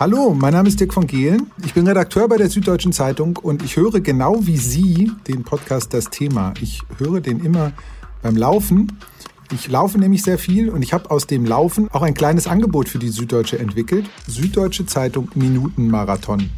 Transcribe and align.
Hallo, 0.00 0.32
mein 0.32 0.52
Name 0.52 0.68
ist 0.68 0.78
Dirk 0.78 0.94
von 0.94 1.08
Gehlen. 1.08 1.50
Ich 1.64 1.74
bin 1.74 1.84
Redakteur 1.84 2.28
bei 2.28 2.36
der 2.36 2.48
Süddeutschen 2.48 2.92
Zeitung 2.92 3.36
und 3.36 3.64
ich 3.64 3.76
höre 3.76 3.98
genau 3.98 4.46
wie 4.46 4.56
Sie 4.56 5.10
den 5.26 5.42
Podcast 5.42 5.92
Das 5.92 6.08
Thema. 6.08 6.54
Ich 6.60 6.82
höre 6.98 7.20
den 7.20 7.44
immer 7.44 7.72
beim 8.22 8.36
Laufen. 8.36 8.96
Ich 9.52 9.66
laufe 9.66 9.98
nämlich 9.98 10.22
sehr 10.22 10.38
viel 10.38 10.68
und 10.68 10.82
ich 10.82 10.92
habe 10.92 11.10
aus 11.10 11.26
dem 11.26 11.44
Laufen 11.44 11.90
auch 11.90 12.02
ein 12.02 12.14
kleines 12.14 12.46
Angebot 12.46 12.88
für 12.88 13.00
die 13.00 13.08
Süddeutsche 13.08 13.58
entwickelt. 13.58 14.08
Süddeutsche 14.28 14.86
Zeitung 14.86 15.30
Minutenmarathon. 15.34 16.48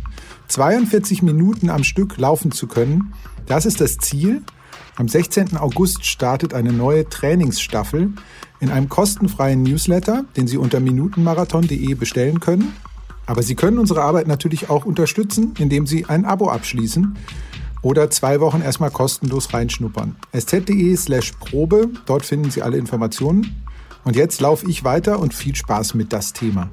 42 0.49 1.23
Minuten 1.23 1.71
am 1.71 1.83
Stück 1.83 2.19
laufen 2.19 2.53
zu 2.53 2.67
können, 2.67 3.15
das 3.47 3.65
ist 3.65 3.81
das 3.81 3.97
Ziel. 3.97 4.43
Am 4.97 5.09
16. 5.09 5.57
August 5.57 6.05
startet 6.05 6.53
eine 6.53 6.75
neue 6.75 7.09
Trainingsstaffel 7.09 8.13
in 8.61 8.71
einem 8.71 8.91
kostenfreien 8.91 9.63
Newsletter, 9.63 10.27
den 10.37 10.47
Sie 10.47 10.59
unter 10.59 10.79
minutenmarathon.de 10.79 11.95
bestellen 11.95 12.41
können. 12.41 12.75
Aber 13.31 13.45
Sie 13.45 13.55
können 13.55 13.79
unsere 13.79 14.03
Arbeit 14.03 14.27
natürlich 14.27 14.71
auch 14.71 14.85
unterstützen, 14.85 15.55
indem 15.57 15.87
Sie 15.87 16.05
ein 16.05 16.25
Abo 16.25 16.51
abschließen 16.51 17.17
oder 17.81 18.11
zwei 18.11 18.41
Wochen 18.41 18.61
erstmal 18.61 18.91
kostenlos 18.91 19.55
reinschnuppern. 19.55 20.17
sz.de 20.33 20.97
slash 20.97 21.31
Probe, 21.39 21.91
dort 22.07 22.27
finden 22.27 22.51
Sie 22.51 22.61
alle 22.61 22.77
Informationen. 22.77 23.65
Und 24.03 24.17
jetzt 24.17 24.41
laufe 24.41 24.69
ich 24.69 24.83
weiter 24.83 25.21
und 25.21 25.33
viel 25.33 25.55
Spaß 25.55 25.95
mit 25.95 26.13
das 26.13 26.33
Thema. 26.33 26.71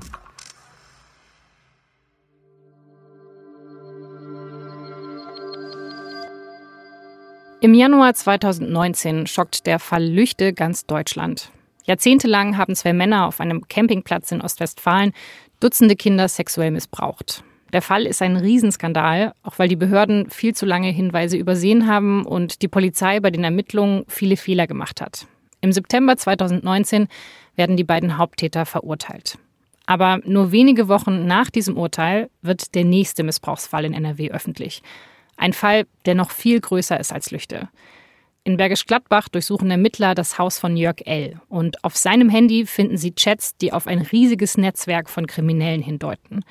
Im 7.62 7.76
Januar 7.76 8.16
2019 8.16 9.28
schockt 9.28 9.68
der 9.68 9.78
Fall 9.78 10.04
Lüchte 10.04 10.54
ganz 10.54 10.88
Deutschland. 10.88 11.52
Jahrzehntelang 11.88 12.58
haben 12.58 12.76
zwei 12.76 12.92
Männer 12.92 13.28
auf 13.28 13.40
einem 13.40 13.68
Campingplatz 13.70 14.32
in 14.32 14.42
Ostwestfalen 14.42 15.14
Dutzende 15.60 15.96
Kinder 15.96 16.28
sexuell 16.28 16.72
missbraucht. 16.72 17.44
Der 17.74 17.82
Fall 17.82 18.06
ist 18.06 18.22
ein 18.22 18.38
Riesenskandal, 18.38 19.34
auch 19.44 19.60
weil 19.60 19.68
die 19.68 19.76
Behörden 19.76 20.30
viel 20.30 20.54
zu 20.56 20.66
lange 20.66 20.90
Hinweise 20.90 21.36
übersehen 21.36 21.88
haben 21.88 22.26
und 22.26 22.62
die 22.62 22.68
Polizei 22.68 23.20
bei 23.20 23.32
den 23.32 23.44
Ermittlungen 23.44 24.06
viele 24.08 24.38
Fehler 24.38 24.68
gemacht 24.68 25.02
hat. 25.02 25.28
Im 25.62 25.72
September 25.72 26.16
2019 26.16 27.08
werden 27.56 27.76
die 27.76 27.84
beiden 27.84 28.18
Haupttäter 28.18 28.66
verurteilt. 28.66 29.38
Aber 29.86 30.20
nur 30.26 30.52
wenige 30.52 30.88
Wochen 30.88 31.26
nach 31.26 31.50
diesem 31.50 31.78
Urteil 31.78 32.30
wird 32.42 32.76
der 32.76 32.86
nächste 32.86 33.24
Missbrauchsfall 33.24 33.86
in 33.86 33.94
NRW 33.94 34.32
öffentlich. 34.32 34.84
Ein 35.38 35.54
Fall, 35.54 35.86
der 36.06 36.16
noch 36.16 36.32
viel 36.32 36.60
größer 36.60 37.00
ist 37.00 37.12
als 37.12 37.32
Lüchte. 37.32 37.70
In 38.48 38.56
Bergisch 38.56 38.86
Gladbach 38.86 39.28
durchsuchen 39.28 39.70
Ermittler 39.70 40.16
das 40.16 40.38
Haus 40.38 40.58
von 40.58 40.78
Jörg 40.78 41.02
L. 41.04 41.42
Und 41.50 41.84
auf 41.84 41.98
seinem 41.98 42.30
Handy 42.30 42.66
finden 42.66 42.96
sie 42.98 43.14
Chats, 43.14 43.58
die 43.58 43.74
auf 43.74 43.88
ein 43.88 44.00
riesiges 44.00 44.58
Netzwerk 44.58 45.10
von 45.10 45.28
Kriminellen 45.28 45.82
hindeuten, 45.82 46.46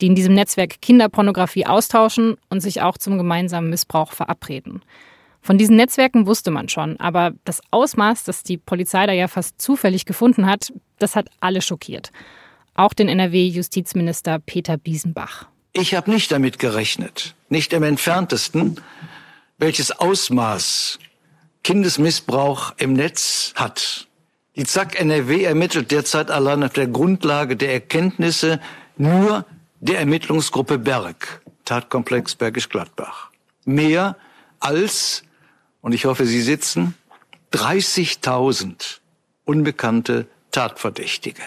die 0.00 0.06
in 0.06 0.14
diesem 0.14 0.34
Netzwerk 0.34 0.80
Kinderpornografie 0.80 1.66
austauschen 1.66 2.36
und 2.50 2.60
sich 2.60 2.82
auch 2.82 2.98
zum 2.98 3.18
gemeinsamen 3.18 3.68
Missbrauch 3.68 4.12
verabreden. 4.12 4.82
Von 5.42 5.58
diesen 5.58 5.74
Netzwerken 5.74 6.28
wusste 6.28 6.52
man 6.52 6.68
schon, 6.68 7.00
aber 7.00 7.32
das 7.42 7.62
Ausmaß, 7.72 8.22
das 8.22 8.44
die 8.44 8.56
Polizei 8.56 9.04
da 9.04 9.12
ja 9.12 9.26
fast 9.26 9.60
zufällig 9.60 10.04
gefunden 10.04 10.46
hat, 10.46 10.72
das 11.00 11.16
hat 11.16 11.30
alle 11.40 11.62
schockiert. 11.62 12.12
Auch 12.74 12.92
den 12.92 13.08
NRW-Justizminister 13.08 14.38
Peter 14.38 14.76
Biesenbach. 14.76 15.48
Ich 15.72 15.96
habe 15.96 16.12
nicht 16.12 16.30
damit 16.30 16.60
gerechnet, 16.60 17.34
nicht 17.48 17.72
im 17.72 17.82
entferntesten, 17.82 18.80
welches 19.58 19.90
Ausmaß 19.90 21.00
Kindesmissbrauch 21.64 22.74
im 22.76 22.92
Netz 22.92 23.52
hat. 23.56 24.06
Die 24.54 24.64
ZAK 24.64 25.00
NRW 25.00 25.42
ermittelt 25.42 25.90
derzeit 25.90 26.30
allein 26.30 26.62
auf 26.62 26.72
der 26.74 26.86
Grundlage 26.86 27.56
der 27.56 27.72
Erkenntnisse 27.72 28.60
nur 28.96 29.44
der 29.80 29.98
Ermittlungsgruppe 29.98 30.78
Berg, 30.78 31.42
Tatkomplex 31.64 32.36
Bergisch 32.36 32.68
Gladbach. 32.68 33.30
Mehr 33.64 34.16
als, 34.60 35.24
und 35.80 35.92
ich 35.92 36.04
hoffe, 36.04 36.26
Sie 36.26 36.42
sitzen, 36.42 36.94
30.000 37.52 39.00
unbekannte 39.44 40.26
Tatverdächtige. 40.52 41.42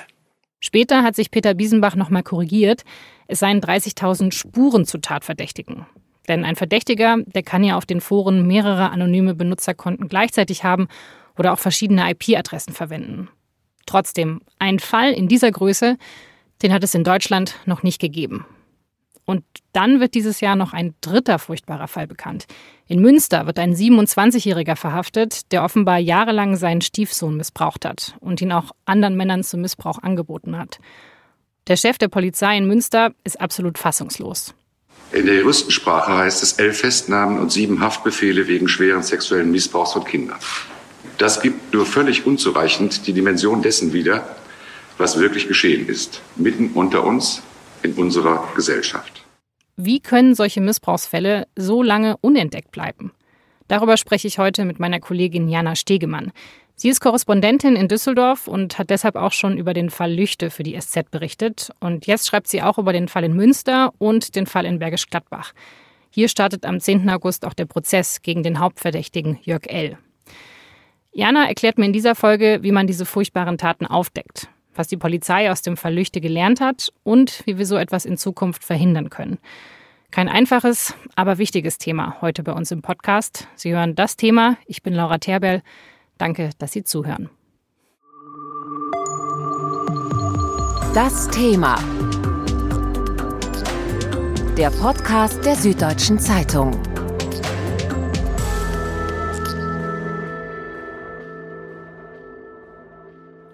Später 0.59 1.03
hat 1.03 1.16
sich 1.16 1.31
Peter 1.31 1.53
Biesenbach 1.53 1.95
nochmal 1.95 2.23
korrigiert. 2.23 2.84
Es 3.28 3.39
seien 3.39 3.61
30.000 3.61 4.31
Spuren 4.31 4.85
zu 4.85 4.97
Tatverdächtigen. 4.97 5.85
Denn 6.27 6.43
ein 6.43 6.55
Verdächtiger, 6.55 7.17
der 7.25 7.43
kann 7.43 7.63
ja 7.63 7.77
auf 7.77 7.85
den 7.85 8.01
Foren 8.01 8.47
mehrere 8.47 8.89
anonyme 8.91 9.33
Benutzerkonten 9.33 10.07
gleichzeitig 10.07 10.63
haben 10.63 10.88
oder 11.38 11.53
auch 11.53 11.59
verschiedene 11.59 12.09
IP-Adressen 12.11 12.73
verwenden. 12.73 13.29
Trotzdem, 13.85 14.41
ein 14.59 14.79
Fall 14.79 15.13
in 15.13 15.27
dieser 15.27 15.51
Größe, 15.51 15.97
den 16.61 16.73
hat 16.73 16.83
es 16.83 16.93
in 16.93 17.03
Deutschland 17.03 17.55
noch 17.66 17.83
nicht 17.83 17.99
gegeben. 17.99 18.45
Und 19.25 19.43
dann 19.73 19.99
wird 19.99 20.16
dieses 20.16 20.39
Jahr 20.39 20.55
noch 20.55 20.71
ein 20.71 20.95
dritter 21.01 21.37
furchtbarer 21.37 21.89
Fall 21.89 22.07
bekannt. 22.07 22.45
In 22.87 23.01
Münster 23.01 23.45
wird 23.45 23.59
ein 23.59 23.75
27-Jähriger 23.75 24.77
verhaftet, 24.77 25.51
der 25.51 25.66
offenbar 25.66 25.97
jahrelang 25.97 26.55
seinen 26.55 26.79
Stiefsohn 26.79 27.35
missbraucht 27.35 27.83
hat 27.83 28.16
und 28.21 28.41
ihn 28.41 28.53
auch 28.53 28.71
anderen 28.85 29.17
Männern 29.17 29.43
zum 29.43 29.61
Missbrauch 29.61 30.01
angeboten 30.01 30.57
hat. 30.57 30.79
Der 31.67 31.75
Chef 31.75 31.97
der 31.97 32.07
Polizei 32.07 32.57
in 32.57 32.67
Münster 32.67 33.11
ist 33.25 33.39
absolut 33.41 33.77
fassungslos. 33.77 34.55
In 35.12 35.25
der 35.25 35.35
Juristensprache 35.35 36.13
heißt 36.18 36.44
es 36.44 36.53
elf 36.53 36.79
Festnahmen 36.79 37.40
und 37.40 37.51
sieben 37.51 37.79
Haftbefehle 37.79 38.47
wegen 38.47 38.68
schweren 38.68 39.03
sexuellen 39.03 39.51
Missbrauchs 39.51 39.94
von 39.94 40.03
Kindern. 40.03 40.38
Das 41.18 41.41
gibt 41.41 41.73
nur 41.73 41.85
völlig 41.85 42.25
unzureichend 42.25 43.07
die 43.07 43.13
Dimension 43.13 43.62
dessen 43.62 43.94
wieder, 43.94 44.35
was 44.97 45.19
wirklich 45.19 45.47
geschehen 45.47 45.88
ist, 45.88 46.22
mitten 46.35 46.72
unter 46.73 47.06
uns 47.06 47.41
in 47.84 47.94
unserer 47.94 48.47
Gesellschaft. 48.56 49.23
Wie 49.78 50.00
können 50.00 50.35
solche 50.35 50.59
Missbrauchsfälle 50.59 51.47
so 51.56 51.81
lange 51.81 52.17
unentdeckt 52.22 52.72
bleiben? 52.72 53.12
Darüber 53.67 53.97
spreche 53.97 54.28
ich 54.28 54.40
heute 54.40 54.66
mit 54.66 54.79
meiner 54.79 55.00
Kollegin 55.00 55.50
Jana 55.50 55.75
Stegemann. 55.75 56.31
Sie 56.79 56.89
ist 56.89 56.99
Korrespondentin 56.99 57.75
in 57.75 57.88
Düsseldorf 57.88 58.47
und 58.47 58.77
hat 58.77 58.91
deshalb 58.91 59.15
auch 59.15 59.31
schon 59.31 59.57
über 59.57 59.73
den 59.73 59.89
Fall 59.89 60.13
Lüchte 60.13 60.51
für 60.51 60.61
die 60.61 60.79
SZ 60.79 61.09
berichtet. 61.09 61.71
Und 61.79 62.05
jetzt 62.05 62.27
schreibt 62.27 62.47
sie 62.47 62.61
auch 62.61 62.77
über 62.77 62.93
den 62.93 63.07
Fall 63.07 63.23
in 63.23 63.33
Münster 63.33 63.95
und 63.97 64.35
den 64.35 64.45
Fall 64.45 64.63
in 64.63 64.77
Bergisch 64.77 65.09
Gladbach. 65.09 65.53
Hier 66.11 66.29
startet 66.29 66.67
am 66.67 66.79
10. 66.79 67.09
August 67.09 67.47
auch 67.47 67.55
der 67.55 67.66
Prozess 67.66 68.21
gegen 68.21 68.43
den 68.43 68.59
Hauptverdächtigen 68.59 69.39
Jörg 69.41 69.63
L. 69.66 69.97
Jana 71.13 71.47
erklärt 71.47 71.79
mir 71.79 71.85
in 71.85 71.93
dieser 71.93 72.13
Folge, 72.13 72.59
wie 72.61 72.71
man 72.71 72.85
diese 72.85 73.07
furchtbaren 73.07 73.57
Taten 73.57 73.87
aufdeckt, 73.87 74.47
was 74.75 74.87
die 74.87 74.97
Polizei 74.97 75.49
aus 75.49 75.63
dem 75.63 75.77
Fall 75.77 75.95
Lüchte 75.95 76.21
gelernt 76.21 76.61
hat 76.61 76.93
und 77.01 77.41
wie 77.47 77.57
wir 77.57 77.66
so 77.66 77.77
etwas 77.77 78.05
in 78.05 78.17
Zukunft 78.17 78.63
verhindern 78.63 79.09
können. 79.09 79.39
Kein 80.11 80.29
einfaches, 80.29 80.93
aber 81.16 81.39
wichtiges 81.39 81.79
Thema 81.79 82.21
heute 82.21 82.43
bei 82.43 82.51
uns 82.51 82.69
im 82.69 82.83
Podcast. 82.83 83.47
Sie 83.55 83.73
hören 83.73 83.95
das 83.95 84.16
Thema. 84.16 84.57
Ich 84.67 84.83
bin 84.83 84.93
Laura 84.93 85.17
Terbell. 85.17 85.63
Danke, 86.17 86.50
dass 86.57 86.72
Sie 86.72 86.83
zuhören. 86.83 87.29
Das 90.94 91.29
Thema. 91.29 91.78
Der 94.57 94.72
Podcast 94.72 95.45
der 95.45 95.55
Süddeutschen 95.55 96.17
Zeitung. 96.17 96.72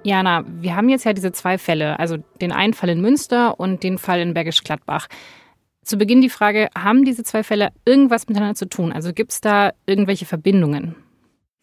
Jana, 0.03 0.43
wir 0.47 0.75
haben 0.75 0.89
jetzt 0.89 1.05
ja 1.05 1.13
diese 1.13 1.31
zwei 1.31 1.57
Fälle, 1.57 1.97
also 1.99 2.17
den 2.41 2.51
einen 2.51 2.73
Fall 2.73 2.89
in 2.89 3.01
Münster 3.01 3.59
und 3.59 3.83
den 3.83 3.97
Fall 3.97 4.19
in 4.19 4.33
Bergisch 4.33 4.63
Gladbach. 4.63 5.07
Zu 5.83 5.97
Beginn 5.97 6.21
die 6.21 6.29
Frage, 6.29 6.69
haben 6.77 7.03
diese 7.03 7.23
zwei 7.23 7.43
Fälle 7.43 7.71
irgendwas 7.85 8.27
miteinander 8.27 8.55
zu 8.55 8.69
tun? 8.69 8.93
Also 8.93 9.11
gibt 9.13 9.33
es 9.33 9.41
da 9.41 9.73
irgendwelche 9.85 10.25
Verbindungen? 10.25 10.95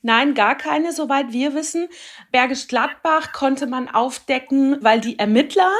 Nein, 0.03 0.35
gar 0.35 0.57
keine, 0.57 0.93
soweit 0.93 1.33
wir 1.33 1.55
wissen. 1.55 1.89
Bergisch 2.33 2.69
Gladbach 2.69 3.33
konnte 3.33 3.67
man 3.67 3.89
aufdecken, 3.89 4.79
weil 4.83 5.01
die 5.01 5.19
Ermittler 5.19 5.73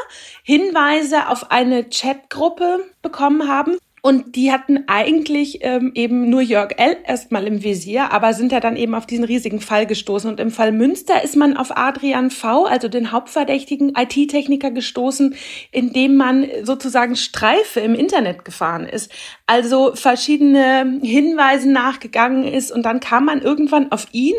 Hinweise 0.43 1.29
auf 1.29 1.51
eine 1.51 1.89
Chatgruppe 1.89 2.85
bekommen 3.01 3.49
haben. 3.49 3.79
Und 4.03 4.35
die 4.37 4.51
hatten 4.51 4.85
eigentlich 4.87 5.59
ähm, 5.63 5.93
eben 5.95 6.31
nur 6.31 6.41
Jörg 6.41 6.73
L. 6.79 6.97
erstmal 7.07 7.47
im 7.47 7.63
Visier, 7.63 8.13
aber 8.13 8.33
sind 8.33 8.53
ja 8.53 8.61
dann 8.61 8.77
eben 8.77 8.95
auf 8.95 9.07
diesen 9.07 9.25
riesigen 9.25 9.61
Fall 9.61 9.87
gestoßen. 9.87 10.31
Und 10.31 10.41
im 10.41 10.51
Fall 10.51 10.73
Münster 10.73 11.23
ist 11.23 11.37
man 11.37 11.57
auf 11.57 11.77
Adrian 11.77 12.31
V., 12.31 12.65
also 12.65 12.89
den 12.89 13.13
hauptverdächtigen 13.13 13.93
IT-Techniker, 13.97 14.71
gestoßen, 14.71 15.35
indem 15.71 16.17
man 16.17 16.47
sozusagen 16.63 17.17
Streife 17.17 17.81
im 17.81 17.95
Internet 17.95 18.45
gefahren 18.45 18.87
ist. 18.87 19.11
Also 19.47 19.95
verschiedene 19.95 21.01
Hinweisen 21.03 21.73
nachgegangen 21.73 22.45
ist 22.45 22.73
und 22.73 22.85
dann 22.85 23.01
kam 23.01 23.25
man 23.27 23.43
irgendwann 23.43 23.93
auf 23.93 24.07
ihn 24.13 24.37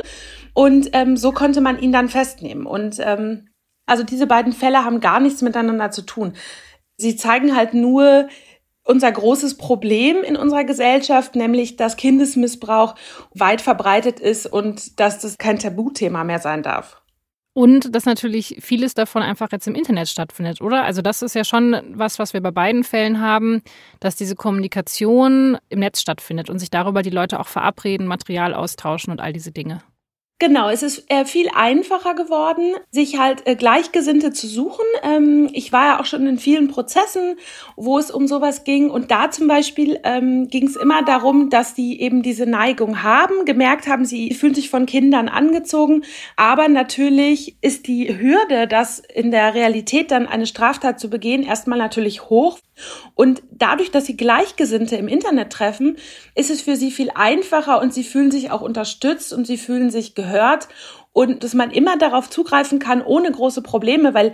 und 0.53 0.89
ähm, 0.93 1.17
so 1.17 1.31
konnte 1.31 1.61
man 1.61 1.79
ihn 1.79 1.91
dann 1.91 2.09
festnehmen. 2.09 2.65
Und 2.65 2.97
ähm, 2.99 3.49
also 3.85 4.03
diese 4.03 4.27
beiden 4.27 4.53
Fälle 4.53 4.85
haben 4.85 4.99
gar 4.99 5.19
nichts 5.19 5.41
miteinander 5.41 5.91
zu 5.91 6.03
tun. 6.03 6.33
Sie 6.97 7.15
zeigen 7.15 7.55
halt 7.55 7.73
nur, 7.73 8.27
unser 8.91 9.11
großes 9.11 9.57
Problem 9.57 10.21
in 10.21 10.35
unserer 10.35 10.65
Gesellschaft, 10.65 11.35
nämlich 11.35 11.77
dass 11.77 11.95
Kindesmissbrauch 11.95 12.95
weit 13.33 13.61
verbreitet 13.61 14.19
ist 14.19 14.45
und 14.45 14.99
dass 14.99 15.19
das 15.19 15.37
kein 15.37 15.57
Tabuthema 15.57 16.25
mehr 16.25 16.39
sein 16.39 16.61
darf. 16.61 17.01
Und 17.53 17.95
dass 17.95 18.05
natürlich 18.05 18.57
vieles 18.61 18.93
davon 18.93 19.23
einfach 19.23 19.51
jetzt 19.51 19.67
im 19.67 19.75
Internet 19.75 20.07
stattfindet, 20.07 20.61
oder? 20.61 20.83
Also 20.83 21.01
das 21.01 21.21
ist 21.21 21.35
ja 21.35 21.43
schon 21.43 21.81
was, 21.93 22.17
was 22.17 22.33
wir 22.33 22.41
bei 22.41 22.51
beiden 22.51 22.83
Fällen 22.83 23.19
haben, 23.19 23.61
dass 23.99 24.15
diese 24.15 24.35
Kommunikation 24.35 25.57
im 25.69 25.79
Netz 25.79 25.99
stattfindet 26.01 26.49
und 26.49 26.59
sich 26.59 26.69
darüber 26.69 27.01
die 27.01 27.09
Leute 27.09 27.39
auch 27.39 27.47
verabreden, 27.47 28.07
Material 28.07 28.53
austauschen 28.53 29.11
und 29.11 29.19
all 29.19 29.33
diese 29.33 29.51
Dinge. 29.51 29.81
Genau, 30.41 30.69
es 30.69 30.81
ist 30.81 31.03
äh, 31.07 31.23
viel 31.23 31.49
einfacher 31.53 32.15
geworden, 32.15 32.73
sich 32.89 33.19
halt 33.19 33.45
äh, 33.45 33.55
Gleichgesinnte 33.55 34.33
zu 34.33 34.47
suchen. 34.47 34.83
Ähm, 35.03 35.47
ich 35.53 35.71
war 35.71 35.85
ja 35.85 35.99
auch 35.99 36.05
schon 36.05 36.25
in 36.25 36.39
vielen 36.39 36.67
Prozessen, 36.67 37.35
wo 37.75 37.99
es 37.99 38.09
um 38.09 38.25
sowas 38.25 38.63
ging. 38.63 38.89
Und 38.89 39.11
da 39.11 39.29
zum 39.29 39.47
Beispiel 39.47 39.99
ähm, 40.03 40.47
ging 40.47 40.65
es 40.65 40.75
immer 40.77 41.03
darum, 41.03 41.51
dass 41.51 41.75
die 41.75 42.01
eben 42.01 42.23
diese 42.23 42.47
Neigung 42.47 43.03
haben, 43.03 43.45
gemerkt 43.45 43.85
haben, 43.87 44.03
sie 44.03 44.33
fühlen 44.33 44.55
sich 44.55 44.71
von 44.71 44.87
Kindern 44.87 45.29
angezogen. 45.29 46.05
Aber 46.37 46.67
natürlich 46.69 47.55
ist 47.61 47.85
die 47.85 48.19
Hürde, 48.19 48.67
das 48.67 48.97
in 48.97 49.29
der 49.29 49.53
Realität 49.53 50.09
dann 50.09 50.25
eine 50.25 50.47
Straftat 50.47 50.99
zu 50.99 51.11
begehen, 51.11 51.43
erstmal 51.43 51.77
natürlich 51.77 52.31
hoch. 52.31 52.57
Und 53.13 53.43
dadurch, 53.51 53.91
dass 53.91 54.07
sie 54.07 54.17
Gleichgesinnte 54.17 54.95
im 54.95 55.07
Internet 55.07 55.51
treffen, 55.51 55.97
ist 56.33 56.49
es 56.49 56.61
für 56.61 56.75
sie 56.75 56.89
viel 56.89 57.11
einfacher 57.13 57.79
und 57.79 57.93
sie 57.93 58.03
fühlen 58.03 58.31
sich 58.31 58.49
auch 58.49 58.61
unterstützt 58.61 59.33
und 59.33 59.45
sie 59.45 59.57
fühlen 59.57 59.91
sich 59.91 60.15
gehört 60.15 60.30
und 61.13 61.43
dass 61.43 61.53
man 61.53 61.71
immer 61.71 61.97
darauf 61.97 62.29
zugreifen 62.29 62.79
kann 62.79 63.01
ohne 63.01 63.31
große 63.31 63.61
Probleme, 63.61 64.13
weil 64.13 64.31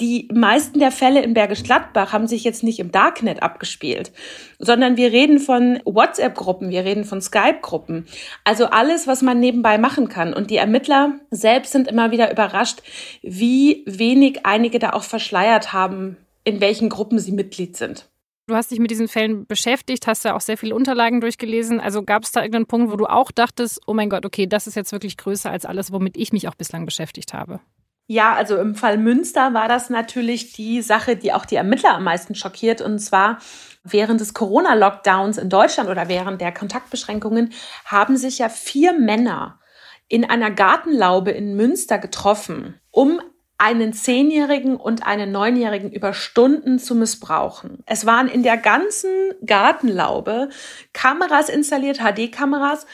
die 0.00 0.28
meisten 0.32 0.80
der 0.80 0.90
Fälle 0.90 1.22
in 1.22 1.34
Bergisch 1.34 1.62
Gladbach 1.62 2.12
haben 2.12 2.26
sich 2.26 2.42
jetzt 2.42 2.64
nicht 2.64 2.80
im 2.80 2.90
Darknet 2.90 3.42
abgespielt, 3.42 4.10
sondern 4.58 4.96
wir 4.96 5.12
reden 5.12 5.38
von 5.38 5.80
WhatsApp-Gruppen, 5.84 6.70
wir 6.70 6.84
reden 6.84 7.04
von 7.04 7.20
Skype-Gruppen. 7.20 8.06
Also 8.42 8.66
alles, 8.66 9.06
was 9.06 9.22
man 9.22 9.38
nebenbei 9.38 9.78
machen 9.78 10.08
kann. 10.08 10.34
Und 10.34 10.50
die 10.50 10.56
Ermittler 10.56 11.14
selbst 11.30 11.72
sind 11.72 11.86
immer 11.86 12.10
wieder 12.10 12.32
überrascht, 12.32 12.82
wie 13.22 13.84
wenig 13.86 14.44
einige 14.44 14.80
da 14.80 14.90
auch 14.90 15.04
verschleiert 15.04 15.72
haben, 15.72 16.16
in 16.42 16.60
welchen 16.60 16.88
Gruppen 16.88 17.20
sie 17.20 17.32
Mitglied 17.32 17.76
sind. 17.76 18.08
Du 18.48 18.54
hast 18.54 18.70
dich 18.70 18.78
mit 18.78 18.92
diesen 18.92 19.08
Fällen 19.08 19.44
beschäftigt, 19.46 20.06
hast 20.06 20.24
ja 20.24 20.36
auch 20.36 20.40
sehr 20.40 20.56
viele 20.56 20.76
Unterlagen 20.76 21.20
durchgelesen. 21.20 21.80
Also 21.80 22.04
gab 22.04 22.22
es 22.22 22.30
da 22.30 22.40
irgendeinen 22.40 22.66
Punkt, 22.66 22.92
wo 22.92 22.96
du 22.96 23.06
auch 23.06 23.32
dachtest, 23.32 23.80
oh 23.86 23.94
mein 23.94 24.08
Gott, 24.08 24.24
okay, 24.24 24.46
das 24.46 24.68
ist 24.68 24.76
jetzt 24.76 24.92
wirklich 24.92 25.16
größer 25.16 25.50
als 25.50 25.64
alles, 25.64 25.90
womit 25.90 26.16
ich 26.16 26.32
mich 26.32 26.46
auch 26.46 26.54
bislang 26.54 26.84
beschäftigt 26.84 27.34
habe? 27.34 27.58
Ja, 28.06 28.34
also 28.34 28.56
im 28.56 28.76
Fall 28.76 28.98
Münster 28.98 29.52
war 29.52 29.66
das 29.66 29.90
natürlich 29.90 30.52
die 30.52 30.80
Sache, 30.80 31.16
die 31.16 31.32
auch 31.32 31.44
die 31.44 31.56
Ermittler 31.56 31.94
am 31.94 32.04
meisten 32.04 32.36
schockiert. 32.36 32.80
Und 32.80 33.00
zwar 33.00 33.38
während 33.82 34.20
des 34.20 34.32
Corona-Lockdowns 34.32 35.38
in 35.38 35.50
Deutschland 35.50 35.90
oder 35.90 36.08
während 36.08 36.40
der 36.40 36.52
Kontaktbeschränkungen 36.52 37.52
haben 37.84 38.16
sich 38.16 38.38
ja 38.38 38.48
vier 38.48 38.92
Männer 38.92 39.58
in 40.06 40.24
einer 40.24 40.52
Gartenlaube 40.52 41.32
in 41.32 41.56
Münster 41.56 41.98
getroffen, 41.98 42.80
um 42.92 43.20
einen 43.58 43.92
Zehnjährigen 43.92 44.76
und 44.76 45.06
einen 45.06 45.32
Neunjährigen 45.32 45.90
über 45.90 46.12
Stunden 46.12 46.78
zu 46.78 46.94
missbrauchen. 46.94 47.82
Es 47.86 48.04
waren 48.04 48.28
in 48.28 48.42
der 48.42 48.58
ganzen 48.58 49.10
Gartenlaube 49.44 50.50
Kameras 50.92 51.48
installiert, 51.48 51.98
HD-Kameras, 51.98 52.86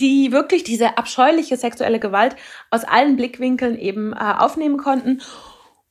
die 0.00 0.32
wirklich 0.32 0.64
diese 0.64 0.98
abscheuliche 0.98 1.56
sexuelle 1.56 1.98
Gewalt 1.98 2.36
aus 2.70 2.84
allen 2.84 3.16
Blickwinkeln 3.16 3.78
eben 3.78 4.12
äh, 4.12 4.16
aufnehmen 4.16 4.78
konnten. 4.78 5.22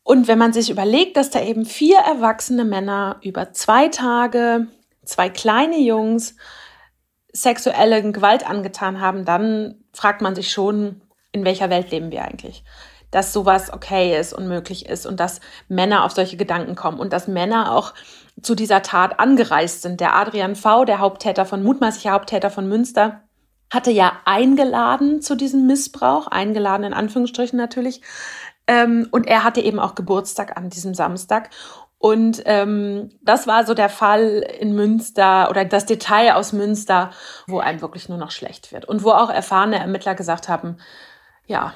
Und 0.04 0.28
wenn 0.28 0.38
man 0.38 0.54
sich 0.54 0.70
überlegt, 0.70 1.18
dass 1.18 1.32
da 1.32 1.42
eben 1.42 1.66
vier 1.66 1.98
erwachsene 1.98 2.66
Männer 2.66 3.20
über 3.24 3.54
zwei 3.54 3.88
Tage, 3.88 4.68
zwei 5.04 5.30
kleine 5.30 5.80
Jungs 5.80 6.36
sexuelle 7.32 8.12
Gewalt 8.12 8.48
angetan 8.48 9.02
haben, 9.02 9.26
dann 9.26 9.84
fragt 9.94 10.22
man 10.22 10.36
sich 10.36 10.52
schon, 10.52 11.02
in 11.32 11.44
welcher 11.44 11.70
Welt 11.70 11.92
leben 11.92 12.12
wir 12.12 12.24
eigentlich? 12.24 12.64
Dass 13.16 13.32
sowas 13.32 13.72
okay 13.72 14.20
ist 14.20 14.34
und 14.34 14.50
möglich 14.50 14.90
ist 14.90 15.06
und 15.06 15.22
dass 15.22 15.40
Männer 15.70 16.04
auf 16.04 16.12
solche 16.12 16.36
Gedanken 16.36 16.76
kommen 16.76 17.00
und 17.00 17.14
dass 17.14 17.30
Männer 17.30 17.72
auch 17.72 17.94
zu 18.42 18.56
dieser 18.56 18.82
Tat 18.82 19.22
angereist 19.22 19.84
sind. 19.84 20.02
Der 20.02 20.18
Adrian 20.18 20.58
V., 20.58 20.84
der 20.84 21.00
Haupttäter 21.00 21.46
von, 21.46 21.64
mutmaßlicher 21.64 22.12
Haupttäter 22.12 22.50
von 22.50 22.68
Münster, 22.68 23.22
hatte 23.72 23.90
ja 23.90 24.12
eingeladen 24.26 25.22
zu 25.22 25.36
diesem 25.36 25.66
Missbrauch, 25.66 26.28
eingeladen 26.28 26.84
in 26.84 26.94
Anführungsstrichen 26.94 27.56
natürlich. 27.56 28.02
Ähm, 28.68 29.08
und 29.12 29.28
er 29.28 29.46
hatte 29.46 29.62
eben 29.62 29.80
auch 29.80 29.96
Geburtstag 29.96 30.58
an 30.58 30.70
diesem 30.70 30.94
Samstag. 30.94 31.52
Und 31.98 32.44
ähm, 32.44 33.12
das 33.22 33.48
war 33.48 33.66
so 33.66 33.74
der 33.74 33.88
Fall 33.88 34.46
in 34.60 34.76
Münster 34.76 35.50
oder 35.50 35.64
das 35.64 35.86
Detail 35.86 36.34
aus 36.34 36.52
Münster, 36.52 37.12
wo 37.48 37.60
einem 37.60 37.80
wirklich 37.80 38.10
nur 38.10 38.18
noch 38.18 38.32
schlecht 38.32 38.74
wird. 38.74 38.84
Und 38.84 39.06
wo 39.06 39.12
auch 39.12 39.30
erfahrene 39.30 39.80
Ermittler 39.80 40.16
gesagt 40.16 40.50
haben, 40.50 40.76
ja, 41.48 41.74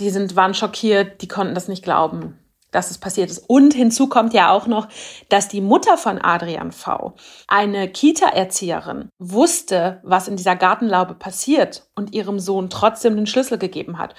die 0.00 0.10
sind, 0.10 0.36
waren 0.36 0.54
schockiert, 0.54 1.22
die 1.22 1.28
konnten 1.28 1.54
das 1.54 1.68
nicht 1.68 1.84
glauben, 1.84 2.38
dass 2.70 2.90
es 2.90 2.98
passiert 2.98 3.30
ist. 3.30 3.38
Und 3.48 3.74
hinzu 3.74 4.08
kommt 4.08 4.32
ja 4.34 4.50
auch 4.50 4.66
noch, 4.66 4.88
dass 5.28 5.48
die 5.48 5.60
Mutter 5.60 5.96
von 5.96 6.18
Adrian 6.20 6.72
V., 6.72 7.14
eine 7.46 7.88
Kita-Erzieherin, 7.88 9.10
wusste, 9.18 10.00
was 10.02 10.28
in 10.28 10.36
dieser 10.36 10.56
Gartenlaube 10.56 11.14
passiert 11.14 11.86
und 11.94 12.14
ihrem 12.14 12.40
Sohn 12.40 12.70
trotzdem 12.70 13.16
den 13.16 13.26
Schlüssel 13.26 13.58
gegeben 13.58 13.98
hat. 13.98 14.14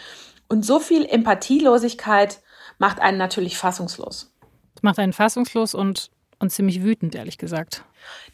Und 0.48 0.66
so 0.66 0.80
viel 0.80 1.06
Empathielosigkeit 1.06 2.40
macht 2.78 3.00
einen 3.00 3.18
natürlich 3.18 3.58
fassungslos. 3.58 4.34
Das 4.76 4.84
macht 4.84 5.00
einen 5.00 5.14
fassungslos 5.14 5.74
und, 5.74 6.12
und 6.40 6.52
ziemlich 6.52 6.84
wütend, 6.84 7.16
ehrlich 7.16 7.38
gesagt. 7.38 7.84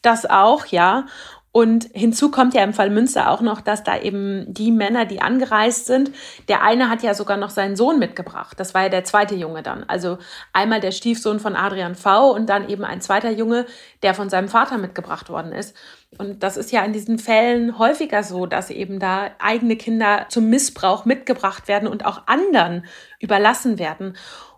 Das 0.02 0.26
auch, 0.26 0.66
ja. 0.68 1.06
Und 1.52 1.90
hinzu 1.94 2.30
kommt 2.30 2.54
ja 2.54 2.64
im 2.64 2.74
Fall 2.74 2.92
Münster 2.92 3.32
auch 3.32 3.42
noch, 3.42 3.62
dass 3.62 3.84
da 3.84 3.98
eben 3.98 4.46
die 4.54 4.72
Männer, 4.72 5.06
die 5.06 5.22
angereist 5.22 5.88
sind, 5.88 6.12
der 6.48 6.62
eine 6.62 6.90
hat 6.90 7.02
ja 7.02 7.16
sogar 7.16 7.38
noch 7.38 7.50
seinen 7.50 7.76
Sohn 7.76 7.98
mitgebracht. 7.98 8.60
Das 8.60 8.76
war 8.76 8.84
ja 8.84 8.90
der 8.90 9.06
zweite 9.06 9.34
Junge 9.34 9.64
dann. 9.64 9.84
Also 9.86 10.20
einmal 10.54 10.82
der 10.82 10.92
Stiefsohn 10.92 11.40
von 11.40 11.56
Adrian 11.56 11.96
V. 11.96 12.32
und 12.32 12.48
dann 12.48 12.70
eben 12.70 12.84
ein 12.84 13.02
zweiter 13.02 13.32
Junge, 13.32 13.66
der 14.04 14.14
von 14.14 14.30
seinem 14.30 14.50
Vater 14.50 14.78
mitgebracht 14.78 15.30
worden 15.30 15.52
ist. 15.52 15.76
Und 16.18 16.44
das 16.44 16.58
ist 16.58 16.72
ja 16.72 16.84
in 16.84 16.94
diesen 16.94 17.18
Fällen 17.18 17.80
häufiger 17.80 18.24
so, 18.24 18.46
dass 18.46 18.70
eben 18.70 19.00
da 19.00 19.32
eigene 19.40 19.78
Kinder 19.78 20.28
zum 20.30 20.50
Missbrauch 20.50 21.06
mitgebracht 21.06 21.68
werden 21.68 21.88
und 21.88 22.06
auch 22.06 22.28
anderen 22.28 22.86
überlassen 23.20 23.80
werden. 23.80 24.16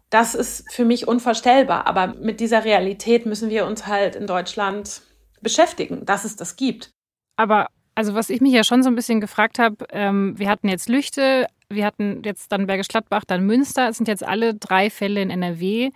Das 0.10 0.36
ist 0.36 0.70
für 0.74 0.86
mich 0.86 1.08
unvorstellbar. 1.08 1.88
Aber 1.88 2.08
mit 2.08 2.40
dieser 2.40 2.66
Realität 2.66 3.26
müssen 3.26 3.50
wir 3.50 3.66
uns 3.66 3.88
halt 3.88 4.16
in 4.16 4.28
Deutschland 4.28 5.02
beschäftigen, 5.42 6.06
dass 6.06 6.26
es 6.26 6.36
das 6.36 6.56
gibt. 6.56 6.92
Aber 7.36 7.68
also 7.96 8.14
was 8.14 8.30
ich 8.30 8.42
mich 8.42 8.54
ja 8.54 8.64
schon 8.64 8.84
so 8.84 8.90
ein 8.90 8.96
bisschen 8.96 9.20
gefragt 9.20 9.60
habe, 9.60 9.86
ähm, 9.92 10.38
wir 10.38 10.50
hatten 10.50 10.70
jetzt 10.70 10.88
Lüchte, 10.88 11.48
wir 11.70 11.86
hatten 11.86 12.22
jetzt 12.24 12.52
dann 12.52 12.66
Bergisch 12.66 12.88
Gladbach, 12.88 13.26
dann 13.26 13.46
Münster. 13.46 13.90
Es 13.90 13.98
sind 13.98 14.08
jetzt 14.08 14.26
alle 14.26 14.56
drei 14.56 14.90
Fälle 14.90 15.22
in 15.22 15.30
NRW. 15.30 15.92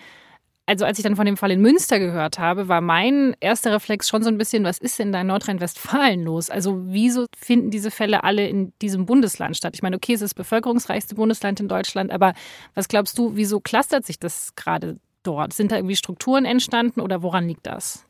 Also 0.65 0.85
als 0.85 0.97
ich 0.97 1.03
dann 1.03 1.17
von 1.17 1.25
dem 1.25 1.35
Fall 1.35 1.51
in 1.51 1.61
Münster 1.61 1.99
gehört 1.99 2.39
habe, 2.39 2.69
war 2.69 2.79
mein 2.79 3.35
erster 3.41 3.73
Reflex 3.73 4.07
schon 4.07 4.23
so 4.23 4.29
ein 4.29 4.37
bisschen, 4.37 4.63
was 4.63 4.77
ist 4.77 4.97
denn 4.97 5.11
da 5.11 5.21
in 5.21 5.27
Nordrhein-Westfalen 5.27 6.23
los? 6.23 6.49
Also 6.49 6.81
wieso 6.85 7.25
finden 7.37 7.69
diese 7.69 7.91
Fälle 7.91 8.23
alle 8.23 8.47
in 8.47 8.71
diesem 8.81 9.05
Bundesland 9.05 9.57
statt? 9.57 9.73
Ich 9.75 9.81
meine, 9.81 9.97
okay, 9.97 10.13
es 10.13 10.21
ist 10.21 10.31
das 10.31 10.35
bevölkerungsreichste 10.35 11.15
Bundesland 11.15 11.59
in 11.59 11.67
Deutschland, 11.67 12.11
aber 12.11 12.33
was 12.75 12.87
glaubst 12.87 13.17
du, 13.17 13.35
wieso 13.35 13.59
clustert 13.59 14.05
sich 14.05 14.19
das 14.19 14.55
gerade 14.55 14.97
dort? 15.23 15.51
Sind 15.51 15.71
da 15.71 15.75
irgendwie 15.75 15.97
Strukturen 15.97 16.45
entstanden 16.45 17.01
oder 17.01 17.23
woran 17.23 17.47
liegt 17.47 17.65
das? 17.67 18.05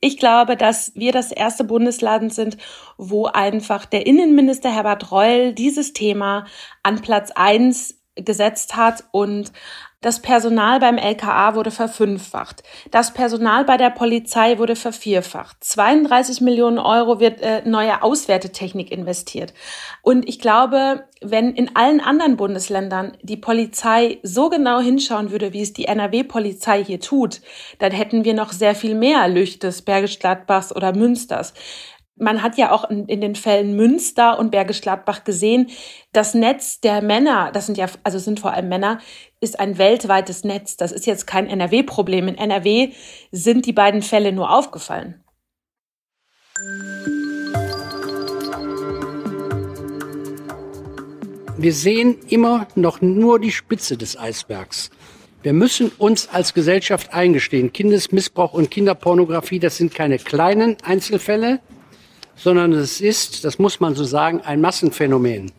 Ich 0.00 0.18
glaube, 0.18 0.56
dass 0.56 0.92
wir 0.94 1.12
das 1.12 1.32
erste 1.32 1.64
Bundesland 1.64 2.32
sind, 2.34 2.58
wo 2.98 3.26
einfach 3.26 3.86
der 3.86 4.06
Innenminister 4.06 4.70
Herbert 4.70 5.10
Reul 5.10 5.54
dieses 5.54 5.94
Thema 5.94 6.46
an 6.82 7.00
Platz 7.00 7.30
eins 7.34 7.95
gesetzt 8.16 8.76
hat 8.76 9.04
und 9.12 9.52
das 10.02 10.20
Personal 10.20 10.78
beim 10.78 10.98
LKA 10.98 11.54
wurde 11.54 11.70
verfünffacht. 11.70 12.62
Das 12.90 13.12
Personal 13.12 13.64
bei 13.64 13.76
der 13.76 13.90
Polizei 13.90 14.58
wurde 14.58 14.76
vervierfacht. 14.76 15.56
32 15.64 16.40
Millionen 16.42 16.78
Euro 16.78 17.18
wird 17.18 17.40
äh, 17.40 17.62
neue 17.64 18.02
Auswertetechnik 18.02 18.92
investiert. 18.92 19.52
Und 20.02 20.28
ich 20.28 20.38
glaube, 20.38 21.04
wenn 21.22 21.50
in 21.54 21.74
allen 21.74 22.00
anderen 22.00 22.36
Bundesländern 22.36 23.16
die 23.22 23.38
Polizei 23.38 24.18
so 24.22 24.48
genau 24.48 24.80
hinschauen 24.80 25.30
würde, 25.30 25.52
wie 25.52 25.62
es 25.62 25.72
die 25.72 25.86
NRW-Polizei 25.86 26.84
hier 26.84 27.00
tut, 27.00 27.40
dann 27.78 27.90
hätten 27.90 28.24
wir 28.24 28.34
noch 28.34 28.52
sehr 28.52 28.74
viel 28.74 28.94
mehr 28.94 29.26
Lüchtes, 29.28 29.82
Bergisch 29.82 30.18
Gladbachs 30.18 30.76
oder 30.76 30.94
Münsters 30.94 31.52
man 32.18 32.42
hat 32.42 32.56
ja 32.56 32.72
auch 32.72 32.88
in, 32.88 33.06
in, 33.06 33.20
den 33.20 33.34
Fällen 33.34 33.76
Münster 33.76 34.38
und 34.38 34.50
Bergisch 34.50 34.80
Gladbach 34.80 35.24
gesehen, 35.24 35.68
das 36.12 36.34
Netz 36.34 36.80
der 36.80 37.02
Männer, 37.02 37.50
das 37.52 37.66
sind 37.66 37.76
ja, 37.76 37.86
also 38.04 38.18
sind 38.18 38.40
vor 38.40 38.52
allem 38.52 38.68
Männer, 38.68 39.00
ist 39.40 39.60
ein 39.60 39.78
weltweites 39.78 40.42
Netz. 40.42 40.76
Das 40.76 40.92
ist 40.92 41.06
jetzt 41.06 41.26
kein 41.26 41.46
NRW-Problem. 41.46 42.28
In 42.28 42.38
NRW 42.38 42.92
sind 43.32 43.66
die 43.66 43.74
beiden 43.74 44.02
Fälle 44.02 44.32
nur 44.32 44.50
aufgefallen. 44.50 45.22
Wir 51.58 51.72
sehen 51.72 52.18
immer 52.28 52.66
noch 52.74 53.00
nur 53.00 53.38
die 53.38 53.52
Spitze 53.52 53.96
des 53.96 54.18
Eisbergs. 54.18 54.90
Wir 55.42 55.52
müssen 55.52 55.92
uns 55.98 56.28
als 56.28 56.54
Gesellschaft 56.54 57.12
eingestehen, 57.14 57.72
Kindesmissbrauch 57.72 58.52
und 58.52 58.70
Kinderpornografie, 58.70 59.58
das 59.58 59.76
sind 59.76 59.94
keine 59.94 60.18
kleinen 60.18 60.76
Einzelfälle, 60.82 61.60
sondern 62.36 62.72
es 62.72 63.00
ist, 63.00 63.44
das 63.44 63.58
muss 63.58 63.80
man 63.80 63.94
so 63.94 64.04
sagen, 64.04 64.40
ein 64.42 64.60
Massenphänomen. 64.60 65.52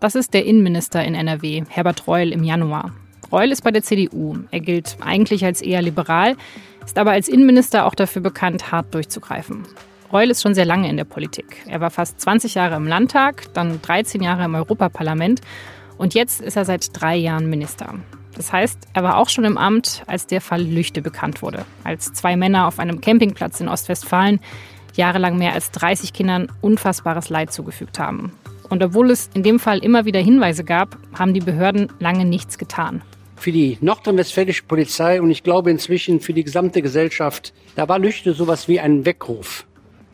Das 0.00 0.14
ist 0.14 0.34
der 0.34 0.44
Innenminister 0.44 1.04
in 1.04 1.14
NRW, 1.14 1.64
Herbert 1.68 2.06
Reul, 2.06 2.32
im 2.32 2.44
Januar. 2.44 2.92
Reul 3.32 3.50
ist 3.50 3.62
bei 3.62 3.70
der 3.70 3.82
CDU. 3.82 4.36
Er 4.50 4.60
gilt 4.60 4.96
eigentlich 5.00 5.44
als 5.44 5.60
eher 5.62 5.82
liberal, 5.82 6.36
ist 6.84 6.98
aber 6.98 7.10
als 7.10 7.28
Innenminister 7.28 7.86
auch 7.86 7.94
dafür 7.94 8.22
bekannt, 8.22 8.70
hart 8.70 8.94
durchzugreifen. 8.94 9.64
Reul 10.12 10.30
ist 10.30 10.42
schon 10.42 10.54
sehr 10.54 10.64
lange 10.64 10.88
in 10.88 10.96
der 10.96 11.04
Politik. 11.04 11.62
Er 11.66 11.80
war 11.80 11.90
fast 11.90 12.20
20 12.20 12.54
Jahre 12.54 12.76
im 12.76 12.86
Landtag, 12.86 13.52
dann 13.54 13.82
13 13.82 14.22
Jahre 14.22 14.44
im 14.44 14.54
Europaparlament 14.54 15.40
und 15.98 16.14
jetzt 16.14 16.40
ist 16.40 16.56
er 16.56 16.64
seit 16.64 17.00
drei 17.00 17.16
Jahren 17.16 17.50
Minister. 17.50 17.94
Das 18.36 18.52
heißt, 18.52 18.78
er 18.92 19.02
war 19.02 19.16
auch 19.16 19.30
schon 19.30 19.44
im 19.44 19.56
Amt, 19.56 20.02
als 20.06 20.26
der 20.26 20.42
Fall 20.42 20.62
Lüchte 20.62 21.00
bekannt 21.00 21.40
wurde, 21.40 21.64
als 21.84 22.12
zwei 22.12 22.36
Männer 22.36 22.68
auf 22.68 22.78
einem 22.78 23.00
Campingplatz 23.00 23.60
in 23.60 23.68
Ostwestfalen 23.68 24.40
jahrelang 24.96 25.38
mehr 25.38 25.52
als 25.52 25.70
30 25.70 26.12
Kindern 26.12 26.50
unfassbares 26.60 27.28
Leid 27.28 27.52
zugefügt 27.52 27.98
haben. 27.98 28.32
Und 28.68 28.82
obwohl 28.82 29.10
es 29.10 29.30
in 29.34 29.42
dem 29.42 29.58
Fall 29.58 29.78
immer 29.78 30.04
wieder 30.04 30.20
Hinweise 30.20 30.64
gab, 30.64 30.96
haben 31.14 31.34
die 31.34 31.40
Behörden 31.40 31.92
lange 32.00 32.24
nichts 32.24 32.58
getan. 32.58 33.02
Für 33.36 33.52
die 33.52 33.78
nordrhein-westfälische 33.80 34.64
Polizei 34.64 35.20
und 35.20 35.30
ich 35.30 35.42
glaube 35.42 35.70
inzwischen 35.70 36.20
für 36.20 36.32
die 36.32 36.42
gesamte 36.42 36.82
Gesellschaft, 36.82 37.52
da 37.76 37.88
war 37.88 37.98
Lüchte 37.98 38.32
sowas 38.32 38.66
wie 38.66 38.80
ein 38.80 39.04
Weckruf. 39.04 39.66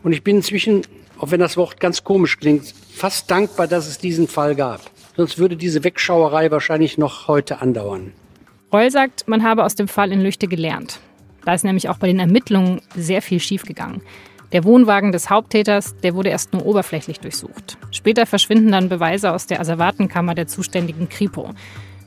Und 0.03 0.13
ich 0.13 0.25
bin 0.25 0.37
inzwischen, 0.37 0.83
auch 1.19 1.31
wenn 1.31 1.41
das 1.41 1.57
Wort 1.57 1.79
ganz 1.81 2.05
komisch 2.05 2.39
klingt, 2.39 2.75
fast 2.93 3.31
dankbar, 3.31 3.69
dass 3.69 3.87
es 3.87 3.99
diesen 3.99 4.27
Fall 4.27 4.55
gab. 4.55 4.91
Sonst 5.17 5.39
würde 5.39 5.57
diese 5.57 5.85
Wegschauerei 5.85 6.51
wahrscheinlich 6.51 6.99
noch 6.99 7.29
heute 7.29 7.63
andauern. 7.63 8.13
Reul 8.73 8.91
sagt, 8.91 9.29
man 9.29 9.43
habe 9.43 9.65
aus 9.65 9.75
dem 9.75 9.89
Fall 9.89 10.13
in 10.13 10.21
Lüchte 10.21 10.49
gelernt. 10.49 11.01
Da 11.45 11.55
ist 11.55 11.65
nämlich 11.65 11.89
auch 11.89 11.99
bei 11.99 12.07
den 12.07 12.19
Ermittlungen 12.19 12.81
sehr 12.97 13.23
viel 13.23 13.39
schiefgegangen. 13.41 14.01
Der 14.53 14.65
Wohnwagen 14.65 15.13
des 15.13 15.31
Haupttäters, 15.31 15.97
der 15.97 16.15
wurde 16.15 16.29
erst 16.29 16.53
nur 16.53 16.67
oberflächlich 16.67 17.21
durchsucht. 17.21 17.79
Später 17.91 18.27
verschwinden 18.27 18.73
dann 18.73 18.91
Beweise 18.91 19.33
aus 19.33 19.47
der 19.47 19.61
Asservatenkammer 19.61 20.35
der 20.35 20.47
zuständigen 20.47 21.09
Kripo. 21.09 21.51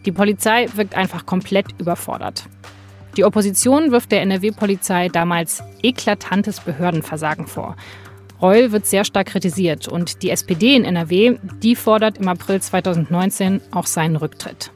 Die 0.05 0.11
Polizei 0.11 0.67
wirkt 0.75 0.95
einfach 0.95 1.25
komplett 1.25 1.65
überfordert. 1.79 2.45
Die 3.17 3.23
Opposition 3.23 3.91
wirft 3.91 4.11
der 4.11 4.21
NRW-Polizei 4.21 5.09
damals 5.09 5.63
eklatantes 5.81 6.59
Behördenversagen 6.59 7.47
vor. 7.47 7.75
Reul 8.41 8.71
wird 8.71 8.85
sehr 8.85 9.05
stark 9.05 9.27
kritisiert 9.27 9.87
und 9.87 10.21
die 10.21 10.29
SPD 10.29 10.75
in 10.75 10.83
NRW, 10.83 11.37
die 11.63 11.75
fordert 11.75 12.17
im 12.19 12.27
April 12.27 12.61
2019 12.61 13.61
auch 13.71 13.87
seinen 13.87 14.17
Rücktritt. 14.17 14.71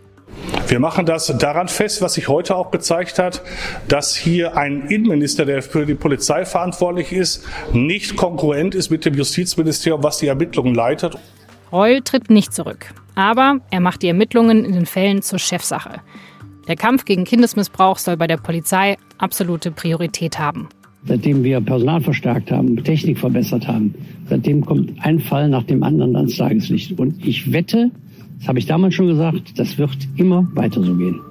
Wir 0.67 0.79
machen 0.79 1.05
das 1.05 1.35
daran 1.39 1.67
fest, 1.67 2.01
was 2.01 2.13
sich 2.13 2.27
heute 2.27 2.55
auch 2.55 2.69
gezeigt 2.69 3.17
hat, 3.17 3.41
dass 3.87 4.15
hier 4.15 4.55
ein 4.55 4.87
Innenminister, 4.87 5.45
der 5.45 5.63
für 5.63 5.85
die 5.85 5.95
Polizei 5.95 6.45
verantwortlich 6.45 7.11
ist, 7.11 7.43
nicht 7.73 8.15
konkurrent 8.15 8.75
ist 8.75 8.91
mit 8.91 9.03
dem 9.03 9.15
Justizministerium, 9.15 10.03
was 10.03 10.19
die 10.19 10.27
Ermittlungen 10.27 10.75
leitet. 10.75 11.17
Reul 11.71 12.01
tritt 12.01 12.29
nicht 12.29 12.53
zurück, 12.53 12.93
aber 13.15 13.59
er 13.71 13.79
macht 13.79 14.03
die 14.03 14.07
Ermittlungen 14.07 14.63
in 14.63 14.73
den 14.73 14.85
Fällen 14.85 15.21
zur 15.21 15.39
Chefsache. 15.39 16.01
Der 16.67 16.75
Kampf 16.75 17.05
gegen 17.05 17.25
Kindesmissbrauch 17.25 17.97
soll 17.97 18.15
bei 18.15 18.27
der 18.27 18.37
Polizei 18.37 18.97
absolute 19.17 19.71
Priorität 19.71 20.37
haben. 20.37 20.69
Seitdem 21.05 21.43
wir 21.43 21.61
Personal 21.61 22.01
verstärkt 22.01 22.51
haben, 22.51 22.83
Technik 22.83 23.17
verbessert 23.17 23.67
haben, 23.67 23.95
seitdem 24.29 24.65
kommt 24.65 24.93
ein 24.99 25.19
Fall 25.19 25.49
nach 25.49 25.63
dem 25.63 25.81
anderen 25.81 26.15
ans 26.15 26.37
Tageslicht. 26.37 26.99
Und 26.99 27.25
ich 27.25 27.51
wette, 27.51 27.89
das 28.39 28.47
habe 28.47 28.59
ich 28.59 28.65
damals 28.65 28.95
schon 28.95 29.07
gesagt, 29.07 29.59
das 29.59 29.77
wird 29.77 29.97
immer 30.15 30.47
weiter 30.53 30.81
so 30.81 30.95
gehen. 30.95 31.21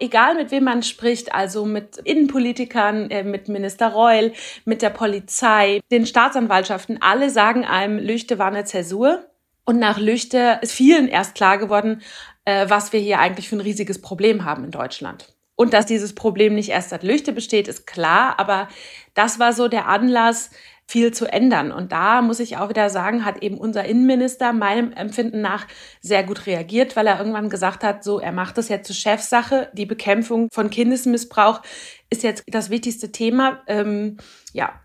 egal 0.00 0.34
mit 0.34 0.50
wem 0.50 0.64
man 0.64 0.82
spricht, 0.82 1.34
also 1.34 1.64
mit 1.64 1.98
Innenpolitikern, 1.98 3.10
äh, 3.10 3.24
mit 3.24 3.48
Minister 3.48 3.88
Reul, 3.88 4.32
mit 4.64 4.82
der 4.82 4.90
Polizei, 4.90 5.80
den 5.90 6.06
Staatsanwaltschaften, 6.06 7.02
alle 7.02 7.30
sagen 7.30 7.64
einem, 7.64 7.98
Lüchte 7.98 8.38
war 8.38 8.46
eine 8.46 8.64
Zäsur. 8.64 9.26
Und 9.64 9.78
nach 9.78 9.98
Lüchte 9.98 10.60
ist 10.62 10.72
vielen 10.72 11.08
erst 11.08 11.34
klar 11.34 11.58
geworden, 11.58 12.00
äh, 12.46 12.70
was 12.70 12.92
wir 12.92 13.00
hier 13.00 13.18
eigentlich 13.18 13.48
für 13.48 13.56
ein 13.56 13.60
riesiges 13.60 14.00
Problem 14.00 14.44
haben 14.44 14.64
in 14.64 14.70
Deutschland. 14.70 15.37
Und 15.60 15.72
dass 15.72 15.86
dieses 15.86 16.14
Problem 16.14 16.54
nicht 16.54 16.68
erst 16.68 16.90
seit 16.90 17.02
Lüchte 17.02 17.32
besteht, 17.32 17.66
ist 17.66 17.84
klar, 17.84 18.38
aber 18.38 18.68
das 19.14 19.40
war 19.40 19.52
so 19.52 19.66
der 19.66 19.88
Anlass, 19.88 20.50
viel 20.86 21.12
zu 21.12 21.26
ändern. 21.26 21.72
Und 21.72 21.90
da 21.90 22.22
muss 22.22 22.38
ich 22.40 22.56
auch 22.56 22.70
wieder 22.70 22.88
sagen, 22.90 23.24
hat 23.24 23.42
eben 23.42 23.58
unser 23.58 23.84
Innenminister 23.84 24.52
meinem 24.52 24.92
Empfinden 24.92 25.40
nach 25.42 25.66
sehr 26.00 26.22
gut 26.22 26.46
reagiert, 26.46 26.94
weil 26.94 27.08
er 27.08 27.18
irgendwann 27.18 27.50
gesagt 27.50 27.82
hat, 27.82 28.04
so, 28.04 28.20
er 28.20 28.32
macht 28.32 28.56
das 28.56 28.68
jetzt 28.70 28.86
zur 28.86 28.96
Chefsache. 28.96 29.68
Die 29.74 29.84
Bekämpfung 29.84 30.48
von 30.50 30.70
Kindesmissbrauch 30.70 31.60
ist 32.08 32.22
jetzt 32.22 32.44
das 32.46 32.70
wichtigste 32.70 33.10
Thema. 33.10 33.60
Ähm, 33.66 34.16
ja, 34.52 34.80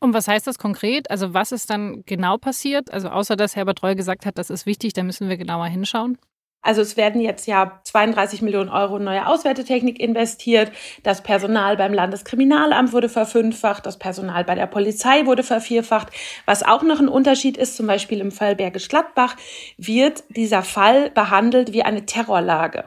und 0.00 0.12
was 0.12 0.26
heißt 0.26 0.46
das 0.46 0.58
konkret? 0.58 1.10
Also 1.10 1.32
was 1.32 1.52
ist 1.52 1.70
dann 1.70 2.02
genau 2.04 2.36
passiert? 2.36 2.92
Also 2.92 3.08
außer 3.08 3.36
dass 3.36 3.56
Herbert 3.56 3.82
Reul 3.82 3.94
gesagt 3.94 4.26
hat, 4.26 4.36
das 4.36 4.50
ist 4.50 4.66
wichtig, 4.66 4.92
da 4.92 5.02
müssen 5.02 5.28
wir 5.28 5.36
genauer 5.36 5.66
hinschauen. 5.66 6.18
Also 6.64 6.80
es 6.80 6.96
werden 6.96 7.20
jetzt 7.20 7.46
ja 7.46 7.78
32 7.84 8.42
Millionen 8.42 8.70
Euro 8.70 8.96
in 8.96 9.04
neue 9.04 9.26
Auswertetechnik 9.26 10.00
investiert. 10.00 10.72
Das 11.02 11.22
Personal 11.22 11.76
beim 11.76 11.92
Landeskriminalamt 11.92 12.92
wurde 12.92 13.08
verfünffacht. 13.08 13.84
Das 13.86 13.98
Personal 13.98 14.44
bei 14.44 14.54
der 14.54 14.66
Polizei 14.66 15.26
wurde 15.26 15.42
vervierfacht. 15.42 16.08
Was 16.46 16.62
auch 16.62 16.82
noch 16.82 17.00
ein 17.00 17.08
Unterschied 17.08 17.56
ist, 17.56 17.76
zum 17.76 17.86
Beispiel 17.86 18.20
im 18.20 18.32
Fall 18.32 18.56
Bergisch 18.56 18.88
Gladbach, 18.88 19.36
wird 19.76 20.24
dieser 20.30 20.62
Fall 20.62 21.10
behandelt 21.10 21.72
wie 21.72 21.82
eine 21.82 22.06
Terrorlage. 22.06 22.84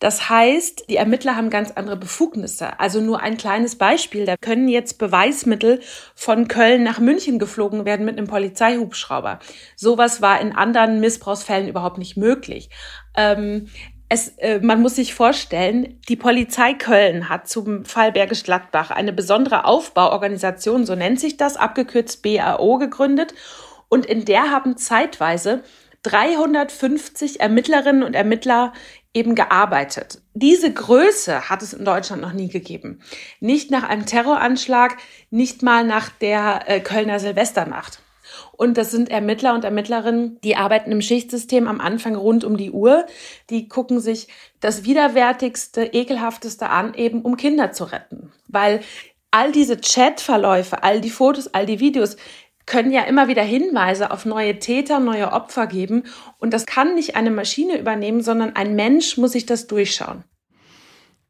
Das 0.00 0.28
heißt, 0.28 0.90
die 0.90 0.96
Ermittler 0.96 1.36
haben 1.36 1.48
ganz 1.48 1.70
andere 1.70 1.96
Befugnisse. 1.96 2.80
Also 2.80 3.00
nur 3.00 3.20
ein 3.20 3.36
kleines 3.36 3.78
Beispiel. 3.78 4.26
Da 4.26 4.36
können 4.36 4.66
jetzt 4.66 4.98
Beweismittel 4.98 5.80
von 6.16 6.48
Köln 6.48 6.82
nach 6.82 6.98
München 6.98 7.38
geflogen 7.38 7.84
werden 7.84 8.04
mit 8.04 8.18
einem 8.18 8.26
Polizeihubschrauber. 8.26 9.38
Sowas 9.76 10.20
war 10.20 10.40
in 10.40 10.52
anderen 10.52 10.98
Missbrauchsfällen 10.98 11.68
überhaupt 11.68 11.98
nicht 11.98 12.16
möglich. 12.16 12.68
Ähm, 13.16 13.68
es, 14.08 14.28
äh, 14.38 14.60
man 14.60 14.82
muss 14.82 14.96
sich 14.96 15.14
vorstellen, 15.14 15.98
die 16.08 16.16
Polizei 16.16 16.74
Köln 16.74 17.30
hat 17.30 17.48
zum 17.48 17.86
Fall 17.86 18.12
Bergisch 18.12 18.42
Gladbach 18.42 18.90
eine 18.90 19.12
besondere 19.12 19.64
Aufbauorganisation, 19.64 20.84
so 20.84 20.94
nennt 20.94 21.18
sich 21.18 21.38
das, 21.38 21.56
abgekürzt 21.56 22.22
BAO, 22.22 22.76
gegründet. 22.76 23.32
Und 23.88 24.04
in 24.04 24.26
der 24.26 24.50
haben 24.50 24.76
zeitweise 24.76 25.62
350 26.02 27.40
Ermittlerinnen 27.40 28.02
und 28.02 28.14
Ermittler 28.14 28.72
eben 29.14 29.34
gearbeitet. 29.34 30.20
Diese 30.34 30.72
Größe 30.72 31.48
hat 31.48 31.62
es 31.62 31.72
in 31.72 31.84
Deutschland 31.84 32.22
noch 32.22 32.32
nie 32.32 32.48
gegeben. 32.48 33.00
Nicht 33.40 33.70
nach 33.70 33.84
einem 33.84 34.06
Terroranschlag, 34.06 34.96
nicht 35.30 35.62
mal 35.62 35.84
nach 35.84 36.08
der 36.08 36.64
äh, 36.66 36.80
Kölner 36.80 37.18
Silvesternacht. 37.18 38.02
Und 38.62 38.78
das 38.78 38.92
sind 38.92 39.10
Ermittler 39.10 39.54
und 39.54 39.64
Ermittlerinnen, 39.64 40.38
die 40.44 40.54
arbeiten 40.54 40.92
im 40.92 41.02
Schichtsystem 41.02 41.66
am 41.66 41.80
Anfang 41.80 42.14
rund 42.14 42.44
um 42.44 42.56
die 42.56 42.70
Uhr. 42.70 43.06
Die 43.50 43.66
gucken 43.66 43.98
sich 43.98 44.28
das 44.60 44.84
widerwärtigste, 44.84 45.82
ekelhafteste 45.82 46.68
an, 46.68 46.94
eben 46.94 47.22
um 47.22 47.36
Kinder 47.36 47.72
zu 47.72 47.82
retten. 47.82 48.30
Weil 48.46 48.78
all 49.32 49.50
diese 49.50 49.78
Chatverläufe, 49.78 50.84
all 50.84 51.00
die 51.00 51.10
Fotos, 51.10 51.48
all 51.48 51.66
die 51.66 51.80
Videos 51.80 52.16
können 52.64 52.92
ja 52.92 53.02
immer 53.02 53.26
wieder 53.26 53.42
Hinweise 53.42 54.12
auf 54.12 54.26
neue 54.26 54.60
Täter, 54.60 55.00
neue 55.00 55.32
Opfer 55.32 55.66
geben. 55.66 56.04
Und 56.38 56.54
das 56.54 56.64
kann 56.64 56.94
nicht 56.94 57.16
eine 57.16 57.32
Maschine 57.32 57.80
übernehmen, 57.80 58.22
sondern 58.22 58.54
ein 58.54 58.76
Mensch 58.76 59.16
muss 59.16 59.32
sich 59.32 59.44
das 59.44 59.66
durchschauen. 59.66 60.22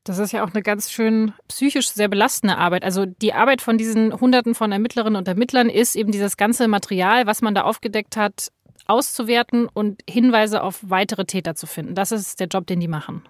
Das 0.05 0.19
ist 0.19 0.33
ja 0.33 0.45
auch 0.45 0.53
eine 0.53 0.63
ganz 0.63 0.91
schön 0.91 1.33
psychisch 1.49 1.91
sehr 1.91 2.09
belastende 2.09 2.59
Arbeit. 2.59 2.83
Also 2.83 3.07
die 3.07 3.35
Arbeit 3.35 3.63
von 3.63 3.79
diesen 3.79 4.13
Hunderten 4.21 4.55
von 4.55 4.73
Ermittlerinnen 4.73 5.17
und 5.17 5.29
Ermittlern 5.29 5.69
ist 5.69 5.95
eben 5.95 6.11
dieses 6.11 6.37
ganze 6.37 6.67
Material, 6.67 7.27
was 7.27 7.41
man 7.41 7.55
da 7.55 7.63
aufgedeckt 7.63 8.17
hat, 8.17 8.51
auszuwerten 8.87 9.69
und 9.73 10.03
Hinweise 10.09 10.63
auf 10.63 10.81
weitere 10.83 11.25
Täter 11.25 11.55
zu 11.55 11.67
finden. 11.67 11.95
Das 11.95 12.11
ist 12.11 12.41
der 12.41 12.49
Job, 12.49 12.67
den 12.67 12.81
die 12.81 12.89
machen. 12.89 13.23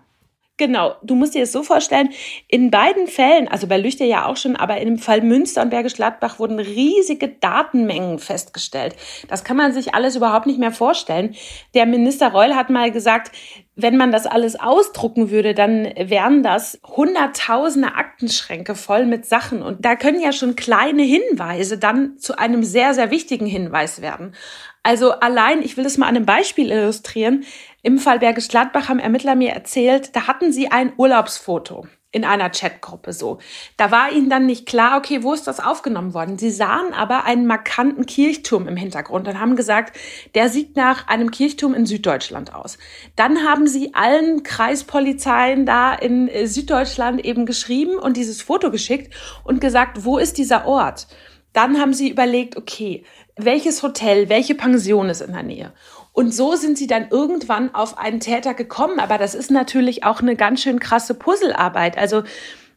Genau, 0.59 0.97
du 1.03 1.15
musst 1.15 1.35
dir 1.35 1.41
das 1.41 1.51
so 1.51 1.63
vorstellen, 1.63 2.11
in 2.47 2.71
beiden 2.71 3.07
Fällen, 3.07 3.49
also 3.49 3.67
bei 3.67 3.79
Lüchter 3.79 4.05
ja 4.05 4.27
auch 4.27 4.37
schon, 4.37 4.55
aber 4.55 4.79
im 4.83 4.99
Fall 4.99 5.23
Münster 5.23 5.63
und 5.63 5.71
Bergisch 5.71 5.95
Gladbach 5.95 6.39
wurden 6.39 6.59
riesige 6.59 7.29
Datenmengen 7.29 8.19
festgestellt. 8.19 8.95
Das 9.29 9.45
kann 9.45 9.57
man 9.57 9.73
sich 9.73 9.95
alles 9.95 10.15
überhaupt 10.15 10.47
nicht 10.47 10.59
mehr 10.59 10.71
vorstellen. 10.71 11.35
Der 11.75 11.87
Minister 11.87 12.29
Reul 12.29 12.55
hat 12.55 12.69
mal 12.69 12.93
gesagt, 12.93 13.35
wenn 13.77 13.97
man 13.97 14.13
das 14.13 14.27
alles 14.27 14.61
ausdrucken 14.61 15.31
würde, 15.31 15.55
dann 15.55 15.91
wären 15.97 16.43
das 16.43 16.79
hunderttausende 16.85 17.95
Aktenschränke 17.95 18.75
voll 18.75 19.07
mit 19.07 19.25
Sachen. 19.25 19.63
Und 19.63 19.85
da 19.87 19.97
können 19.97 20.21
ja 20.21 20.33
schon 20.33 20.57
kleine 20.57 21.03
Hinweise 21.03 21.79
dann 21.79 22.19
zu 22.19 22.39
einem 22.39 22.63
sehr, 22.63 22.93
sehr 22.93 23.11
wichtigen 23.11 23.47
Hinweis 23.47 24.03
werden. 24.03 24.35
Also 24.83 25.13
allein, 25.13 25.63
ich 25.63 25.77
will 25.77 25.85
das 25.85 25.97
mal 25.97 26.07
an 26.09 26.17
einem 26.17 26.27
Beispiel 26.27 26.71
illustrieren. 26.71 27.45
Im 27.85 27.99
Fall 27.99 28.21
Bergisch 28.21 28.47
Gladbach 28.47 28.89
haben 28.89 29.01
Ermittler 29.01 29.35
mir 29.35 29.51
erzählt, 29.51 30.15
da 30.15 30.29
hatten 30.29 30.53
sie 30.53 30.71
ein 30.71 30.93
Urlaubsfoto. 30.97 31.87
in 32.15 32.27
einer 32.27 32.51
Chatgruppe 32.51 33.15
so. 33.15 33.39
Da 33.79 33.91
war 33.91 34.13
ihnen 34.13 34.29
dann 34.29 34.45
nicht 34.45 34.67
klar, 34.67 34.99
okay, 34.99 35.23
wo 35.23 35.33
ist 35.33 35.47
das 35.47 35.61
aufgenommen 35.61 36.13
worden? 36.13 36.39
Sie 36.39 36.51
sahen 36.51 36.93
aber 36.93 37.25
einen 37.25 37.47
markanten 37.47 38.05
Kirchturm 38.05 38.69
im 38.69 38.77
Hintergrund 38.77 39.29
und 39.29 39.41
haben 39.41 39.57
gesagt, 39.57 39.97
der 40.35 40.51
sieht 40.51 40.77
nach 40.77 41.09
einem 41.09 41.31
Kirchturm 41.31 41.73
in 41.73 41.87
Süddeutschland 41.87 42.55
aus. 42.55 42.77
Dann 43.17 43.49
haben 43.49 43.67
sie 43.67 43.95
allen 43.95 44.43
Kreispolizeien 44.43 45.65
da 45.65 45.95
in 45.95 46.29
äh, 46.29 46.47
Süddeutschland 46.47 47.25
eben 47.25 47.47
geschrieben 47.47 47.97
und 47.97 48.19
dieses 48.19 48.43
Foto 48.43 48.71
geschickt 48.71 49.15
und 49.43 49.63
gesagt, 49.63 50.05
wo 50.05 50.19
ist 50.19 50.37
dieser 50.37 50.67
Ort? 50.67 51.07
Dann 51.55 51.79
haben 51.81 51.95
sie 51.95 52.11
überlegt, 52.11 52.57
okay, 52.57 53.05
welches 53.37 53.83
Hotel, 53.83 54.29
welche 54.29 54.55
Pension 54.55 55.09
ist 55.09 55.21
in 55.21 55.33
der 55.33 55.43
Nähe? 55.43 55.73
Und 56.13 56.33
so 56.33 56.57
sind 56.57 56.77
sie 56.77 56.87
dann 56.87 57.09
irgendwann 57.11 57.75
auf 57.75 57.99
einen 57.99 58.21
Täter 58.21 58.55
gekommen. 58.55 59.01
Aber 59.01 59.19
das 59.19 59.35
ist 59.35 59.51
natürlich 59.51 60.05
auch 60.05 60.21
eine 60.21 60.37
ganz 60.37 60.63
schön 60.63 60.79
krasse 60.79 61.15
Puzzlearbeit. 61.15 61.97
Also 61.97 62.23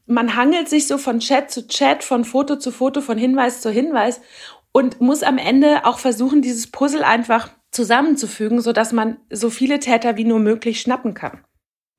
man 0.06 0.36
hangelt 0.36 0.70
sich 0.70 0.88
so 0.88 0.98
von 0.98 1.20
Chat 1.20 1.52
zu 1.52 1.68
Chat, 1.68 2.04
von 2.04 2.24
Foto 2.24 2.56
zu 2.56 2.72
Foto, 2.72 3.02
von 3.02 3.18
Hinweis 3.18 3.62
zu 3.62 3.70
Hinweis 3.70 4.22
und 4.72 5.02
muss 5.02 5.24
am 5.24 5.38
Ende 5.38 5.86
auch 5.86 6.00
versuchen, 6.00 6.42
dieses 6.42 6.68
Puzzle 6.72 7.04
einfach 7.04 7.50
zusammenzufügen, 7.72 8.62
sodass 8.62 8.94
man 8.94 9.18
so 9.30 9.50
viele 9.50 9.80
Täter 9.80 10.16
wie 10.16 10.24
nur 10.24 10.40
möglich 10.40 10.80
schnappen 10.80 11.14
kann. 11.14 11.44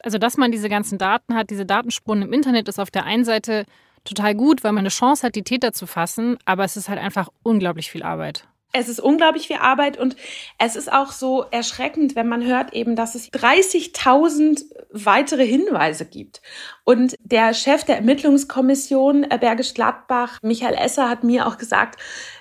Also, 0.02 0.18
dass 0.18 0.36
man 0.36 0.52
diese 0.52 0.68
ganzen 0.68 0.98
Daten 0.98 1.34
hat, 1.34 1.50
diese 1.50 1.66
Datenspuren 1.66 2.22
im 2.22 2.32
Internet, 2.32 2.68
ist 2.68 2.78
auf 2.78 2.90
der 2.90 3.04
einen 3.04 3.24
Seite 3.24 3.66
total 4.06 4.34
gut, 4.34 4.64
weil 4.64 4.72
man 4.72 4.80
eine 4.80 4.88
Chance 4.88 5.26
hat, 5.26 5.34
die 5.34 5.42
Täter 5.42 5.72
zu 5.72 5.86
fassen, 5.86 6.38
aber 6.44 6.64
es 6.64 6.76
ist 6.76 6.88
halt 6.88 7.00
einfach 7.00 7.28
unglaublich 7.42 7.90
viel 7.90 8.02
Arbeit. 8.02 8.46
Es 8.78 8.88
ist 8.88 9.00
unglaublich 9.00 9.46
viel 9.46 9.56
Arbeit 9.56 9.96
und 9.96 10.16
es 10.58 10.76
ist 10.76 10.92
auch 10.92 11.10
so 11.10 11.46
erschreckend, 11.50 12.14
wenn 12.14 12.28
man 12.28 12.44
hört 12.44 12.74
eben, 12.74 12.94
dass 12.94 13.14
es 13.14 13.32
30.000 13.32 14.64
weitere 14.90 15.46
Hinweise 15.46 16.04
gibt. 16.04 16.42
Und 16.84 17.14
der 17.20 17.54
Chef 17.54 17.84
der 17.84 17.96
Ermittlungskommission 17.96 19.24
äh, 19.24 19.38
Bergisch 19.40 19.72
Gladbach, 19.72 20.40
Michael 20.42 20.74
Esser, 20.74 21.08
hat 21.08 21.24
mir 21.24 21.46
auch 21.46 21.56
gesagt, 21.56 21.98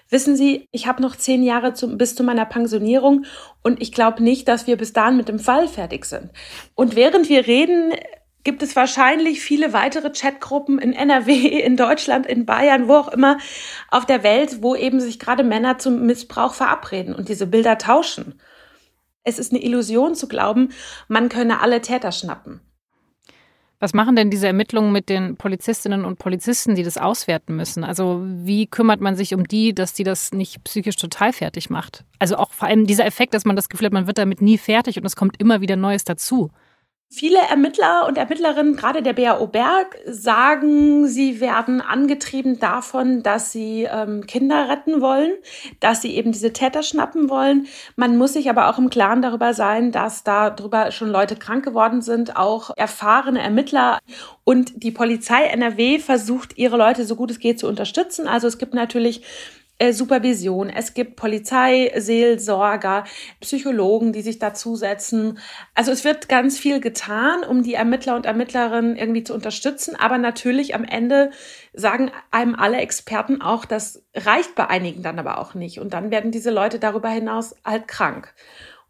wissen 0.09 0.35
Sie, 0.35 0.67
ich 0.71 0.87
habe 0.87 1.01
noch 1.01 1.15
zehn 1.15 1.41
Jahre 1.41 1.73
zu, 1.73 1.95
bis 1.97 2.15
zu 2.15 2.23
meiner 2.23 2.45
Pensionierung 2.45 3.25
und 3.63 3.81
ich 3.81 3.93
glaube 3.93 4.21
nicht, 4.21 4.49
dass 4.49 4.67
wir 4.67 4.75
bis 4.75 4.91
dahin 4.91 5.15
mit 5.15 5.29
dem 5.29 5.39
Fall 5.39 5.69
fertig 5.69 6.03
sind. 6.03 6.31
Und 6.73 6.97
während 6.97 7.29
wir 7.29 7.47
reden, 7.47 7.93
gibt 8.45 8.63
es 8.63 8.75
wahrscheinlich 8.77 9.41
viele 9.41 9.73
weitere 9.73 10.11
Chatgruppen 10.11 10.79
in 10.79 10.93
NRW, 10.93 11.33
in 11.33 11.75
Deutschland, 11.75 12.25
in 12.25 12.45
Bayern, 12.45 12.87
wo 12.87 12.93
auch 12.93 13.09
immer 13.09 13.37
auf 13.89 14.05
der 14.05 14.23
Welt, 14.23 14.61
wo 14.61 14.75
eben 14.75 15.01
sich 15.01 15.19
gerade 15.19 15.43
Männer 15.43 15.77
zum 15.79 16.05
Missbrauch 16.05 16.53
verabreden 16.53 17.13
und 17.13 17.27
diese 17.27 17.47
Bilder 17.47 17.77
tauschen. 17.77 18.39
Es 19.23 19.39
ist 19.39 19.51
eine 19.51 19.63
Illusion 19.63 20.15
zu 20.15 20.27
glauben, 20.27 20.69
man 21.07 21.27
könne 21.27 21.59
alle 21.59 21.81
Täter 21.81 22.11
schnappen. 22.11 22.61
Was 23.79 23.93
machen 23.93 24.15
denn 24.15 24.29
diese 24.29 24.47
Ermittlungen 24.47 24.93
mit 24.93 25.09
den 25.09 25.35
Polizistinnen 25.35 26.05
und 26.05 26.17
Polizisten, 26.17 26.75
die 26.75 26.83
das 26.83 26.97
auswerten 26.97 27.55
müssen? 27.55 27.83
Also 27.83 28.21
wie 28.23 28.67
kümmert 28.67 29.01
man 29.01 29.17
sich 29.17 29.33
um 29.33 29.47
die, 29.47 29.73
dass 29.75 29.93
die 29.93 30.03
das 30.03 30.31
nicht 30.31 30.63
psychisch 30.63 30.95
total 30.95 31.33
fertig 31.33 31.69
macht? 31.69 32.05
Also 32.19 32.37
auch 32.37 32.53
vor 32.53 32.67
allem 32.67 32.87
dieser 32.87 33.05
Effekt, 33.05 33.33
dass 33.33 33.43
man 33.43 33.55
das 33.55 33.67
Gefühl 33.67 33.87
hat, 33.87 33.93
man 33.93 34.07
wird 34.07 34.17
damit 34.17 34.41
nie 34.41 34.57
fertig 34.57 34.97
und 34.97 35.05
es 35.05 35.15
kommt 35.15 35.41
immer 35.41 35.59
wieder 35.59 35.75
Neues 35.75 36.05
dazu. 36.05 36.51
Viele 37.07 37.37
Ermittler 37.37 38.07
und 38.07 38.17
Ermittlerinnen, 38.17 38.75
gerade 38.75 39.03
der 39.03 39.13
BAO 39.13 39.45
Berg, 39.47 39.95
sagen, 40.05 41.07
sie 41.07 41.39
werden 41.39 41.79
angetrieben 41.79 42.59
davon, 42.59 43.21
dass 43.21 43.51
sie 43.51 43.83
ähm, 43.83 44.25
Kinder 44.25 44.67
retten 44.69 45.01
wollen, 45.01 45.31
dass 45.79 46.01
sie 46.01 46.15
eben 46.15 46.31
diese 46.31 46.51
Täter 46.51 46.81
schnappen 46.81 47.29
wollen. 47.29 47.67
Man 47.95 48.17
muss 48.17 48.33
sich 48.33 48.49
aber 48.49 48.69
auch 48.69 48.79
im 48.79 48.89
Klaren 48.89 49.21
darüber 49.21 49.53
sein, 49.53 49.91
dass 49.91 50.23
darüber 50.23 50.91
schon 50.91 51.09
Leute 51.09 51.35
krank 51.35 51.63
geworden 51.63 52.01
sind, 52.01 52.35
auch 52.35 52.71
erfahrene 52.75 53.41
Ermittler. 53.41 53.99
Und 54.43 54.83
die 54.83 54.91
Polizei 54.91 55.43
NRW 55.43 55.99
versucht, 55.99 56.57
ihre 56.57 56.75
Leute 56.75 57.05
so 57.05 57.15
gut 57.15 57.29
es 57.29 57.39
geht 57.39 57.59
zu 57.59 57.67
unterstützen. 57.67 58.27
Also 58.27 58.47
es 58.47 58.57
gibt 58.57 58.73
natürlich 58.73 59.21
Supervision, 59.91 60.69
es 60.69 60.93
gibt 60.93 61.17
Polizeiseelsorger, 61.17 63.03
Psychologen, 63.41 64.13
die 64.13 64.21
sich 64.21 64.39
dazusetzen. 64.39 65.39
Also 65.73 65.91
es 65.91 66.05
wird 66.05 66.29
ganz 66.29 66.57
viel 66.57 66.79
getan, 66.79 67.43
um 67.43 67.61
die 67.61 67.73
Ermittler 67.73 68.15
und 68.15 68.25
Ermittlerinnen 68.25 68.95
irgendwie 68.95 69.23
zu 69.23 69.33
unterstützen. 69.33 69.97
Aber 69.97 70.17
natürlich 70.17 70.75
am 70.75 70.85
Ende 70.85 71.31
sagen 71.73 72.11
einem 72.31 72.55
alle 72.55 72.77
Experten 72.77 73.41
auch, 73.41 73.65
das 73.65 74.03
reicht 74.15 74.55
bei 74.55 74.67
einigen 74.67 75.03
dann 75.03 75.19
aber 75.19 75.39
auch 75.39 75.55
nicht. 75.55 75.79
Und 75.79 75.93
dann 75.93 76.09
werden 76.09 76.31
diese 76.31 76.51
Leute 76.51 76.79
darüber 76.79 77.09
hinaus 77.09 77.55
halt 77.65 77.87
krank. 77.89 78.33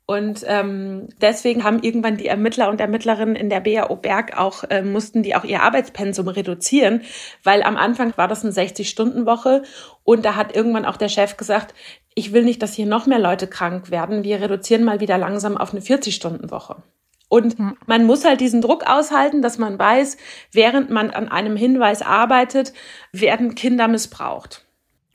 Und 0.07 0.43
ähm, 0.47 1.09
deswegen 1.19 1.63
haben 1.63 1.81
irgendwann 1.81 2.17
die 2.17 2.27
Ermittler 2.27 2.69
und 2.69 2.79
Ermittlerinnen 2.79 3.35
in 3.35 3.49
der 3.49 3.61
BAO 3.61 3.95
Berg 3.95 4.37
auch, 4.37 4.63
äh, 4.69 4.83
mussten 4.83 5.23
die 5.23 5.35
auch 5.35 5.43
ihr 5.43 5.63
Arbeitspensum 5.63 6.27
reduzieren, 6.27 7.01
weil 7.43 7.63
am 7.63 7.75
Anfang 7.75 8.15
war 8.15 8.27
das 8.27 8.43
eine 8.43 8.53
60-Stunden-Woche 8.53 9.63
und 10.03 10.23
da 10.23 10.35
hat 10.35 10.55
irgendwann 10.55 10.85
auch 10.85 10.97
der 10.97 11.09
Chef 11.09 11.37
gesagt, 11.37 11.73
ich 12.13 12.33
will 12.33 12.43
nicht, 12.43 12.61
dass 12.61 12.75
hier 12.75 12.85
noch 12.85 13.07
mehr 13.07 13.19
Leute 13.19 13.47
krank 13.47 13.89
werden. 13.89 14.23
Wir 14.23 14.41
reduzieren 14.41 14.83
mal 14.83 14.99
wieder 14.99 15.17
langsam 15.17 15.57
auf 15.57 15.71
eine 15.71 15.81
40-Stunden-Woche. 15.81 16.83
Und 17.27 17.57
hm. 17.57 17.75
man 17.87 18.05
muss 18.05 18.25
halt 18.25 18.41
diesen 18.41 18.61
Druck 18.61 18.87
aushalten, 18.87 19.41
dass 19.41 19.57
man 19.57 19.79
weiß, 19.79 20.17
während 20.51 20.91
man 20.91 21.09
an 21.09 21.29
einem 21.29 21.57
Hinweis 21.57 22.03
arbeitet, 22.03 22.73
werden 23.11 23.55
Kinder 23.55 23.87
missbraucht. 23.87 24.64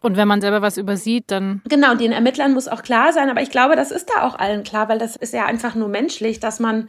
Und 0.01 0.17
wenn 0.17 0.29
man 0.29 0.41
selber 0.41 0.63
was 0.63 0.77
übersieht, 0.77 1.25
dann. 1.31 1.63
Genau, 1.69 1.95
den 1.95 2.13
Ermittlern 2.13 2.55
muss 2.55 2.69
auch 2.69 2.83
klar 2.83 3.13
sein, 3.13 3.29
aber 3.31 3.43
ich 3.43 3.51
glaube, 3.51 3.77
das 3.77 3.91
ist 3.91 4.11
da 4.11 4.27
auch 4.27 4.39
allen 4.39 4.63
klar, 4.63 4.89
weil 4.89 4.99
das 4.99 5.17
ist 5.17 5.35
ja 5.35 5.45
einfach 5.47 5.75
nur 5.75 5.89
menschlich, 5.89 6.41
dass 6.41 6.59
man 6.59 6.89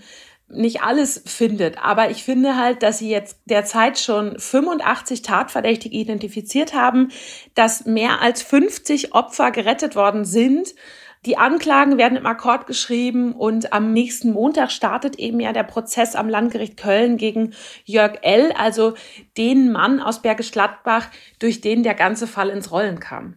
nicht 0.54 0.82
alles 0.82 1.22
findet. 1.26 1.78
Aber 1.84 2.10
ich 2.10 2.24
finde 2.24 2.58
halt, 2.58 2.84
dass 2.84 3.00
sie 3.00 3.10
jetzt 3.10 3.38
derzeit 3.46 4.00
schon 4.00 4.38
85 4.38 5.22
Tatverdächtige 5.22 5.96
identifiziert 5.98 6.74
haben, 6.74 7.10
dass 7.56 7.86
mehr 7.86 8.22
als 8.22 8.42
50 8.42 9.14
Opfer 9.14 9.52
gerettet 9.52 9.96
worden 9.96 10.26
sind 10.26 10.74
die 11.26 11.38
Anklagen 11.38 11.98
werden 12.00 12.18
im 12.18 12.26
Akkord 12.26 12.66
geschrieben 12.66 13.34
und 13.34 13.74
am 13.74 13.94
nächsten 13.94 14.32
Montag 14.32 14.72
startet 14.72 15.20
eben 15.20 15.40
ja 15.40 15.54
der 15.54 15.64
Prozess 15.64 16.16
am 16.16 16.28
Landgericht 16.28 16.78
Köln 16.78 17.18
gegen 17.18 17.54
Jörg 17.86 18.20
L., 18.24 18.52
also 18.58 18.96
den 19.38 19.72
Mann 19.72 20.00
aus 20.00 20.24
Bergisch 20.24 20.52
Gladbach, 20.52 21.10
durch 21.38 21.62
den 21.62 21.84
der 21.84 21.94
ganze 21.94 22.26
Fall 22.26 22.50
ins 22.50 22.72
Rollen 22.72 23.00
kam. 23.00 23.36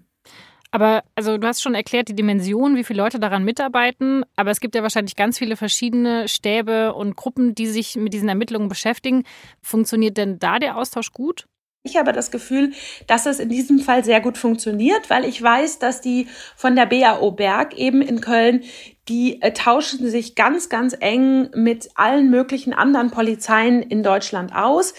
Aber 0.71 1.05
also 1.15 1.39
du 1.39 1.47
hast 1.47 1.63
schon 1.63 1.77
erklärt 1.77 2.09
die 2.09 2.17
Dimension, 2.17 2.75
wie 2.75 2.83
viele 2.83 3.03
Leute 3.03 3.21
daran 3.21 3.45
mitarbeiten, 3.45 4.25
aber 4.35 4.51
es 4.51 4.59
gibt 4.59 4.75
ja 4.75 4.83
wahrscheinlich 4.83 5.15
ganz 5.15 5.39
viele 5.39 5.57
verschiedene 5.57 6.27
Stäbe 6.27 6.95
und 6.95 7.17
Gruppen, 7.17 7.55
die 7.55 7.67
sich 7.67 7.95
mit 7.95 8.13
diesen 8.13 8.29
Ermittlungen 8.29 8.69
beschäftigen. 8.69 9.23
Funktioniert 9.63 10.17
denn 10.17 10.41
da 10.41 10.59
der 10.59 10.77
Austausch 10.77 11.13
gut? 11.13 11.47
Ich 11.87 11.99
habe 11.99 12.13
das 12.13 12.31
Gefühl, 12.31 12.73
dass 13.07 13.27
es 13.27 13.39
in 13.39 13.51
diesem 13.51 13.79
Fall 13.79 14.05
sehr 14.05 14.23
gut 14.23 14.39
funktioniert, 14.39 15.11
weil 15.11 15.27
ich 15.27 15.43
weiß, 15.43 15.81
dass 15.81 16.01
die 16.01 16.29
von 16.57 16.75
der 16.77 16.87
BAO 16.87 17.31
Berg 17.31 17.77
eben 17.77 18.01
in 18.01 18.23
Köln, 18.23 18.65
die 19.11 19.43
äh, 19.43 19.53
tauschen 19.53 20.09
sich 20.09 20.35
ganz, 20.35 20.71
ganz 20.71 20.97
eng 20.99 21.51
mit 21.55 21.91
allen 21.95 22.31
möglichen 22.31 22.73
anderen 22.73 23.11
Polizeien 23.11 23.83
in 23.83 24.03
Deutschland 24.03 24.57
aus. 24.57 24.95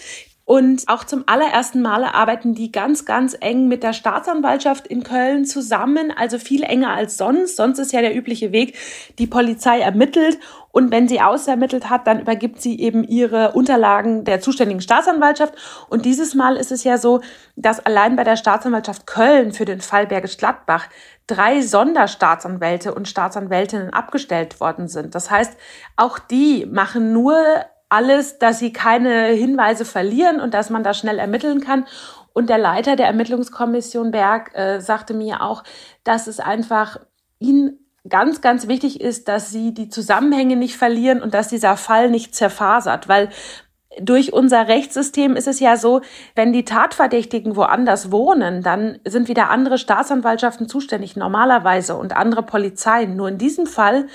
Und 0.46 0.84
auch 0.86 1.02
zum 1.02 1.24
allerersten 1.26 1.82
Male 1.82 2.14
arbeiten 2.14 2.54
die 2.54 2.70
ganz, 2.70 3.04
ganz 3.04 3.36
eng 3.40 3.66
mit 3.66 3.82
der 3.82 3.92
Staatsanwaltschaft 3.92 4.86
in 4.86 5.02
Köln 5.02 5.44
zusammen, 5.44 6.12
also 6.16 6.38
viel 6.38 6.62
enger 6.62 6.90
als 6.90 7.16
sonst. 7.16 7.56
Sonst 7.56 7.80
ist 7.80 7.92
ja 7.92 8.00
der 8.00 8.14
übliche 8.16 8.52
Weg, 8.52 8.76
die 9.18 9.26
Polizei 9.26 9.80
ermittelt 9.80 10.38
und 10.70 10.92
wenn 10.92 11.08
sie 11.08 11.20
ausermittelt 11.20 11.90
hat, 11.90 12.06
dann 12.06 12.20
übergibt 12.20 12.62
sie 12.62 12.78
eben 12.78 13.02
ihre 13.02 13.52
Unterlagen 13.52 14.22
der 14.22 14.40
zuständigen 14.40 14.80
Staatsanwaltschaft. 14.80 15.54
Und 15.88 16.04
dieses 16.04 16.34
Mal 16.36 16.56
ist 16.56 16.70
es 16.70 16.84
ja 16.84 16.96
so, 16.96 17.22
dass 17.56 17.84
allein 17.84 18.14
bei 18.14 18.22
der 18.22 18.36
Staatsanwaltschaft 18.36 19.04
Köln 19.04 19.52
für 19.52 19.64
den 19.64 19.80
Fall 19.80 20.06
Bergisch 20.06 20.36
Gladbach 20.36 20.86
drei 21.26 21.60
Sonderstaatsanwälte 21.60 22.94
und 22.94 23.08
Staatsanwältinnen 23.08 23.92
abgestellt 23.92 24.60
worden 24.60 24.86
sind. 24.86 25.16
Das 25.16 25.28
heißt, 25.28 25.56
auch 25.96 26.20
die 26.20 26.66
machen 26.66 27.12
nur 27.12 27.36
alles, 27.88 28.38
dass 28.38 28.58
sie 28.58 28.72
keine 28.72 29.26
Hinweise 29.26 29.84
verlieren 29.84 30.40
und 30.40 30.54
dass 30.54 30.70
man 30.70 30.82
da 30.82 30.94
schnell 30.94 31.18
ermitteln 31.18 31.60
kann. 31.60 31.86
Und 32.32 32.50
der 32.50 32.58
Leiter 32.58 32.96
der 32.96 33.06
Ermittlungskommission 33.06 34.10
Berg 34.10 34.54
äh, 34.54 34.80
sagte 34.80 35.14
mir 35.14 35.42
auch, 35.42 35.62
dass 36.04 36.26
es 36.26 36.40
einfach 36.40 36.98
ihn 37.38 37.78
ganz, 38.08 38.40
ganz 38.40 38.68
wichtig 38.68 39.00
ist, 39.00 39.28
dass 39.28 39.50
sie 39.50 39.72
die 39.72 39.88
Zusammenhänge 39.88 40.56
nicht 40.56 40.76
verlieren 40.76 41.22
und 41.22 41.34
dass 41.34 41.48
dieser 41.48 41.76
Fall 41.76 42.10
nicht 42.10 42.34
zerfasert, 42.34 43.08
weil 43.08 43.30
durch 44.00 44.32
unser 44.32 44.68
Rechtssystem 44.68 45.36
ist 45.36 45.48
es 45.48 45.60
ja 45.60 45.76
so, 45.76 46.02
wenn 46.34 46.52
die 46.52 46.64
Tatverdächtigen 46.64 47.56
woanders 47.56 48.12
wohnen, 48.12 48.62
dann 48.62 48.98
sind 49.06 49.28
wieder 49.28 49.48
andere 49.48 49.78
Staatsanwaltschaften 49.78 50.68
zuständig 50.68 51.16
normalerweise 51.16 51.96
und 51.96 52.14
andere 52.14 52.42
Polizeien. 52.42 53.16
Nur 53.16 53.28
in 53.28 53.38
diesem 53.38 53.66
Fall 53.66 54.06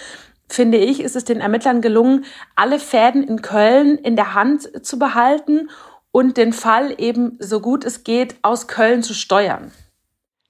finde 0.53 0.77
ich, 0.77 1.01
ist 1.01 1.15
es 1.15 1.25
den 1.25 1.41
Ermittlern 1.41 1.81
gelungen, 1.81 2.25
alle 2.55 2.79
Fäden 2.79 3.23
in 3.23 3.41
Köln 3.41 3.97
in 3.97 4.15
der 4.15 4.33
Hand 4.33 4.85
zu 4.85 4.99
behalten 4.99 5.69
und 6.11 6.37
den 6.37 6.53
Fall 6.53 6.93
eben 6.97 7.37
so 7.39 7.59
gut 7.59 7.85
es 7.85 8.03
geht 8.03 8.35
aus 8.41 8.67
Köln 8.67 9.03
zu 9.03 9.13
steuern. 9.13 9.71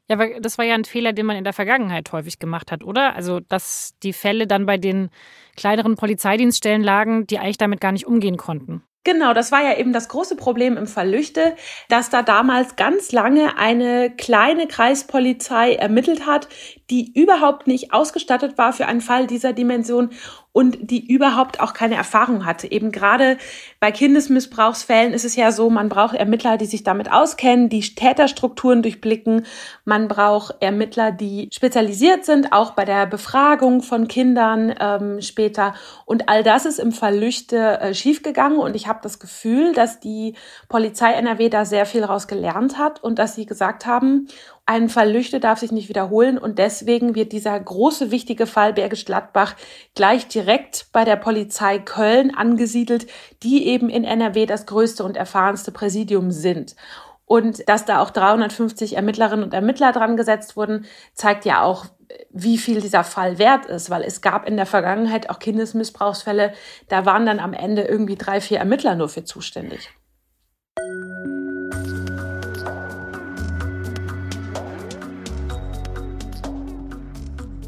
Ja, 0.10 0.18
weil 0.18 0.42
das 0.42 0.58
war 0.58 0.66
ja 0.66 0.76
ein 0.76 0.84
Fehler, 0.84 1.14
den 1.14 1.26
man 1.26 1.38
in 1.38 1.46
der 1.46 1.54
Vergangenheit 1.54 2.12
häufig 2.12 2.38
gemacht 2.38 2.72
hat, 2.72 2.84
oder? 2.84 3.16
Also, 3.16 3.40
dass 3.40 3.96
die 4.04 4.12
Fälle 4.12 4.46
dann 4.46 4.66
bei 4.66 4.78
den 4.78 5.10
kleineren 5.56 5.96
Polizeidienststellen 5.96 6.84
lagen, 6.84 7.28
die 7.28 7.40
eigentlich 7.40 7.58
damit 7.58 7.80
gar 7.80 7.94
nicht 7.94 8.08
umgehen 8.08 8.36
konnten. 8.36 8.84
Genau, 9.04 9.34
das 9.34 9.52
war 9.52 9.64
ja 9.64 9.78
eben 9.80 9.94
das 9.94 10.10
große 10.10 10.36
Problem 10.36 10.78
im 10.78 10.86
Fall 10.86 11.10
Lüchte, 11.10 11.56
dass 11.90 12.12
da 12.12 12.22
damals 12.22 12.76
ganz 12.76 13.12
lange 13.12 13.58
eine 13.58 14.12
kleine 14.16 14.68
Kreispolizei 14.68 15.74
ermittelt 15.74 16.28
hat, 16.28 16.48
die 16.92 17.12
überhaupt 17.20 17.66
nicht 17.66 17.94
ausgestattet 17.94 18.60
war 18.60 18.74
für 18.74 18.86
einen 18.86 19.02
Fall 19.02 19.26
dieser 19.26 19.54
Dimension 19.54 20.12
und 20.54 20.92
die 20.92 21.06
überhaupt 21.08 21.62
auch 21.62 21.74
keine 21.74 21.96
Erfahrung 21.96 22.46
hatte. 22.46 22.70
Eben 22.70 22.92
gerade 22.92 23.38
bei 23.80 23.92
Kindesmissbrauchsfällen 23.92 25.14
ist 25.14 25.24
es 25.24 25.36
ja 25.38 25.52
so, 25.52 25.70
man 25.70 25.88
braucht 25.88 26.16
Ermittler, 26.16 26.58
die 26.58 26.66
sich 26.66 26.84
damit 26.84 27.12
auskennen, 27.12 27.70
die 27.70 27.82
Täterstrukturen 27.82 28.82
durchblicken. 28.82 29.46
Man 29.86 30.10
braucht 30.10 30.56
Ermittler, 30.60 31.12
die 31.12 31.48
spezialisiert 31.54 32.26
sind, 32.26 32.52
auch 32.52 32.72
bei 32.72 32.84
der 32.84 33.06
Befragung 33.08 33.82
von 33.82 34.10
Kindern 34.10 34.76
ähm, 34.80 35.22
später. 35.22 35.74
Und 36.06 36.28
all 36.28 36.44
das 36.44 36.66
ist 36.66 36.80
im 36.80 36.92
Fall 36.92 37.18
Lüchte 37.18 37.80
äh, 37.80 37.94
schiefgegangen. 37.94 38.60
Und 38.60 38.76
ich 38.76 38.88
habe 38.88 39.00
das 39.04 39.20
Gefühl, 39.20 39.74
dass 39.74 40.02
die 40.02 40.36
Polizei 40.68 41.14
NRW 41.14 41.48
da 41.48 41.64
sehr 41.64 41.86
viel 41.86 42.04
raus 42.04 42.28
gelernt 42.28 42.78
hat 42.78 43.02
und 43.02 43.20
dass 43.20 43.36
sie 43.36 43.46
gesagt 43.46 43.86
haben, 43.86 44.28
ein 44.72 44.88
Fall 44.88 45.12
Lüchte 45.12 45.42
darf 45.42 45.60
sich 45.60 45.74
nicht 45.74 45.90
wiederholen 45.90 46.38
und 46.38 46.58
deswegen 46.58 47.14
wird 47.14 47.34
dieser 47.34 47.60
große 47.60 48.10
wichtige 48.10 48.48
Fall 48.48 48.72
Bergisch 48.72 49.04
Gladbach 49.04 49.56
gleich 49.96 50.30
direkt 50.30 50.88
bei 50.94 51.04
der 51.04 51.18
Polizei 51.18 51.78
Köln 51.78 52.34
angesiedelt, 52.34 53.06
die 53.44 53.68
eben 53.68 53.90
in 53.90 54.06
NRW 54.06 54.46
das 54.46 54.66
größte 54.66 55.04
und 55.04 55.18
erfahrenste 55.18 55.74
Präsidium 55.74 56.32
sind. 56.32 56.78
Und 57.26 57.68
dass 57.68 57.84
da 57.84 58.02
auch 58.02 58.12
350 58.12 58.96
Ermittlerinnen 58.96 59.44
und 59.44 59.54
Ermittler 59.54 59.92
dran 59.92 60.16
gesetzt 60.16 60.56
wurden, 60.56 60.86
zeigt 61.14 61.44
ja 61.44 61.64
auch, 61.64 61.88
wie 62.30 62.58
viel 62.58 62.80
dieser 62.80 63.04
Fall 63.04 63.40
wert 63.40 63.66
ist, 63.66 63.90
weil 63.90 64.04
es 64.04 64.22
gab 64.22 64.48
in 64.48 64.56
der 64.56 64.66
Vergangenheit 64.66 65.30
auch 65.30 65.40
Kindesmissbrauchsfälle, 65.40 66.54
da 66.88 67.06
waren 67.06 67.26
dann 67.26 67.42
am 67.42 67.52
Ende 67.52 67.82
irgendwie 67.82 68.16
drei, 68.16 68.40
vier 68.40 68.60
Ermittler 68.60 68.96
nur 68.96 69.10
für 69.10 69.26
zuständig. 69.26 69.90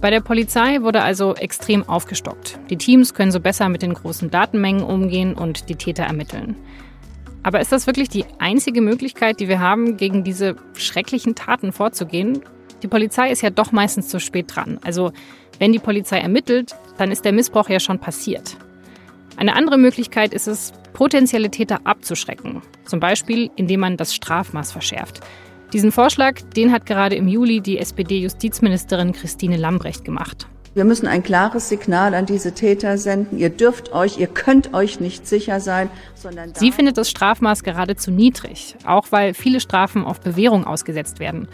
Bei 0.03 0.09
der 0.09 0.19
Polizei 0.19 0.81
wurde 0.81 1.01
also 1.01 1.33
extrem 1.33 1.87
aufgestockt. 1.87 2.59
Die 2.69 2.75
Teams 2.75 3.13
können 3.13 3.31
so 3.31 3.39
besser 3.39 3.69
mit 3.69 3.83
den 3.83 3.93
großen 3.93 4.29
Datenmengen 4.29 4.83
umgehen 4.83 5.33
und 5.33 5.69
die 5.69 5.77
Täter 5.77 6.03
ermitteln. 6.03 6.57
Aber 7.41 7.61
ist 7.61 7.71
das 7.71 7.87
wirklich 7.87 8.09
die 8.09 8.25
einzige 8.37 8.81
Möglichkeit, 8.81 9.39
die 9.39 9.47
wir 9.47 9.61
haben, 9.61 9.95
gegen 9.95 10.25
diese 10.25 10.57
schrecklichen 10.73 11.35
Taten 11.35 11.71
vorzugehen? 11.71 12.41
Die 12.81 12.89
Polizei 12.89 13.31
ist 13.31 13.43
ja 13.43 13.49
doch 13.49 13.71
meistens 13.71 14.09
zu 14.09 14.19
spät 14.19 14.53
dran. 14.53 14.77
Also 14.83 15.13
wenn 15.57 15.71
die 15.71 15.79
Polizei 15.79 16.19
ermittelt, 16.19 16.75
dann 16.97 17.09
ist 17.09 17.23
der 17.23 17.31
Missbrauch 17.31 17.69
ja 17.69 17.79
schon 17.79 17.99
passiert. 17.99 18.57
Eine 19.37 19.55
andere 19.55 19.77
Möglichkeit 19.77 20.33
ist 20.33 20.47
es, 20.47 20.73
potenzielle 20.91 21.49
Täter 21.49 21.79
abzuschrecken. 21.85 22.61
Zum 22.83 22.99
Beispiel, 22.99 23.51
indem 23.55 23.79
man 23.79 23.95
das 23.95 24.13
Strafmaß 24.13 24.73
verschärft. 24.73 25.21
Diesen 25.73 25.91
Vorschlag, 25.91 26.39
den 26.55 26.71
hat 26.71 26.85
gerade 26.85 27.15
im 27.15 27.27
Juli 27.27 27.59
die 27.59 27.79
SPD-Justizministerin 27.79 29.11
Christine 29.11 29.57
Lambrecht 29.57 30.05
gemacht. 30.05 30.47
Wir 30.75 30.85
müssen 30.85 31.07
ein 31.07 31.23
klares 31.23 31.69
Signal 31.69 32.13
an 32.13 32.27
diese 32.27 32.53
Täter 32.53 32.99
senden. 32.99 33.39
Ihr 33.39 33.49
dürft 33.49 33.91
euch, 33.91 34.19
ihr 34.19 34.27
könnt 34.27 34.75
euch 34.75 34.99
nicht 34.99 35.27
sicher 35.27 35.59
sein, 35.59 35.89
sondern. 36.13 36.53
Sie 36.53 36.71
findet 36.71 36.97
das 36.97 37.09
Strafmaß 37.09 37.63
geradezu 37.63 38.11
niedrig, 38.11 38.75
auch 38.85 39.11
weil 39.11 39.33
viele 39.33 39.59
Strafen 39.59 40.03
auf 40.03 40.19
Bewährung 40.21 40.63
ausgesetzt 40.63 41.19
werden. 41.19 41.47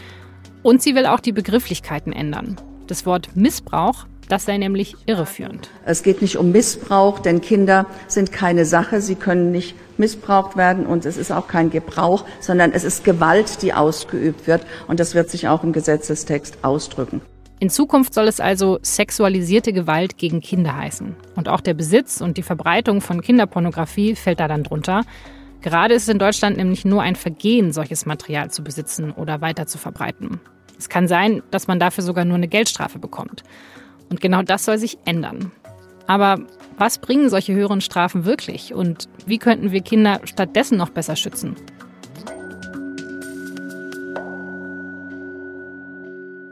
Und 0.63 0.81
sie 0.81 0.95
will 0.95 1.05
auch 1.05 1.21
die 1.21 1.31
Begrifflichkeiten 1.31 2.11
ändern. 2.11 2.57
Das 2.87 3.05
Wort 3.05 3.29
Missbrauch 3.35 4.05
das 4.29 4.45
sei 4.45 4.57
nämlich 4.57 4.95
irreführend. 5.07 5.69
Es 5.85 6.03
geht 6.03 6.21
nicht 6.21 6.37
um 6.37 6.51
Missbrauch, 6.51 7.19
denn 7.19 7.41
Kinder 7.41 7.87
sind 8.07 8.31
keine 8.31 8.63
Sache. 8.63 9.01
Sie 9.01 9.15
können 9.15 9.51
nicht 9.51 9.75
missbraucht 9.97 10.55
werden 10.55 10.85
und 10.85 11.05
es 11.05 11.17
ist 11.17 11.31
auch 11.31 11.47
kein 11.47 11.71
Gebrauch, 11.71 12.23
sondern 12.39 12.71
es 12.71 12.83
ist 12.83 13.03
Gewalt, 13.03 13.61
die 13.61 13.73
ausgeübt 13.73 14.47
wird. 14.47 14.65
Und 14.87 14.99
das 14.99 15.15
wird 15.15 15.29
sich 15.29 15.47
auch 15.47 15.63
im 15.63 15.73
Gesetzestext 15.73 16.59
ausdrücken. 16.61 17.21
In 17.59 17.69
Zukunft 17.69 18.13
soll 18.13 18.27
es 18.27 18.39
also 18.39 18.79
sexualisierte 18.83 19.73
Gewalt 19.73 20.17
gegen 20.17 20.39
Kinder 20.39 20.77
heißen. 20.77 21.15
Und 21.35 21.49
auch 21.49 21.59
der 21.59 21.73
Besitz 21.73 22.21
und 22.21 22.37
die 22.37 22.43
Verbreitung 22.43 23.01
von 23.01 23.21
Kinderpornografie 23.21 24.15
fällt 24.15 24.39
da 24.39 24.47
dann 24.47 24.63
drunter. 24.63 25.01
Gerade 25.61 25.95
ist 25.95 26.03
es 26.03 26.09
in 26.09 26.19
Deutschland 26.19 26.55
nämlich 26.55 26.85
nur 26.85 27.01
ein 27.01 27.17
Vergehen, 27.17 27.73
solches 27.73 28.05
Material 28.05 28.49
zu 28.49 28.63
besitzen 28.63 29.11
oder 29.11 29.41
weiter 29.41 29.67
zu 29.67 29.77
verbreiten. 29.77 30.39
Es 30.77 30.87
kann 30.87 31.09
sein, 31.09 31.43
dass 31.51 31.67
man 31.67 31.79
dafür 31.79 32.03
sogar 32.05 32.23
nur 32.23 32.37
eine 32.37 32.47
Geldstrafe 32.47 32.99
bekommt. 32.99 33.43
Und 34.09 34.21
genau 34.21 34.41
das 34.41 34.65
soll 34.65 34.77
sich 34.77 34.97
ändern. 35.05 35.51
Aber 36.07 36.39
was 36.77 36.97
bringen 36.97 37.29
solche 37.29 37.53
höheren 37.53 37.81
Strafen 37.81 38.25
wirklich? 38.25 38.73
Und 38.73 39.09
wie 39.25 39.37
könnten 39.37 39.71
wir 39.71 39.81
Kinder 39.81 40.21
stattdessen 40.23 40.77
noch 40.77 40.89
besser 40.89 41.15
schützen? 41.15 41.55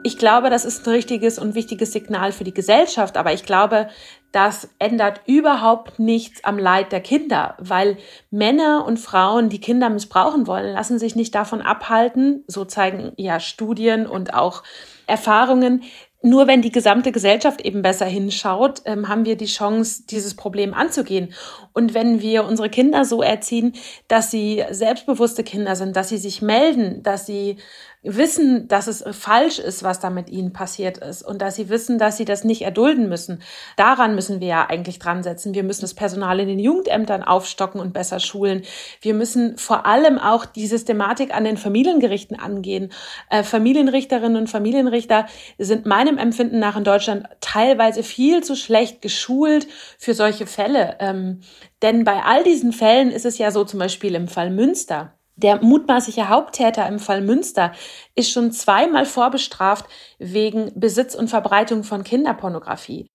Ich 0.03 0.17
glaube, 0.17 0.49
das 0.49 0.63
ist 0.63 0.87
ein 0.87 0.93
richtiges 0.93 1.37
und 1.37 1.53
wichtiges 1.53 1.91
Signal 1.91 2.31
für 2.31 2.45
die 2.45 2.53
Gesellschaft, 2.53 3.17
aber 3.17 3.33
ich 3.33 3.43
glaube, 3.43 3.89
das 4.31 4.69
ändert 4.79 5.19
überhaupt 5.25 5.99
nichts 5.99 6.45
am 6.45 6.57
Leid 6.57 6.93
der 6.93 7.01
Kinder, 7.01 7.55
weil 7.59 7.97
Männer 8.31 8.85
und 8.85 8.99
Frauen, 8.99 9.49
die 9.49 9.59
Kinder 9.59 9.89
missbrauchen 9.89 10.47
wollen, 10.47 10.73
lassen 10.73 10.97
sich 10.97 11.17
nicht 11.17 11.35
davon 11.35 11.61
abhalten, 11.61 12.45
so 12.47 12.63
zeigen 12.63 13.11
ja 13.17 13.41
Studien 13.41 14.07
und 14.07 14.33
auch 14.33 14.63
Erfahrungen, 15.07 15.83
nur 16.23 16.47
wenn 16.47 16.61
die 16.61 16.71
gesamte 16.71 17.11
Gesellschaft 17.11 17.61
eben 17.61 17.83
besser 17.83 18.05
hinschaut, 18.05 18.81
ähm, 18.85 19.07
haben 19.07 19.25
wir 19.25 19.37
die 19.37 19.45
Chance, 19.45 20.03
dieses 20.09 20.35
Problem 20.35 20.73
anzugehen. 20.73 21.33
Und 21.73 21.93
wenn 21.93 22.21
wir 22.21 22.45
unsere 22.45 22.69
Kinder 22.69 23.05
so 23.05 23.21
erziehen, 23.21 23.73
dass 24.07 24.31
sie 24.31 24.63
selbstbewusste 24.71 25.43
Kinder 25.43 25.75
sind, 25.75 25.95
dass 25.95 26.09
sie 26.09 26.17
sich 26.17 26.41
melden, 26.41 27.03
dass 27.03 27.27
sie 27.27 27.57
wissen, 28.03 28.67
dass 28.67 28.87
es 28.87 29.03
falsch 29.11 29.59
ist, 29.59 29.83
was 29.83 29.99
da 29.99 30.09
mit 30.09 30.29
ihnen 30.29 30.53
passiert 30.53 30.99
ist 30.99 31.23
und 31.23 31.41
dass 31.41 31.55
sie 31.55 31.69
wissen, 31.69 31.97
dass 31.97 32.17
sie 32.17 32.25
das 32.25 32.43
nicht 32.43 32.61
erdulden 32.61 33.09
müssen. 33.09 33.41
Daran 33.75 34.15
müssen 34.15 34.39
wir 34.39 34.47
ja 34.47 34.65
eigentlich 34.69 34.99
dran 34.99 35.23
setzen. 35.23 35.53
Wir 35.53 35.63
müssen 35.63 35.81
das 35.81 35.93
Personal 35.93 36.39
in 36.39 36.47
den 36.47 36.59
Jugendämtern 36.59 37.23
aufstocken 37.23 37.81
und 37.81 37.93
besser 37.93 38.19
schulen. 38.19 38.63
Wir 39.01 39.13
müssen 39.13 39.57
vor 39.57 39.85
allem 39.85 40.19
auch 40.19 40.45
die 40.45 40.67
Systematik 40.67 41.33
an 41.33 41.43
den 41.43 41.57
Familiengerichten 41.57 42.39
angehen. 42.39 42.91
Äh, 43.29 43.43
Familienrichterinnen 43.43 44.37
und 44.37 44.49
Familienrichter 44.49 45.25
sind 45.57 45.85
meinem 45.85 46.17
Empfinden 46.17 46.59
nach 46.59 46.77
in 46.77 46.83
Deutschland 46.83 47.27
teilweise 47.41 48.03
viel 48.03 48.43
zu 48.43 48.55
schlecht 48.55 49.01
geschult 49.01 49.67
für 49.97 50.13
solche 50.13 50.45
Fälle. 50.45 50.97
Ähm, 50.99 51.41
denn 51.81 52.03
bei 52.03 52.23
all 52.23 52.43
diesen 52.43 52.73
Fällen 52.73 53.11
ist 53.11 53.25
es 53.25 53.37
ja 53.37 53.51
so, 53.51 53.63
zum 53.63 53.79
Beispiel 53.79 54.15
im 54.15 54.27
Fall 54.27 54.49
Münster, 54.49 55.16
der 55.37 55.63
mutmaßliche 55.63 56.29
Haupttäter 56.29 56.87
im 56.87 56.99
Fall 56.99 57.21
Münster 57.21 57.71
ist 58.15 58.31
schon 58.31 58.51
zweimal 58.51 59.05
vorbestraft 59.05 59.85
wegen 60.17 60.71
Besitz 60.75 61.13
und 61.13 61.29
Verbreitung 61.29 61.83
von 61.83 62.03
Kinderpornografie. 62.03 63.07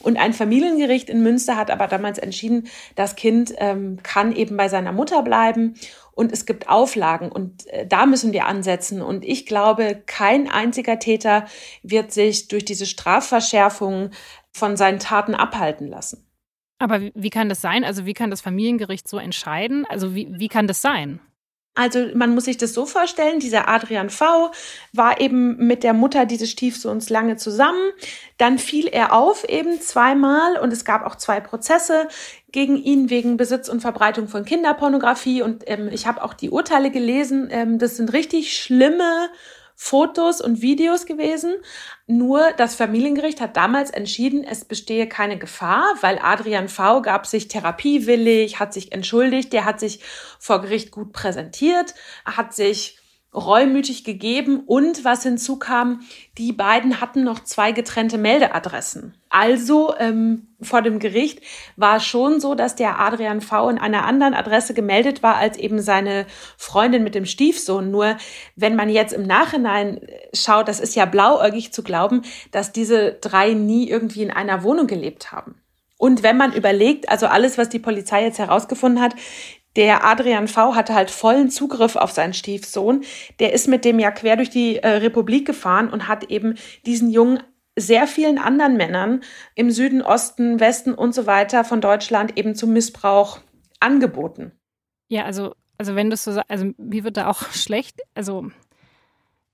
Und 0.00 0.18
ein 0.18 0.32
Familiengericht 0.32 1.08
in 1.08 1.22
Münster 1.22 1.56
hat 1.56 1.70
aber 1.70 1.86
damals 1.86 2.18
entschieden, 2.18 2.68
das 2.96 3.14
Kind 3.14 3.54
ähm, 3.58 4.00
kann 4.02 4.34
eben 4.34 4.56
bei 4.56 4.68
seiner 4.68 4.92
Mutter 4.92 5.22
bleiben 5.22 5.74
und 6.12 6.32
es 6.32 6.46
gibt 6.46 6.68
Auflagen 6.68 7.30
und 7.30 7.68
äh, 7.68 7.86
da 7.86 8.06
müssen 8.06 8.32
wir 8.32 8.46
ansetzen. 8.46 9.00
Und 9.00 9.24
ich 9.24 9.46
glaube, 9.46 10.02
kein 10.04 10.50
einziger 10.50 10.98
Täter 10.98 11.46
wird 11.84 12.12
sich 12.12 12.48
durch 12.48 12.64
diese 12.64 12.86
Strafverschärfung 12.86 14.10
von 14.50 14.76
seinen 14.76 14.98
Taten 14.98 15.36
abhalten 15.36 15.86
lassen. 15.86 16.24
Aber 16.80 17.00
wie 17.00 17.30
kann 17.30 17.48
das 17.48 17.60
sein? 17.60 17.84
Also 17.84 18.04
wie 18.04 18.14
kann 18.14 18.30
das 18.30 18.40
Familiengericht 18.40 19.06
so 19.06 19.18
entscheiden? 19.18 19.84
Also 19.88 20.16
wie, 20.16 20.28
wie 20.30 20.48
kann 20.48 20.66
das 20.66 20.82
sein? 20.82 21.20
Also 21.78 22.08
man 22.12 22.34
muss 22.34 22.46
sich 22.46 22.56
das 22.56 22.74
so 22.74 22.86
vorstellen, 22.86 23.38
dieser 23.38 23.68
Adrian 23.68 24.10
V 24.10 24.50
war 24.92 25.20
eben 25.20 25.64
mit 25.64 25.84
der 25.84 25.92
Mutter 25.92 26.26
dieses 26.26 26.50
Stiefsohns 26.50 27.08
lange 27.08 27.36
zusammen. 27.36 27.92
Dann 28.36 28.58
fiel 28.58 28.88
er 28.88 29.12
auf 29.12 29.48
eben 29.48 29.80
zweimal 29.80 30.58
und 30.58 30.72
es 30.72 30.84
gab 30.84 31.06
auch 31.06 31.14
zwei 31.14 31.38
Prozesse 31.38 32.08
gegen 32.50 32.76
ihn 32.76 33.10
wegen 33.10 33.36
Besitz 33.36 33.68
und 33.68 33.80
Verbreitung 33.80 34.26
von 34.26 34.44
Kinderpornografie. 34.44 35.40
Und 35.40 35.62
ähm, 35.68 35.88
ich 35.92 36.08
habe 36.08 36.24
auch 36.24 36.34
die 36.34 36.50
Urteile 36.50 36.90
gelesen. 36.90 37.46
Ähm, 37.52 37.78
das 37.78 37.96
sind 37.96 38.12
richtig 38.12 38.58
schlimme 38.58 39.28
Fotos 39.80 40.40
und 40.40 40.60
Videos 40.60 41.06
gewesen. 41.06 41.54
Nur 42.08 42.50
das 42.56 42.74
Familiengericht 42.74 43.40
hat 43.40 43.56
damals 43.56 43.90
entschieden, 43.90 44.42
es 44.42 44.64
bestehe 44.64 45.08
keine 45.08 45.38
Gefahr, 45.38 45.94
weil 46.00 46.18
Adrian 46.20 46.68
V 46.68 47.00
gab 47.00 47.26
sich 47.26 47.46
therapiewillig, 47.46 48.58
hat 48.58 48.74
sich 48.74 48.90
entschuldigt, 48.90 49.52
der 49.52 49.64
hat 49.64 49.78
sich 49.78 50.00
vor 50.40 50.60
Gericht 50.62 50.90
gut 50.90 51.12
präsentiert, 51.12 51.94
hat 52.24 52.54
sich 52.54 52.97
reumütig 53.34 54.04
gegeben 54.04 54.60
und 54.64 55.04
was 55.04 55.22
hinzukam, 55.22 56.00
die 56.38 56.52
beiden 56.52 57.00
hatten 57.00 57.24
noch 57.24 57.40
zwei 57.44 57.72
getrennte 57.72 58.16
Meldeadressen. 58.16 59.14
Also 59.28 59.94
ähm, 59.98 60.46
vor 60.62 60.80
dem 60.80 60.98
Gericht 60.98 61.40
war 61.76 62.00
schon 62.00 62.40
so, 62.40 62.54
dass 62.54 62.74
der 62.74 62.98
Adrian 62.98 63.42
V 63.42 63.68
in 63.68 63.78
einer 63.78 64.06
anderen 64.06 64.32
Adresse 64.32 64.72
gemeldet 64.72 65.22
war 65.22 65.36
als 65.36 65.58
eben 65.58 65.80
seine 65.80 66.26
Freundin 66.56 67.04
mit 67.04 67.14
dem 67.14 67.26
Stiefsohn. 67.26 67.90
Nur 67.90 68.16
wenn 68.56 68.76
man 68.76 68.88
jetzt 68.88 69.12
im 69.12 69.24
Nachhinein 69.24 70.00
schaut, 70.32 70.66
das 70.66 70.80
ist 70.80 70.96
ja 70.96 71.04
blauäugig 71.04 71.72
zu 71.72 71.82
glauben, 71.82 72.22
dass 72.50 72.72
diese 72.72 73.12
drei 73.20 73.52
nie 73.52 73.88
irgendwie 73.88 74.22
in 74.22 74.30
einer 74.30 74.62
Wohnung 74.62 74.86
gelebt 74.86 75.32
haben. 75.32 75.60
Und 75.98 76.22
wenn 76.22 76.36
man 76.36 76.52
überlegt, 76.52 77.08
also 77.08 77.26
alles, 77.26 77.58
was 77.58 77.68
die 77.68 77.80
Polizei 77.80 78.22
jetzt 78.22 78.38
herausgefunden 78.38 79.02
hat, 79.02 79.16
Der 79.76 80.04
Adrian 80.04 80.48
V. 80.48 80.74
hatte 80.74 80.94
halt 80.94 81.10
vollen 81.10 81.50
Zugriff 81.50 81.96
auf 81.96 82.10
seinen 82.10 82.34
Stiefsohn. 82.34 83.04
Der 83.38 83.52
ist 83.52 83.68
mit 83.68 83.84
dem 83.84 83.98
ja 83.98 84.10
quer 84.10 84.36
durch 84.36 84.50
die 84.50 84.76
äh, 84.76 84.88
Republik 84.88 85.46
gefahren 85.46 85.90
und 85.90 86.08
hat 86.08 86.24
eben 86.24 86.54
diesen 86.84 87.10
Jungen 87.10 87.42
sehr 87.76 88.06
vielen 88.06 88.38
anderen 88.38 88.76
Männern 88.76 89.22
im 89.54 89.70
Süden, 89.70 90.02
Osten, 90.02 90.58
Westen 90.60 90.94
und 90.94 91.14
so 91.14 91.26
weiter 91.26 91.64
von 91.64 91.80
Deutschland 91.80 92.36
eben 92.36 92.54
zum 92.54 92.72
Missbrauch 92.72 93.40
angeboten. 93.80 94.52
Ja, 95.08 95.24
also, 95.24 95.54
also 95.78 95.94
wenn 95.94 96.10
du 96.10 96.16
so 96.16 96.40
also 96.48 96.72
mir 96.76 97.04
wird 97.04 97.16
da 97.16 97.28
auch 97.28 97.42
schlecht. 97.52 98.00
Also, 98.14 98.50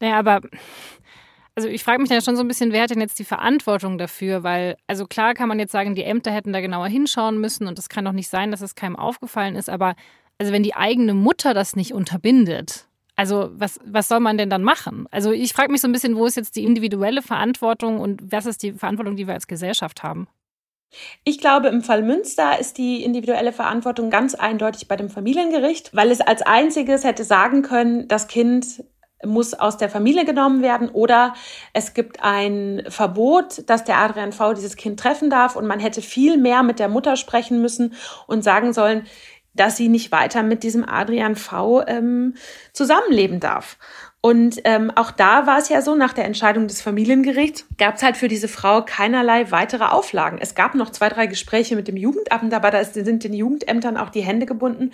naja, 0.00 0.18
aber 0.18 0.40
also 1.56 1.68
ich 1.68 1.84
frage 1.84 2.02
mich 2.02 2.10
ja 2.10 2.20
schon 2.20 2.36
so 2.36 2.42
ein 2.42 2.48
bisschen, 2.48 2.72
wer 2.72 2.82
hat 2.82 2.90
denn 2.90 3.00
jetzt 3.00 3.18
die 3.18 3.24
Verantwortung 3.24 3.96
dafür? 3.98 4.42
Weil, 4.42 4.76
also 4.86 5.06
klar 5.06 5.34
kann 5.34 5.48
man 5.48 5.58
jetzt 5.58 5.72
sagen, 5.72 5.94
die 5.94 6.02
Ämter 6.02 6.32
hätten 6.32 6.52
da 6.52 6.60
genauer 6.60 6.88
hinschauen 6.88 7.38
müssen 7.38 7.66
und 7.66 7.78
es 7.78 7.88
kann 7.88 8.04
doch 8.04 8.12
nicht 8.12 8.28
sein, 8.28 8.50
dass 8.50 8.60
es 8.60 8.74
keinem 8.74 8.96
aufgefallen 8.96 9.56
ist, 9.56 9.70
aber 9.70 9.94
also 10.38 10.52
wenn 10.52 10.64
die 10.64 10.74
eigene 10.74 11.14
Mutter 11.14 11.54
das 11.54 11.76
nicht 11.76 11.94
unterbindet, 11.94 12.88
also 13.16 13.50
was, 13.54 13.78
was 13.84 14.08
soll 14.08 14.20
man 14.20 14.36
denn 14.36 14.50
dann 14.50 14.64
machen? 14.64 15.06
Also 15.12 15.30
ich 15.30 15.52
frage 15.52 15.70
mich 15.70 15.80
so 15.80 15.88
ein 15.88 15.92
bisschen, 15.92 16.16
wo 16.16 16.26
ist 16.26 16.36
jetzt 16.36 16.56
die 16.56 16.64
individuelle 16.64 17.22
Verantwortung 17.22 18.00
und 18.00 18.32
was 18.32 18.46
ist 18.46 18.62
die 18.62 18.72
Verantwortung, 18.72 19.14
die 19.14 19.28
wir 19.28 19.34
als 19.34 19.46
Gesellschaft 19.46 20.02
haben? 20.02 20.26
Ich 21.24 21.38
glaube, 21.38 21.68
im 21.68 21.82
Fall 21.82 22.02
Münster 22.02 22.58
ist 22.58 22.78
die 22.78 23.02
individuelle 23.02 23.52
Verantwortung 23.52 24.10
ganz 24.10 24.34
eindeutig 24.34 24.86
bei 24.86 24.96
dem 24.96 25.10
Familiengericht, 25.10 25.94
weil 25.94 26.10
es 26.10 26.20
als 26.20 26.42
einziges 26.42 27.04
hätte 27.04 27.24
sagen 27.24 27.62
können, 27.62 28.06
das 28.08 28.28
Kind 28.28 28.84
muss 29.26 29.54
aus 29.54 29.76
der 29.76 29.88
Familie 29.88 30.24
genommen 30.24 30.62
werden 30.62 30.88
oder 30.88 31.34
es 31.72 31.94
gibt 31.94 32.22
ein 32.22 32.82
Verbot, 32.88 33.68
dass 33.68 33.84
der 33.84 33.98
Adrian 33.98 34.32
V 34.32 34.54
dieses 34.54 34.76
Kind 34.76 35.00
treffen 35.00 35.30
darf 35.30 35.56
und 35.56 35.66
man 35.66 35.80
hätte 35.80 36.02
viel 36.02 36.36
mehr 36.36 36.62
mit 36.62 36.78
der 36.78 36.88
Mutter 36.88 37.16
sprechen 37.16 37.60
müssen 37.60 37.94
und 38.26 38.44
sagen 38.44 38.72
sollen, 38.72 39.06
dass 39.54 39.76
sie 39.76 39.88
nicht 39.88 40.12
weiter 40.12 40.42
mit 40.42 40.62
diesem 40.62 40.88
Adrian 40.88 41.36
V 41.36 41.82
ähm, 41.86 42.34
zusammenleben 42.72 43.40
darf. 43.40 43.78
Und 44.20 44.62
ähm, 44.64 44.90
auch 44.94 45.10
da 45.10 45.46
war 45.46 45.58
es 45.58 45.68
ja 45.68 45.82
so, 45.82 45.94
nach 45.94 46.14
der 46.14 46.24
Entscheidung 46.24 46.66
des 46.66 46.80
Familiengerichts 46.80 47.66
gab 47.76 47.96
es 47.96 48.02
halt 48.02 48.16
für 48.16 48.26
diese 48.26 48.48
Frau 48.48 48.80
keinerlei 48.80 49.50
weitere 49.50 49.84
Auflagen. 49.84 50.38
Es 50.40 50.54
gab 50.54 50.74
noch 50.74 50.88
zwei, 50.88 51.10
drei 51.10 51.26
Gespräche 51.26 51.76
mit 51.76 51.88
dem 51.88 51.96
Jugendamt, 51.98 52.54
aber 52.54 52.70
da 52.70 52.82
sind 52.82 53.22
den 53.22 53.34
Jugendämtern 53.34 53.98
auch 53.98 54.08
die 54.08 54.22
Hände 54.22 54.46
gebunden, 54.46 54.92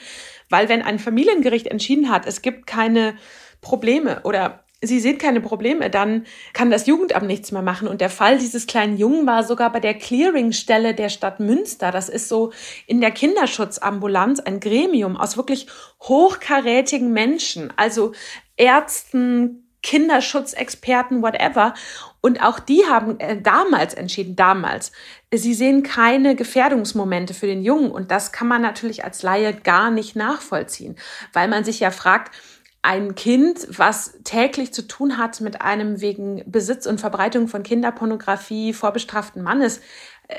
weil 0.49 0.69
wenn 0.69 0.83
ein 0.83 0.99
Familiengericht 0.99 1.69
entschieden 1.69 2.11
hat, 2.11 2.27
es 2.27 2.43
gibt 2.43 2.67
keine 2.67 3.15
Probleme 3.61 4.21
oder 4.25 4.65
sie 4.83 5.01
sehen 5.01 5.19
keine 5.19 5.41
Probleme, 5.41 5.91
dann 5.91 6.25
kann 6.53 6.71
das 6.71 6.87
Jugendamt 6.87 7.27
nichts 7.27 7.53
mehr 7.53 7.63
machen. 7.63 7.87
Und 7.87 8.01
der 8.01 8.11
Fall 8.11 8.39
dieses 8.39 8.67
kleinen 8.67 8.97
Jungen 8.97 9.27
war 9.27 9.45
sogar 9.45 9.71
bei 9.73 9.81
der 9.81 9.95
Clearingstelle 9.95 10.95
der 10.95 11.11
Stadt 11.11 11.41
Münster. 11.41 11.91
Das 11.91 12.09
ist 12.09 12.29
so 12.29 12.53
in 12.87 13.01
der 13.01 13.11
Kinderschutzambulanz 13.11 14.41
ein 14.41 14.61
Gremium 14.61 15.17
aus 15.17 15.37
wirklich 15.37 15.67
hochkarätigen 16.03 17.13
Menschen, 17.13 17.73
also 17.77 18.13
Ärzten, 18.57 19.67
Kinderschutzexperten, 19.83 21.23
whatever. 21.23 21.75
Und 22.21 22.43
auch 22.43 22.59
die 22.59 22.85
haben 22.87 23.19
äh, 23.19 23.41
damals 23.41 23.95
entschieden, 23.95 24.37
damals, 24.37 24.93
sie 25.33 25.55
sehen 25.55 25.83
keine 25.83 26.37
Gefährdungsmomente 26.37 27.33
für 27.33 27.47
den 27.47 27.63
Jungen. 27.63 27.91
Und 27.91 28.11
das 28.11 28.33
kann 28.33 28.49
man 28.49 28.61
natürlich 28.61 29.05
als 29.05 29.23
Laie 29.23 29.55
gar 29.55 29.91
nicht 29.91 30.17
nachvollziehen, 30.17 30.97
weil 31.33 31.49
man 31.49 31.65
sich 31.65 31.81
ja 31.81 31.91
fragt, 31.91 32.35
ein 32.83 33.15
Kind, 33.15 33.67
was 33.69 34.19
täglich 34.25 34.73
zu 34.73 34.87
tun 34.87 35.19
hat 35.19 35.41
mit 35.41 35.61
einem 35.61 36.01
wegen 36.01 36.43
Besitz 36.51 36.87
und 36.87 37.01
Verbreitung 37.01 37.47
von 37.47 37.63
Kinderpornografie 37.63 38.73
vorbestraften 38.73 39.43
Mannes, 39.43 39.81
äh, 40.29 40.37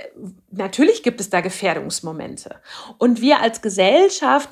natürlich 0.49 1.03
gibt 1.03 1.21
es 1.21 1.29
da 1.29 1.41
Gefährdungsmomente. 1.41 2.59
Und 2.97 3.21
wir 3.21 3.41
als 3.41 3.61
Gesellschaft 3.61 4.49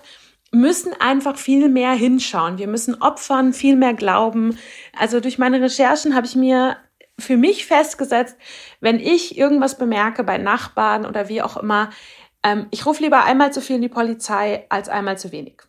müssen 0.52 0.94
einfach 1.00 1.38
viel 1.38 1.70
mehr 1.70 1.94
hinschauen. 1.94 2.58
Wir 2.58 2.68
müssen 2.68 3.02
Opfern 3.02 3.54
viel 3.54 3.76
mehr 3.76 3.94
glauben. 3.94 4.58
Also 4.98 5.20
durch 5.20 5.38
meine 5.38 5.62
Recherchen 5.62 6.16
habe 6.16 6.26
ich 6.26 6.36
mir 6.36 6.78
für 7.18 7.38
mich 7.38 7.66
festgesetzt, 7.66 8.38
wenn 8.80 9.00
ich 9.00 9.38
irgendwas 9.38 9.78
bemerke 9.78 10.24
bei 10.24 10.38
Nachbarn 10.38 11.06
oder 11.06 11.28
wie 11.30 11.42
auch 11.42 11.58
immer, 11.58 11.90
ähm, 12.44 12.68
ich 12.72 12.86
rufe 12.86 13.04
lieber 13.04 13.24
einmal 13.24 13.52
zu 13.52 13.62
viel 13.62 13.76
in 13.76 13.82
die 13.82 13.90
Polizei 13.90 14.66
als 14.70 14.90
einmal 14.90 15.18
zu 15.18 15.32
wenig. 15.32 15.69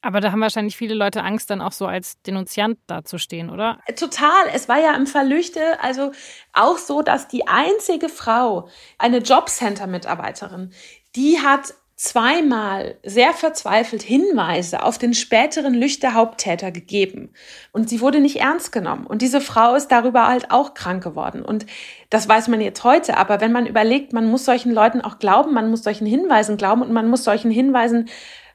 Aber 0.00 0.20
da 0.20 0.30
haben 0.30 0.40
wahrscheinlich 0.40 0.76
viele 0.76 0.94
Leute 0.94 1.22
Angst, 1.24 1.50
dann 1.50 1.60
auch 1.60 1.72
so 1.72 1.86
als 1.86 2.22
Denunziant 2.22 2.78
dazustehen, 2.86 3.50
oder? 3.50 3.80
Total. 3.96 4.46
Es 4.52 4.68
war 4.68 4.78
ja 4.78 4.94
im 4.94 5.06
Verlüchte 5.06 5.60
also 5.82 6.12
auch 6.52 6.78
so, 6.78 7.02
dass 7.02 7.26
die 7.26 7.48
einzige 7.48 8.08
Frau, 8.08 8.68
eine 8.98 9.18
Jobcenter-Mitarbeiterin, 9.18 10.72
die 11.16 11.40
hat 11.40 11.74
zweimal 11.98 12.96
sehr 13.02 13.32
verzweifelt 13.32 14.02
Hinweise 14.02 14.84
auf 14.84 14.98
den 14.98 15.14
späteren 15.14 15.74
Lüchter-Haupttäter 15.74 16.70
gegeben. 16.70 17.32
Und 17.72 17.88
sie 17.88 18.00
wurde 18.00 18.20
nicht 18.20 18.36
ernst 18.36 18.70
genommen. 18.70 19.04
Und 19.04 19.20
diese 19.20 19.40
Frau 19.40 19.74
ist 19.74 19.88
darüber 19.88 20.28
halt 20.28 20.52
auch 20.52 20.74
krank 20.74 21.02
geworden. 21.02 21.42
Und 21.42 21.66
das 22.08 22.28
weiß 22.28 22.46
man 22.46 22.60
jetzt 22.60 22.84
heute. 22.84 23.16
Aber 23.16 23.40
wenn 23.40 23.50
man 23.50 23.66
überlegt, 23.66 24.12
man 24.12 24.30
muss 24.30 24.44
solchen 24.44 24.70
Leuten 24.70 25.00
auch 25.00 25.18
glauben, 25.18 25.52
man 25.52 25.70
muss 25.70 25.82
solchen 25.82 26.06
Hinweisen 26.06 26.56
glauben 26.56 26.82
und 26.82 26.92
man 26.92 27.10
muss 27.10 27.24
solchen 27.24 27.50
Hinweisen 27.50 28.08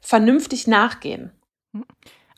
vernünftig 0.04 0.68
nachgehen. 0.68 1.32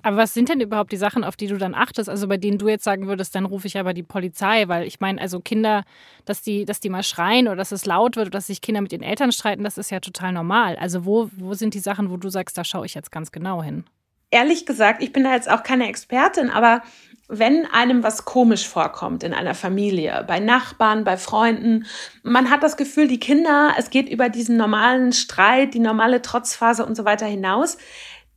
Aber 0.05 0.17
was 0.17 0.35
sind 0.35 0.49
denn 0.49 0.61
überhaupt 0.61 0.91
die 0.91 0.97
Sachen, 0.97 1.23
auf 1.23 1.35
die 1.35 1.47
du 1.47 1.57
dann 1.57 1.73
achtest? 1.73 2.09
Also 2.09 2.27
bei 2.27 2.37
denen 2.37 2.59
du 2.59 2.67
jetzt 2.67 2.83
sagen 2.83 3.07
würdest, 3.07 3.33
dann 3.33 3.45
rufe 3.45 3.65
ich 3.65 3.79
aber 3.79 3.95
die 3.95 4.03
Polizei, 4.03 4.67
weil 4.67 4.85
ich 4.85 4.99
meine, 4.99 5.19
also 5.19 5.39
Kinder, 5.39 5.83
dass 6.25 6.43
die, 6.43 6.63
dass 6.63 6.79
die 6.79 6.91
mal 6.91 7.01
schreien 7.01 7.47
oder 7.47 7.55
dass 7.55 7.71
es 7.71 7.87
laut 7.87 8.15
wird 8.15 8.27
oder 8.27 8.37
dass 8.37 8.45
sich 8.45 8.61
Kinder 8.61 8.81
mit 8.81 8.91
den 8.91 9.01
Eltern 9.01 9.31
streiten, 9.31 9.63
das 9.63 9.79
ist 9.79 9.89
ja 9.89 9.99
total 9.99 10.31
normal. 10.31 10.75
Also 10.75 11.05
wo, 11.05 11.31
wo 11.35 11.55
sind 11.55 11.73
die 11.73 11.79
Sachen, 11.79 12.11
wo 12.11 12.17
du 12.17 12.29
sagst, 12.29 12.55
da 12.55 12.63
schaue 12.63 12.85
ich 12.85 12.93
jetzt 12.93 13.11
ganz 13.11 13.31
genau 13.31 13.63
hin? 13.63 13.83
Ehrlich 14.29 14.67
gesagt, 14.67 15.01
ich 15.01 15.11
bin 15.11 15.23
da 15.23 15.33
jetzt 15.33 15.49
auch 15.49 15.63
keine 15.63 15.87
Expertin, 15.89 16.51
aber 16.51 16.83
wenn 17.27 17.65
einem 17.65 18.03
was 18.03 18.25
komisch 18.25 18.67
vorkommt 18.67 19.23
in 19.23 19.33
einer 19.33 19.55
Familie, 19.55 20.23
bei 20.27 20.39
Nachbarn, 20.39 21.03
bei 21.03 21.17
Freunden, 21.17 21.85
man 22.23 22.49
hat 22.51 22.61
das 22.61 22.77
Gefühl, 22.77 23.07
die 23.07 23.19
Kinder, 23.19 23.73
es 23.77 23.89
geht 23.89 24.09
über 24.09 24.29
diesen 24.29 24.57
normalen 24.57 25.11
Streit, 25.11 25.73
die 25.73 25.79
normale 25.79 26.21
Trotzphase 26.21 26.85
und 26.85 26.95
so 26.95 27.05
weiter 27.05 27.25
hinaus, 27.25 27.77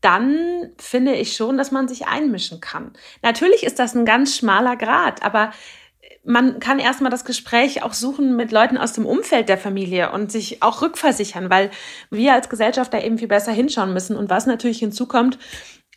dann 0.00 0.70
finde 0.78 1.14
ich 1.14 1.36
schon, 1.36 1.58
dass 1.58 1.70
man 1.70 1.88
sich 1.88 2.06
einmischen 2.06 2.60
kann. 2.60 2.92
Natürlich 3.22 3.64
ist 3.64 3.78
das 3.78 3.94
ein 3.94 4.04
ganz 4.04 4.36
schmaler 4.36 4.76
Grad, 4.76 5.22
aber 5.22 5.50
man 6.24 6.60
kann 6.60 6.78
erstmal 6.78 7.10
das 7.10 7.24
Gespräch 7.24 7.82
auch 7.82 7.94
suchen 7.94 8.36
mit 8.36 8.52
Leuten 8.52 8.76
aus 8.76 8.92
dem 8.92 9.06
Umfeld 9.06 9.48
der 9.48 9.56
Familie 9.56 10.12
und 10.12 10.30
sich 10.30 10.62
auch 10.62 10.82
rückversichern, 10.82 11.48
weil 11.48 11.70
wir 12.10 12.34
als 12.34 12.50
Gesellschaft 12.50 12.92
da 12.92 13.00
eben 13.00 13.18
viel 13.18 13.28
besser 13.28 13.52
hinschauen 13.52 13.94
müssen. 13.94 14.16
Und 14.16 14.28
was 14.28 14.46
natürlich 14.46 14.78
hinzukommt, 14.78 15.38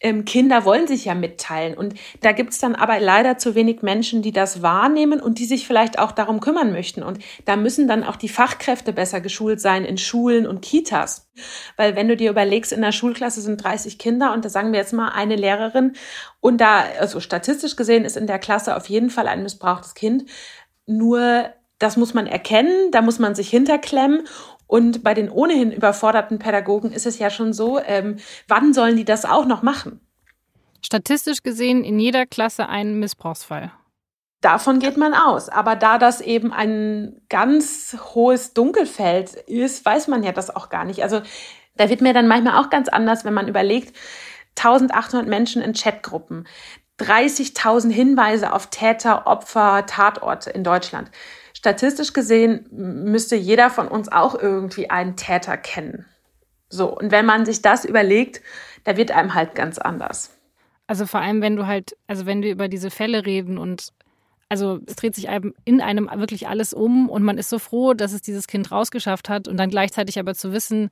ähm, 0.02 0.26
Kinder 0.26 0.66
wollen 0.66 0.88
sich 0.88 1.06
ja 1.06 1.16
mitteilen. 1.16 1.76
Und 1.76 1.94
da 2.22 2.32
gibt 2.32 2.52
es 2.52 2.60
dann 2.60 2.76
aber 2.76 3.00
leider 3.00 3.38
zu 3.38 3.56
wenig 3.56 3.82
Menschen, 3.82 4.22
die 4.22 4.32
das 4.32 4.62
wahrnehmen 4.62 5.22
und 5.22 5.40
die 5.40 5.46
sich 5.46 5.68
vielleicht 5.68 6.00
auch 6.00 6.12
darum 6.12 6.40
kümmern 6.40 6.72
möchten. 6.72 7.04
Und 7.04 7.20
da 7.46 7.56
müssen 7.56 7.88
dann 7.88 8.04
auch 8.04 8.16
die 8.16 8.30
Fachkräfte 8.30 8.94
besser 8.94 9.22
geschult 9.22 9.62
sein 9.62 9.86
in 9.86 9.98
Schulen 9.98 10.48
und 10.48 10.62
Kitas. 10.62 11.30
Weil 11.78 11.96
wenn 11.96 12.08
du 12.08 12.18
dir 12.18 12.32
überlegst, 12.32 12.74
in 12.74 12.82
der 12.82 12.92
Schulklasse 12.92 13.42
sind 13.42 13.64
30 13.64 13.98
Kinder 14.00 14.34
und 14.34 14.44
da 14.44 14.50
sagen 14.50 14.72
wir 14.72 14.80
jetzt 14.80 14.94
mal 14.94 15.10
eine 15.10 15.36
Lehrerin 15.36 15.94
und 16.40 16.60
da, 16.60 16.84
also 17.00 17.20
statistisch 17.20 17.76
gesehen 17.76 18.06
ist 18.06 18.18
in 18.18 18.28
der 18.28 18.40
Klasse 18.40 18.76
auf 18.76 18.88
jeden 18.90 19.10
Fall 19.10 19.28
ein 19.28 19.44
missbrauchtes 19.44 19.94
Kind. 19.94 20.26
Nur 20.88 21.52
das 21.82 21.98
muss 21.98 22.14
man 22.14 22.28
erkennen, 22.28 22.92
da 22.92 23.02
muss 23.02 23.18
man 23.18 23.34
sich 23.34 23.50
hinterklemmen 23.50 24.28
und 24.72 25.04
bei 25.04 25.14
den 25.14 25.30
ohnehin 25.30 25.74
überforderten 25.74 26.40
Pädagogen 26.40 26.94
ist 26.94 27.06
es 27.06 27.20
ja 27.20 27.30
schon 27.30 27.52
so, 27.52 27.78
ähm, 27.80 28.16
wann 28.48 28.74
sollen 28.74 28.96
die 28.96 29.04
das 29.04 29.26
auch 29.26 29.46
noch 29.46 29.64
machen? 29.64 30.00
Statistisch 30.82 31.44
gesehen 31.44 31.84
in 31.84 32.00
jeder 32.00 32.26
Klasse 32.26 32.70
ein 32.70 32.98
Missbrauchsfall. 32.98 33.74
Davon 34.40 34.80
geht 34.80 34.96
man 34.96 35.14
aus. 35.14 35.50
Aber 35.50 35.76
da 35.76 35.98
das 35.98 36.22
eben 36.22 36.54
ein 36.54 37.20
ganz 37.28 37.98
hohes 38.16 38.54
Dunkelfeld 38.54 39.34
ist, 39.34 39.84
weiß 39.84 40.08
man 40.08 40.24
ja 40.24 40.32
das 40.32 40.56
auch 40.56 40.70
gar 40.70 40.86
nicht. 40.86 41.04
Also 41.04 41.22
da 41.76 41.90
wird 41.90 42.00
mir 42.00 42.14
dann 42.14 42.30
manchmal 42.30 42.64
auch 42.64 42.70
ganz 42.70 42.88
anders, 42.88 43.26
wenn 43.26 43.34
man 43.34 43.50
überlegt, 43.50 43.94
1800 44.58 45.28
Menschen 45.28 45.62
in 45.62 45.74
Chatgruppen, 45.74 46.48
30.000 46.98 47.92
Hinweise 47.92 48.54
auf 48.54 48.68
Täter, 48.68 49.28
Opfer, 49.28 49.86
Tatorte 49.86 50.50
in 50.50 50.64
Deutschland. 50.64 51.12
Statistisch 51.62 52.14
gesehen 52.14 52.66
müsste 52.72 53.36
jeder 53.36 53.70
von 53.70 53.88
uns 53.88 54.12
auch 54.12 54.34
irgendwie 54.34 54.90
einen 54.90 55.16
Täter 55.16 55.58
kennen. 55.58 56.08
So, 56.70 56.98
und 56.98 57.12
wenn 57.12 57.24
man 57.24 57.46
sich 57.46 57.62
das 57.62 57.86
überlegt, 57.86 58.42
da 58.84 58.98
wird 58.98 59.12
einem 59.12 59.36
halt 59.36 59.54
ganz 59.54 59.78
anders. 59.78 60.36
Also 60.88 61.06
vor 61.06 61.20
allem, 61.20 61.44
wenn 61.44 61.56
du 61.56 61.68
halt, 61.68 61.96
also 62.08 62.26
wenn 62.26 62.42
wir 62.42 62.52
über 62.52 62.68
diese 62.68 62.90
Fälle 62.90 63.28
reden 63.28 63.60
und 63.60 63.90
also 64.50 64.80
es 64.88 64.96
dreht 64.96 65.14
sich 65.14 65.30
einem 65.30 65.54
in 65.64 65.82
einem 65.82 66.10
wirklich 66.16 66.48
alles 66.48 66.74
um 66.74 67.08
und 67.08 67.22
man 67.22 67.38
ist 67.38 67.52
so 67.52 67.60
froh, 67.60 67.94
dass 67.94 68.12
es 68.12 68.24
dieses 68.24 68.48
Kind 68.48 68.72
rausgeschafft 68.72 69.30
hat 69.30 69.48
und 69.48 69.58
dann 69.58 69.70
gleichzeitig 69.70 70.18
aber 70.18 70.34
zu 70.34 70.54
wissen, 70.54 70.90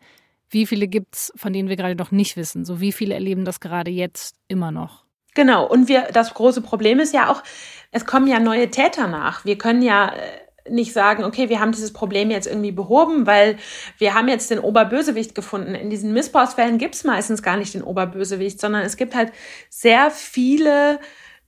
wie 0.52 0.68
viele 0.68 0.88
gibt 0.88 1.16
es, 1.16 1.34
von 1.36 1.52
denen 1.52 1.68
wir 1.68 1.78
gerade 1.78 1.96
noch 1.96 2.12
nicht 2.12 2.38
wissen. 2.38 2.64
So 2.64 2.80
wie 2.80 2.92
viele 2.92 3.16
erleben 3.16 3.44
das 3.44 3.60
gerade 3.60 3.90
jetzt 3.90 4.36
immer 4.48 4.72
noch. 4.72 5.04
Genau, 5.34 5.66
und 5.68 5.88
wir, 5.88 6.10
das 6.14 6.36
große 6.36 6.62
Problem 6.62 7.00
ist 7.00 7.12
ja 7.12 7.32
auch, 7.32 7.42
es 7.90 8.06
kommen 8.06 8.28
ja 8.28 8.40
neue 8.40 8.70
Täter 8.70 9.08
nach. 9.08 9.46
Wir 9.46 9.58
können 9.58 9.82
ja 9.82 10.10
äh, 10.10 10.49
nicht 10.70 10.94
sagen, 10.94 11.24
okay, 11.24 11.50
wir 11.50 11.60
haben 11.60 11.72
dieses 11.72 11.94
Problem 11.94 12.32
jetzt 12.32 12.48
irgendwie 12.48 12.72
behoben, 12.72 13.28
weil 13.28 13.58
wir 13.98 14.14
haben 14.14 14.28
jetzt 14.28 14.52
den 14.52 14.60
Oberbösewicht 14.60 15.36
gefunden. 15.36 15.76
In 15.76 15.90
diesen 15.90 16.14
Missbrauchsfällen 16.14 16.78
gibt 16.78 16.96
es 16.96 17.04
meistens 17.04 17.44
gar 17.44 17.58
nicht 17.58 17.74
den 17.74 17.84
Oberbösewicht, 17.84 18.60
sondern 18.60 18.84
es 18.84 18.98
gibt 18.98 19.16
halt 19.16 19.32
sehr 19.70 20.12
viele 20.12 21.00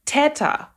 Täter 0.06 0.72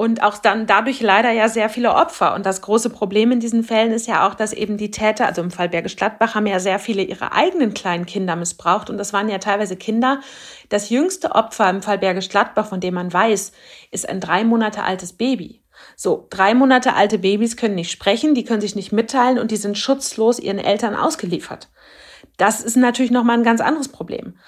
und 0.00 0.22
auch 0.22 0.38
dann 0.38 0.66
dadurch 0.66 1.02
leider 1.02 1.30
ja 1.30 1.50
sehr 1.50 1.68
viele 1.68 1.94
Opfer. 1.94 2.34
Und 2.34 2.46
das 2.46 2.62
große 2.62 2.88
Problem 2.88 3.32
in 3.32 3.40
diesen 3.40 3.62
Fällen 3.62 3.92
ist 3.92 4.06
ja 4.06 4.26
auch, 4.26 4.34
dass 4.34 4.54
eben 4.54 4.78
die 4.78 4.90
Täter, 4.90 5.26
also 5.26 5.42
im 5.42 5.50
Fall 5.50 5.68
Bergisch 5.68 5.94
Gladbach, 5.96 6.34
haben 6.34 6.46
ja 6.46 6.58
sehr 6.58 6.78
viele 6.78 7.02
ihre 7.02 7.32
eigenen 7.32 7.74
kleinen 7.74 8.06
Kinder 8.06 8.34
missbraucht. 8.34 8.88
Und 8.88 8.96
das 8.96 9.12
waren 9.12 9.28
ja 9.28 9.36
teilweise 9.36 9.76
Kinder. 9.76 10.20
Das 10.70 10.88
jüngste 10.88 11.32
Opfer 11.32 11.68
im 11.68 11.82
Fall 11.82 11.98
Bergisch 11.98 12.30
Gladbach, 12.30 12.66
von 12.66 12.80
dem 12.80 12.94
man 12.94 13.12
weiß, 13.12 13.52
ist 13.90 14.08
ein 14.08 14.20
drei 14.20 14.42
Monate 14.42 14.84
altes 14.84 15.12
Baby. 15.12 15.59
So, 16.02 16.26
drei 16.30 16.54
Monate 16.54 16.94
alte 16.94 17.18
Babys 17.18 17.58
können 17.58 17.74
nicht 17.74 17.90
sprechen, 17.90 18.34
die 18.34 18.44
können 18.44 18.62
sich 18.62 18.74
nicht 18.74 18.90
mitteilen 18.90 19.38
und 19.38 19.50
die 19.50 19.58
sind 19.58 19.76
schutzlos 19.76 20.38
ihren 20.38 20.58
Eltern 20.58 20.94
ausgeliefert. 20.94 21.68
Das 22.38 22.62
ist 22.62 22.78
natürlich 22.78 23.10
nochmal 23.10 23.36
ein 23.36 23.44
ganz 23.44 23.60
anderes 23.60 23.88
Problem. 23.88 24.38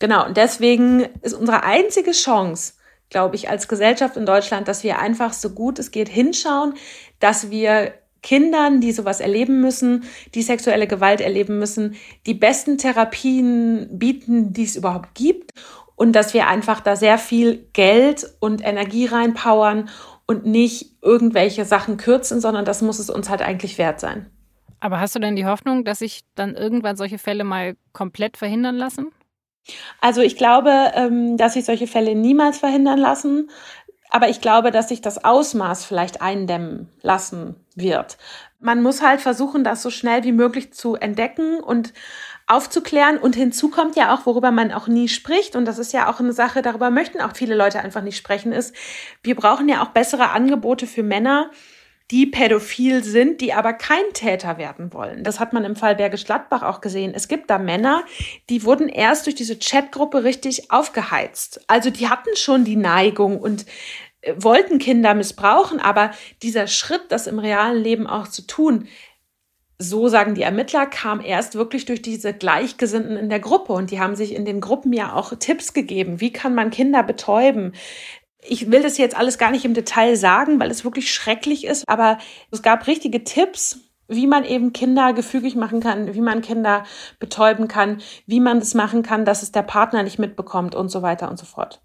Genau, 0.00 0.26
und 0.26 0.36
deswegen 0.36 1.08
ist 1.22 1.32
unsere 1.32 1.62
einzige 1.62 2.10
Chance, 2.10 2.74
glaube 3.08 3.36
ich, 3.36 3.48
als 3.48 3.68
Gesellschaft 3.68 4.18
in 4.18 4.26
Deutschland, 4.26 4.68
dass 4.68 4.84
wir 4.84 4.98
einfach 4.98 5.32
so 5.32 5.48
gut 5.48 5.78
es 5.78 5.92
geht 5.92 6.10
hinschauen, 6.10 6.74
dass 7.20 7.50
wir 7.50 7.94
Kindern, 8.22 8.82
die 8.82 8.92
sowas 8.92 9.20
erleben 9.20 9.62
müssen, 9.62 10.04
die 10.34 10.42
sexuelle 10.42 10.86
Gewalt 10.86 11.22
erleben 11.22 11.58
müssen, 11.58 11.96
die 12.26 12.34
besten 12.34 12.76
Therapien 12.76 13.88
bieten, 13.98 14.52
die 14.52 14.64
es 14.64 14.76
überhaupt 14.76 15.14
gibt 15.14 15.54
und 15.96 16.12
dass 16.12 16.34
wir 16.34 16.48
einfach 16.48 16.80
da 16.80 16.96
sehr 16.96 17.16
viel 17.16 17.66
Geld 17.72 18.30
und 18.40 18.62
Energie 18.62 19.06
reinpowern 19.06 19.88
und 20.28 20.46
nicht 20.46 20.94
irgendwelche 21.02 21.64
Sachen 21.64 21.96
kürzen, 21.96 22.40
sondern 22.40 22.64
das 22.64 22.82
muss 22.82 23.00
es 23.00 23.10
uns 23.10 23.28
halt 23.28 23.42
eigentlich 23.42 23.78
wert 23.78 23.98
sein. 23.98 24.30
Aber 24.78 25.00
hast 25.00 25.16
du 25.16 25.18
denn 25.18 25.34
die 25.34 25.46
Hoffnung, 25.46 25.84
dass 25.84 25.98
sich 26.00 26.20
dann 26.36 26.54
irgendwann 26.54 26.96
solche 26.96 27.18
Fälle 27.18 27.42
mal 27.42 27.76
komplett 27.92 28.36
verhindern 28.36 28.76
lassen? 28.76 29.10
Also 30.00 30.20
ich 30.20 30.36
glaube, 30.36 30.92
ähm, 30.94 31.36
dass 31.36 31.54
sich 31.54 31.64
solche 31.64 31.86
Fälle 31.86 32.14
niemals 32.14 32.58
verhindern 32.58 32.98
lassen. 32.98 33.50
Aber 34.10 34.28
ich 34.28 34.40
glaube, 34.40 34.70
dass 34.70 34.88
sich 34.88 35.00
das 35.00 35.24
Ausmaß 35.24 35.84
vielleicht 35.84 36.22
eindämmen 36.22 36.88
lassen 37.02 37.56
wird. 37.74 38.18
Man 38.60 38.82
muss 38.82 39.02
halt 39.02 39.20
versuchen, 39.20 39.64
das 39.64 39.82
so 39.82 39.90
schnell 39.90 40.24
wie 40.24 40.32
möglich 40.32 40.72
zu 40.72 40.94
entdecken 40.94 41.60
und 41.60 41.92
aufzuklären. 42.48 43.18
Und 43.18 43.36
hinzu 43.36 43.68
kommt 43.68 43.96
ja 43.96 44.14
auch, 44.14 44.26
worüber 44.26 44.50
man 44.50 44.72
auch 44.72 44.88
nie 44.88 45.08
spricht, 45.08 45.56
und 45.56 45.64
das 45.64 45.78
ist 45.78 45.92
ja 45.92 46.10
auch 46.10 46.20
eine 46.20 46.32
Sache, 46.32 46.62
darüber 46.62 46.90
möchten 46.90 47.20
auch 47.20 47.34
viele 47.34 47.54
Leute 47.54 47.80
einfach 47.80 48.02
nicht 48.02 48.16
sprechen, 48.16 48.52
ist, 48.52 48.74
wir 49.22 49.34
brauchen 49.34 49.68
ja 49.68 49.82
auch 49.82 49.88
bessere 49.88 50.30
Angebote 50.30 50.86
für 50.86 51.02
Männer, 51.02 51.50
die 52.10 52.26
pädophil 52.26 53.04
sind, 53.04 53.40
die 53.42 53.52
aber 53.52 53.74
kein 53.74 54.12
Täter 54.14 54.56
werden 54.56 54.94
wollen. 54.94 55.24
Das 55.24 55.40
hat 55.40 55.52
man 55.52 55.64
im 55.64 55.76
Fall 55.76 55.96
Bergisch 55.96 56.24
Gladbach 56.24 56.62
auch 56.62 56.80
gesehen. 56.80 57.12
Es 57.14 57.28
gibt 57.28 57.50
da 57.50 57.58
Männer, 57.58 58.02
die 58.48 58.64
wurden 58.64 58.88
erst 58.88 59.26
durch 59.26 59.34
diese 59.34 59.58
Chatgruppe 59.58 60.24
richtig 60.24 60.70
aufgeheizt. 60.70 61.60
Also 61.66 61.90
die 61.90 62.08
hatten 62.08 62.34
schon 62.34 62.64
die 62.64 62.76
Neigung 62.76 63.38
und 63.38 63.66
äh, 64.22 64.32
wollten 64.38 64.78
Kinder 64.78 65.12
missbrauchen, 65.14 65.80
aber 65.80 66.12
dieser 66.42 66.66
Schritt, 66.66 67.02
das 67.10 67.26
im 67.26 67.38
realen 67.38 67.82
Leben 67.82 68.06
auch 68.06 68.28
zu 68.28 68.46
tun, 68.46 68.88
so 69.78 70.08
sagen 70.08 70.34
die 70.34 70.42
Ermittler, 70.42 70.86
kam 70.86 71.20
erst 71.20 71.54
wirklich 71.54 71.84
durch 71.84 72.02
diese 72.02 72.34
Gleichgesinnten 72.34 73.16
in 73.16 73.28
der 73.28 73.40
Gruppe 73.40 73.72
und 73.72 73.90
die 73.90 74.00
haben 74.00 74.16
sich 74.16 74.34
in 74.34 74.44
den 74.44 74.60
Gruppen 74.60 74.92
ja 74.92 75.12
auch 75.12 75.32
Tipps 75.38 75.72
gegeben. 75.72 76.20
Wie 76.20 76.32
kann 76.32 76.54
man 76.54 76.70
Kinder 76.70 77.02
betäuben? 77.02 77.72
Ich 78.40 78.70
will 78.70 78.82
das 78.82 78.98
jetzt 78.98 79.16
alles 79.16 79.38
gar 79.38 79.50
nicht 79.50 79.64
im 79.64 79.74
Detail 79.74 80.16
sagen, 80.16 80.58
weil 80.58 80.70
es 80.70 80.84
wirklich 80.84 81.12
schrecklich 81.12 81.64
ist, 81.64 81.88
aber 81.88 82.18
es 82.50 82.62
gab 82.62 82.86
richtige 82.86 83.22
Tipps, 83.22 83.80
wie 84.08 84.26
man 84.26 84.44
eben 84.44 84.72
Kinder 84.72 85.12
gefügig 85.12 85.54
machen 85.54 85.80
kann, 85.80 86.14
wie 86.14 86.20
man 86.20 86.40
Kinder 86.40 86.84
betäuben 87.18 87.68
kann, 87.68 88.00
wie 88.26 88.40
man 88.40 88.58
das 88.58 88.74
machen 88.74 89.02
kann, 89.02 89.24
dass 89.24 89.42
es 89.42 89.52
der 89.52 89.62
Partner 89.62 90.02
nicht 90.02 90.18
mitbekommt 90.18 90.74
und 90.74 90.88
so 90.88 91.02
weiter 91.02 91.30
und 91.30 91.38
so 91.38 91.46
fort. 91.46 91.82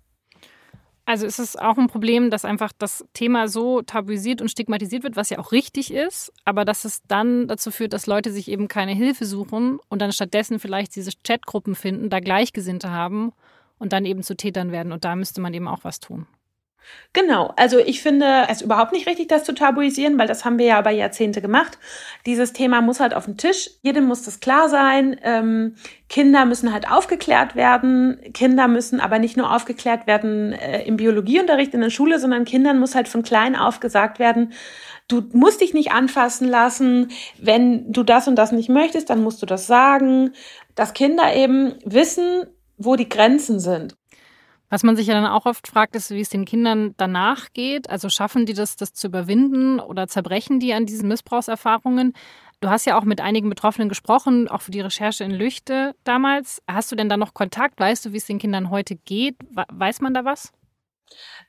Also 1.06 1.26
ist 1.26 1.40
es 1.40 1.58
auch 1.58 1.78
ein 1.78 1.88
Problem, 1.88 2.30
dass 2.30 2.46
einfach 2.46 2.72
das 2.78 3.06
Thema 3.14 3.50
so 3.50 3.82
tabuisiert 3.82 4.42
und 4.42 4.50
stigmatisiert 4.50 5.04
wird, 5.04 5.18
was 5.18 5.30
ja 5.30 5.40
auch 5.40 5.52
richtig 5.52 5.94
ist, 5.94 6.32
aber 6.46 6.64
dass 6.64 6.86
es 6.86 7.02
dann 7.08 7.48
dazu 7.50 7.72
führt, 7.72 7.92
dass 7.92 8.08
Leute 8.08 8.32
sich 8.32 8.50
eben 8.50 8.70
keine 8.70 8.94
Hilfe 8.94 9.26
suchen 9.26 9.80
und 9.90 10.02
dann 10.02 10.14
stattdessen 10.14 10.60
vielleicht 10.60 10.96
diese 10.96 11.12
Chatgruppen 11.26 11.76
finden, 11.76 12.10
da 12.10 12.22
Gleichgesinnte 12.22 12.90
haben 12.90 13.34
und 13.80 13.92
dann 13.92 14.06
eben 14.06 14.24
zu 14.24 14.38
Tätern 14.38 14.72
werden. 14.72 14.94
Und 14.94 15.04
da 15.04 15.16
müsste 15.18 15.42
man 15.42 15.54
eben 15.54 15.68
auch 15.68 15.84
was 15.84 16.00
tun. 16.00 16.26
Genau, 17.14 17.54
also 17.58 17.78
ich 17.78 18.02
finde 18.02 18.48
es 18.50 18.64
überhaupt 18.64 18.92
nicht 18.92 19.08
richtig, 19.08 19.28
das 19.28 19.44
zu 19.44 19.54
tabuisieren, 19.54 20.18
weil 20.18 20.28
das 20.28 20.46
haben 20.46 20.58
wir 20.58 20.66
ja 20.66 20.80
über 20.80 20.90
Jahrzehnte 20.90 21.42
gemacht. 21.42 21.78
Dieses 22.26 22.54
Thema 22.54 22.82
muss 22.82 23.00
halt 23.00 23.14
auf 23.14 23.26
den 23.26 23.38
Tisch. 23.38 23.70
Jedem 23.84 24.06
muss 24.06 24.24
das 24.24 24.40
klar 24.40 24.68
sein. 24.68 25.16
Ähm, 25.22 25.76
Kinder 26.10 26.46
müssen 26.46 26.74
halt 26.74 26.90
aufgeklärt 26.90 27.56
werden. 27.56 28.20
Kinder 28.34 28.68
müssen 28.68 29.00
aber 29.00 29.20
nicht 29.20 29.38
nur 29.38 29.54
aufgeklärt 29.54 30.08
werden 30.08 30.54
äh, 30.54 30.84
im 30.86 30.98
Biologieunterricht 30.98 31.76
in 31.76 31.82
der 31.82 31.92
Schule, 31.92 32.18
sondern 32.18 32.46
Kindern 32.46 32.80
muss 32.80 32.96
halt 32.96 33.08
von 33.08 33.22
klein 33.22 33.56
auf 33.56 33.80
gesagt 33.80 34.18
werden, 34.18 34.54
du 35.08 35.22
musst 35.34 35.62
dich 35.62 35.76
nicht 35.76 35.92
anfassen 35.92 36.48
lassen. 36.48 37.12
Wenn 37.40 37.92
du 37.92 38.02
das 38.02 38.28
und 38.28 38.36
das 38.36 38.52
nicht 38.52 38.70
möchtest, 38.70 39.12
dann 39.12 39.22
musst 39.22 39.40
du 39.42 39.46
das 39.46 39.68
sagen. 39.68 40.34
Dass 40.74 40.96
Kinder 40.96 41.36
eben 41.36 41.76
wissen, 41.86 42.48
wo 42.78 42.96
die 42.96 43.10
Grenzen 43.10 43.60
sind. 43.60 43.96
Was 44.74 44.82
man 44.82 44.96
sich 44.96 45.06
ja 45.06 45.14
dann 45.14 45.28
auch 45.28 45.46
oft 45.46 45.68
fragt, 45.68 45.96
ist, 45.96 46.10
wie 46.10 46.20
es 46.20 46.30
den 46.30 46.46
Kindern 46.46 46.96
danach 46.98 47.54
geht. 47.54 47.92
Also 47.92 48.10
schaffen 48.10 48.48
die 48.48 48.56
das, 48.56 48.76
das 48.76 48.92
zu 48.92 49.06
überwinden 49.06 49.80
oder 49.80 50.08
zerbrechen 50.08 50.60
die 50.60 50.74
an 50.74 50.88
diesen 50.88 51.10
Missbrauchserfahrungen? 51.10 52.14
Du 52.60 52.72
hast 52.72 52.86
ja 52.86 52.98
auch 52.98 53.04
mit 53.04 53.22
einigen 53.22 53.50
Betroffenen 53.50 53.88
gesprochen, 53.88 54.48
auch 54.48 54.64
für 54.64 54.72
die 54.72 54.82
Recherche 54.82 55.26
in 55.26 55.30
Lüchte 55.30 55.94
damals. 56.06 56.60
Hast 56.68 56.92
du 56.92 56.96
denn 56.96 57.08
da 57.08 57.18
noch 57.18 57.36
Kontakt? 57.36 57.80
Weißt 57.80 58.04
du, 58.04 58.14
wie 58.14 58.18
es 58.18 58.26
den 58.26 58.40
Kindern 58.40 58.72
heute 58.72 58.96
geht? 58.96 59.36
Weiß 59.72 60.02
man 60.02 60.16
da 60.16 60.26
was? 60.26 60.52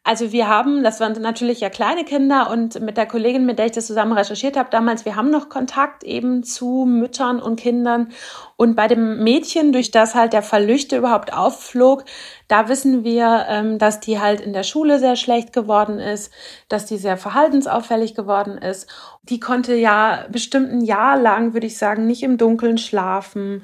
Also 0.07 0.33
wir 0.33 0.49
haben, 0.49 0.85
das 0.85 1.01
waren 1.01 1.15
natürlich 1.23 1.61
ja 1.61 1.71
kleine 1.71 2.05
Kinder 2.05 2.51
und 2.51 2.79
mit 2.83 2.99
der 2.99 3.07
Kollegin, 3.07 3.47
mit 3.47 3.59
der 3.59 3.67
ich 3.67 3.73
das 3.73 3.87
zusammen 3.87 4.13
recherchiert 4.13 4.55
habe 4.55 4.69
damals, 4.71 5.07
wir 5.07 5.17
haben 5.17 5.31
noch 5.31 5.49
Kontakt 5.49 6.05
eben 6.05 6.43
zu 6.45 6.85
Müttern 6.87 7.41
und 7.41 7.57
Kindern. 7.57 8.13
Und 8.57 8.77
bei 8.77 8.87
dem 8.87 9.25
Mädchen, 9.25 9.73
durch 9.73 9.91
das 9.93 10.15
halt 10.15 10.35
der 10.35 10.43
Verlüchte 10.43 10.99
überhaupt 10.99 11.33
aufflog, 11.33 12.05
da 12.49 12.69
wissen 12.69 13.03
wir, 13.03 13.47
ähm, 13.49 13.79
dass 13.79 13.99
die 14.01 14.21
halt 14.21 14.43
in 14.43 14.53
der 14.53 14.63
Schule 14.63 14.99
sehr 14.99 15.17
schlecht 15.17 15.55
geworden 15.55 15.99
ist, 15.99 16.31
dass 16.69 16.85
die 16.85 16.99
sehr 16.99 17.17
verhaltensauffällig 17.17 18.15
geworden 18.15 18.59
ist. 18.59 18.87
Die 19.23 19.41
konnte 19.41 19.75
ja 19.75 20.27
bestimmt 20.31 20.71
ein 20.71 20.83
Jahr 20.83 21.19
lang, 21.19 21.55
würde 21.55 21.67
ich 21.67 21.79
sagen, 21.79 22.07
nicht 22.07 22.23
im 22.23 22.37
Dunkeln 22.37 22.77
schlafen. 22.77 23.63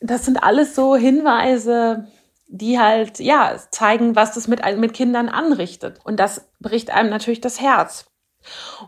Das 0.00 0.24
sind 0.24 0.40
alles 0.40 0.76
so 0.76 0.94
Hinweise, 0.94 2.06
die 2.52 2.80
halt, 2.80 3.20
ja, 3.20 3.56
zeigen, 3.70 4.16
was 4.16 4.34
das 4.34 4.48
mit, 4.48 4.60
mit 4.76 4.92
Kindern 4.92 5.28
anrichtet. 5.28 6.00
Und 6.04 6.18
das 6.18 6.50
bricht 6.58 6.90
einem 6.90 7.08
natürlich 7.08 7.40
das 7.40 7.60
Herz. 7.60 8.09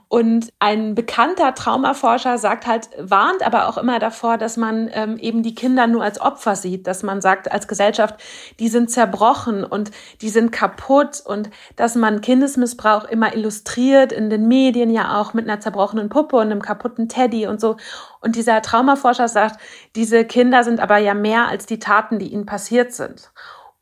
Und 0.08 0.52
ein 0.58 0.94
bekannter 0.94 1.54
Traumaforscher 1.54 2.38
sagt 2.38 2.66
halt, 2.66 2.88
warnt 2.98 3.44
aber 3.44 3.68
auch 3.68 3.76
immer 3.76 3.98
davor, 3.98 4.38
dass 4.38 4.56
man 4.56 4.88
ähm, 4.92 5.18
eben 5.18 5.42
die 5.42 5.54
Kinder 5.54 5.86
nur 5.86 6.02
als 6.02 6.20
Opfer 6.20 6.56
sieht, 6.56 6.86
dass 6.86 7.02
man 7.02 7.20
sagt 7.20 7.52
als 7.52 7.68
Gesellschaft, 7.68 8.16
die 8.58 8.68
sind 8.68 8.90
zerbrochen 8.90 9.64
und 9.64 9.90
die 10.22 10.30
sind 10.30 10.52
kaputt 10.52 11.22
und 11.24 11.50
dass 11.76 11.94
man 11.94 12.22
Kindesmissbrauch 12.22 13.04
immer 13.04 13.34
illustriert 13.34 14.12
in 14.12 14.30
den 14.30 14.48
Medien 14.48 14.90
ja 14.90 15.20
auch 15.20 15.34
mit 15.34 15.48
einer 15.48 15.60
zerbrochenen 15.60 16.08
Puppe 16.08 16.36
und 16.36 16.50
einem 16.50 16.62
kaputten 16.62 17.08
Teddy 17.08 17.46
und 17.46 17.60
so. 17.60 17.76
Und 18.20 18.36
dieser 18.36 18.62
Traumaforscher 18.62 19.28
sagt, 19.28 19.60
diese 19.94 20.24
Kinder 20.24 20.64
sind 20.64 20.80
aber 20.80 20.96
ja 20.98 21.12
mehr 21.14 21.48
als 21.48 21.66
die 21.66 21.78
Taten, 21.78 22.18
die 22.18 22.32
ihnen 22.32 22.46
passiert 22.46 22.92
sind. 22.92 23.32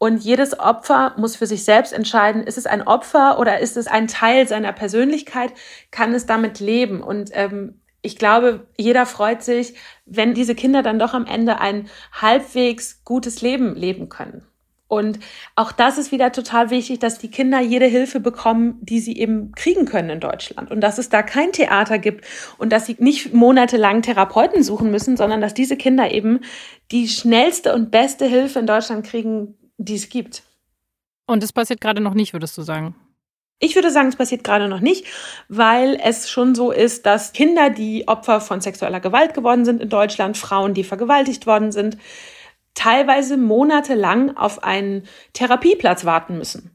Und 0.03 0.25
jedes 0.25 0.59
Opfer 0.59 1.13
muss 1.19 1.37
für 1.37 1.47
sich 1.47 1.63
selbst 1.63 1.93
entscheiden, 1.93 2.43
ist 2.43 2.57
es 2.57 2.65
ein 2.65 2.81
Opfer 2.87 3.39
oder 3.39 3.59
ist 3.59 3.77
es 3.77 3.87
ein 3.87 4.09
Teil 4.09 4.49
seiner 4.49 4.73
Persönlichkeit, 4.73 5.53
kann 5.91 6.15
es 6.15 6.25
damit 6.25 6.59
leben. 6.59 7.03
Und 7.03 7.29
ähm, 7.35 7.83
ich 8.01 8.17
glaube, 8.17 8.67
jeder 8.79 9.05
freut 9.05 9.43
sich, 9.43 9.75
wenn 10.07 10.33
diese 10.33 10.55
Kinder 10.55 10.83
dann 10.83 10.99
doch 10.99 11.13
am 11.13 11.27
Ende 11.27 11.61
ein 11.61 11.91
halbwegs 12.13 13.05
gutes 13.05 13.43
Leben 13.43 13.75
leben 13.75 14.09
können. 14.09 14.47
Und 14.89 15.19
auch 15.55 15.71
das 15.71 15.99
ist 15.99 16.13
wieder 16.13 16.33
total 16.33 16.71
wichtig, 16.71 16.99
dass 16.99 17.19
die 17.19 17.31
Kinder 17.31 17.61
jede 17.61 17.85
Hilfe 17.85 18.21
bekommen, 18.21 18.79
die 18.81 19.01
sie 19.01 19.19
eben 19.19 19.53
kriegen 19.53 19.85
können 19.85 20.09
in 20.09 20.21
Deutschland. 20.21 20.71
Und 20.71 20.81
dass 20.81 20.97
es 20.97 21.11
da 21.11 21.23
kein 21.23 21.53
Theater 21.53 21.99
gibt 21.99 22.25
und 22.57 22.73
dass 22.73 22.87
sie 22.87 22.97
nicht 22.99 23.35
monatelang 23.35 24.01
Therapeuten 24.01 24.63
suchen 24.63 24.91
müssen, 24.91 25.19
sondern 25.19 25.43
dass 25.43 25.53
diese 25.53 25.77
Kinder 25.77 26.11
eben 26.11 26.41
die 26.91 27.07
schnellste 27.07 27.75
und 27.75 27.91
beste 27.91 28.25
Hilfe 28.25 28.61
in 28.61 28.67
Deutschland 28.67 29.05
kriegen, 29.05 29.59
die 29.85 29.95
es 29.95 30.09
gibt. 30.09 30.43
Und 31.27 31.43
es 31.43 31.53
passiert 31.53 31.81
gerade 31.81 32.01
noch 32.01 32.15
nicht, 32.15 32.33
würdest 32.33 32.57
du 32.59 32.63
sagen? 32.63 32.95
Ich 33.63 33.75
würde 33.75 33.91
sagen, 33.91 34.09
es 34.09 34.17
passiert 34.17 34.43
gerade 34.43 34.69
noch 34.69 34.81
nicht, 34.81 35.07
weil 35.49 35.99
es 36.03 36.31
schon 36.31 36.55
so 36.55 36.71
ist, 36.71 37.05
dass 37.05 37.33
Kinder, 37.33 37.69
die 37.69 38.09
Opfer 38.09 38.41
von 38.41 38.61
sexueller 38.61 39.01
Gewalt 39.01 39.35
geworden 39.35 39.65
sind 39.65 39.83
in 39.83 39.91
Deutschland, 39.91 40.39
Frauen, 40.39 40.73
die 40.73 40.85
vergewaltigt 40.85 41.47
worden 41.47 41.71
sind, 41.71 41.99
teilweise 42.75 43.37
monatelang 43.37 44.37
auf 44.37 44.65
einen 44.65 45.07
Therapieplatz 45.35 46.05
warten 46.05 46.39
müssen, 46.39 46.75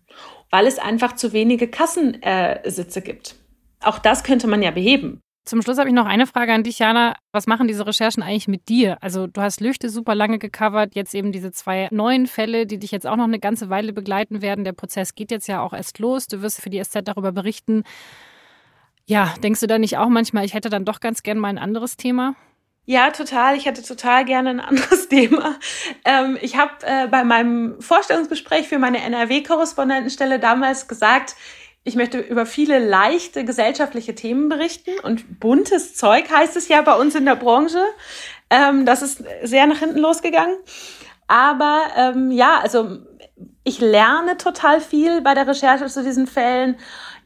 weil 0.52 0.68
es 0.68 0.78
einfach 0.78 1.16
zu 1.16 1.34
wenige 1.34 1.68
Kassensitze 1.68 3.02
gibt. 3.02 3.36
Auch 3.82 3.98
das 3.98 4.24
könnte 4.24 4.48
man 4.48 4.62
ja 4.62 4.72
beheben. 4.72 5.22
Zum 5.46 5.62
Schluss 5.62 5.78
habe 5.78 5.88
ich 5.90 5.94
noch 5.94 6.08
eine 6.08 6.26
Frage 6.26 6.54
an 6.54 6.64
dich, 6.64 6.80
Jana. 6.80 7.16
Was 7.32 7.46
machen 7.46 7.68
diese 7.68 7.86
Recherchen 7.86 8.24
eigentlich 8.24 8.48
mit 8.48 8.68
dir? 8.68 8.98
Also 9.02 9.28
du 9.28 9.42
hast 9.42 9.62
Lüchte 9.62 9.90
super 9.90 10.16
lange 10.16 10.40
gecovert, 10.40 10.96
jetzt 10.96 11.14
eben 11.14 11.32
diese 11.32 11.52
zwei 11.52 11.88
neuen 11.92 12.26
Fälle, 12.26 12.66
die 12.66 12.80
dich 12.80 12.90
jetzt 12.90 13.06
auch 13.06 13.16
noch 13.16 13.26
eine 13.26 13.40
ganze 13.40 13.70
Weile 13.70 13.94
begleiten 13.94 14.42
werden. 14.42 14.64
Der 14.64 14.74
Prozess 14.74 15.14
geht 15.14 15.30
jetzt 15.30 15.48
ja 15.48 15.62
auch 15.62 15.74
erst 15.74 16.00
los. 16.00 16.26
Du 16.26 16.42
wirst 16.42 16.62
für 16.62 16.72
die 16.72 16.84
SZ 16.84 17.02
darüber 17.04 17.32
berichten. 17.32 17.84
Ja, 19.06 19.36
denkst 19.44 19.60
du 19.60 19.68
da 19.68 19.78
nicht 19.78 20.00
auch 20.00 20.10
manchmal, 20.10 20.46
ich 20.46 20.56
hätte 20.56 20.72
dann 20.72 20.84
doch 20.84 21.00
ganz 21.00 21.22
gern 21.22 21.38
mal 21.38 21.50
ein 21.50 21.60
anderes 21.60 21.96
Thema? 21.96 22.34
Ja, 22.88 23.12
total. 23.12 23.56
Ich 23.56 23.66
hätte 23.66 23.84
total 23.84 24.26
gerne 24.26 24.50
ein 24.50 24.60
anderes 24.60 25.08
Thema. 25.10 25.56
Ähm, 26.06 26.40
ich 26.42 26.56
habe 26.58 26.72
äh, 26.82 27.08
bei 27.08 27.24
meinem 27.24 27.80
Vorstellungsgespräch 27.82 28.68
für 28.68 28.80
meine 28.80 29.02
NRW-Korrespondentenstelle 29.02 30.40
damals 30.40 30.88
gesagt, 30.88 31.36
ich 31.88 31.96
möchte 31.96 32.20
über 32.20 32.48
viele 32.48 32.80
leichte 32.80 33.46
gesellschaftliche 33.46 34.16
Themen 34.16 34.50
berichten 34.50 35.00
und 35.04 35.40
buntes 35.40 35.96
Zeug 35.96 36.30
heißt 36.32 36.58
es 36.58 36.68
ja 36.68 36.82
bei 36.82 36.96
uns 36.96 37.14
in 37.14 37.26
der 37.26 37.36
Branche. 37.36 37.80
Ähm, 38.50 38.88
das 38.88 39.04
ist 39.04 39.24
sehr 39.44 39.68
nach 39.68 39.78
hinten 39.78 40.00
losgegangen. 40.00 40.58
Aber 41.28 41.84
ähm, 41.96 42.32
ja, 42.32 42.60
also 42.60 42.98
ich 43.64 43.80
lerne 43.80 44.38
total 44.38 44.82
viel 44.82 45.22
bei 45.22 45.36
der 45.36 45.48
Recherche 45.48 45.86
zu 45.86 46.04
diesen 46.04 46.26
Fällen. 46.26 46.78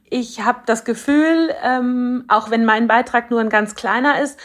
Ich 0.10 0.42
habe 0.42 0.64
das 0.66 0.84
Gefühl, 0.84 1.56
ähm, 1.64 2.26
auch 2.28 2.52
wenn 2.52 2.66
mein 2.66 2.88
Beitrag 2.88 3.32
nur 3.32 3.40
ein 3.40 3.50
ganz 3.50 3.76
kleiner 3.76 4.22
ist, 4.22 4.38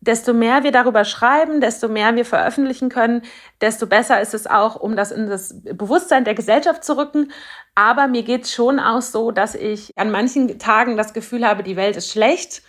desto 0.00 0.32
mehr 0.32 0.64
wir 0.64 0.72
darüber 0.72 1.04
schreiben, 1.04 1.60
desto 1.60 1.88
mehr 1.88 2.14
wir 2.16 2.24
veröffentlichen 2.24 2.88
können, 2.88 3.22
desto 3.60 3.86
besser 3.86 4.20
ist 4.20 4.34
es 4.34 4.46
auch, 4.46 4.76
um 4.76 4.96
das 4.96 5.10
in 5.10 5.28
das 5.28 5.54
Bewusstsein 5.62 6.24
der 6.24 6.34
Gesellschaft 6.34 6.84
zu 6.84 6.96
rücken. 6.96 7.32
Aber 7.74 8.08
mir 8.08 8.22
geht 8.22 8.44
es 8.44 8.52
schon 8.52 8.80
auch 8.80 9.02
so, 9.02 9.30
dass 9.30 9.54
ich 9.54 9.96
an 9.96 10.10
manchen 10.10 10.58
Tagen 10.58 10.96
das 10.96 11.12
Gefühl 11.12 11.46
habe, 11.46 11.62
die 11.62 11.76
Welt 11.76 11.96
ist 11.96 12.10
schlecht. 12.10 12.62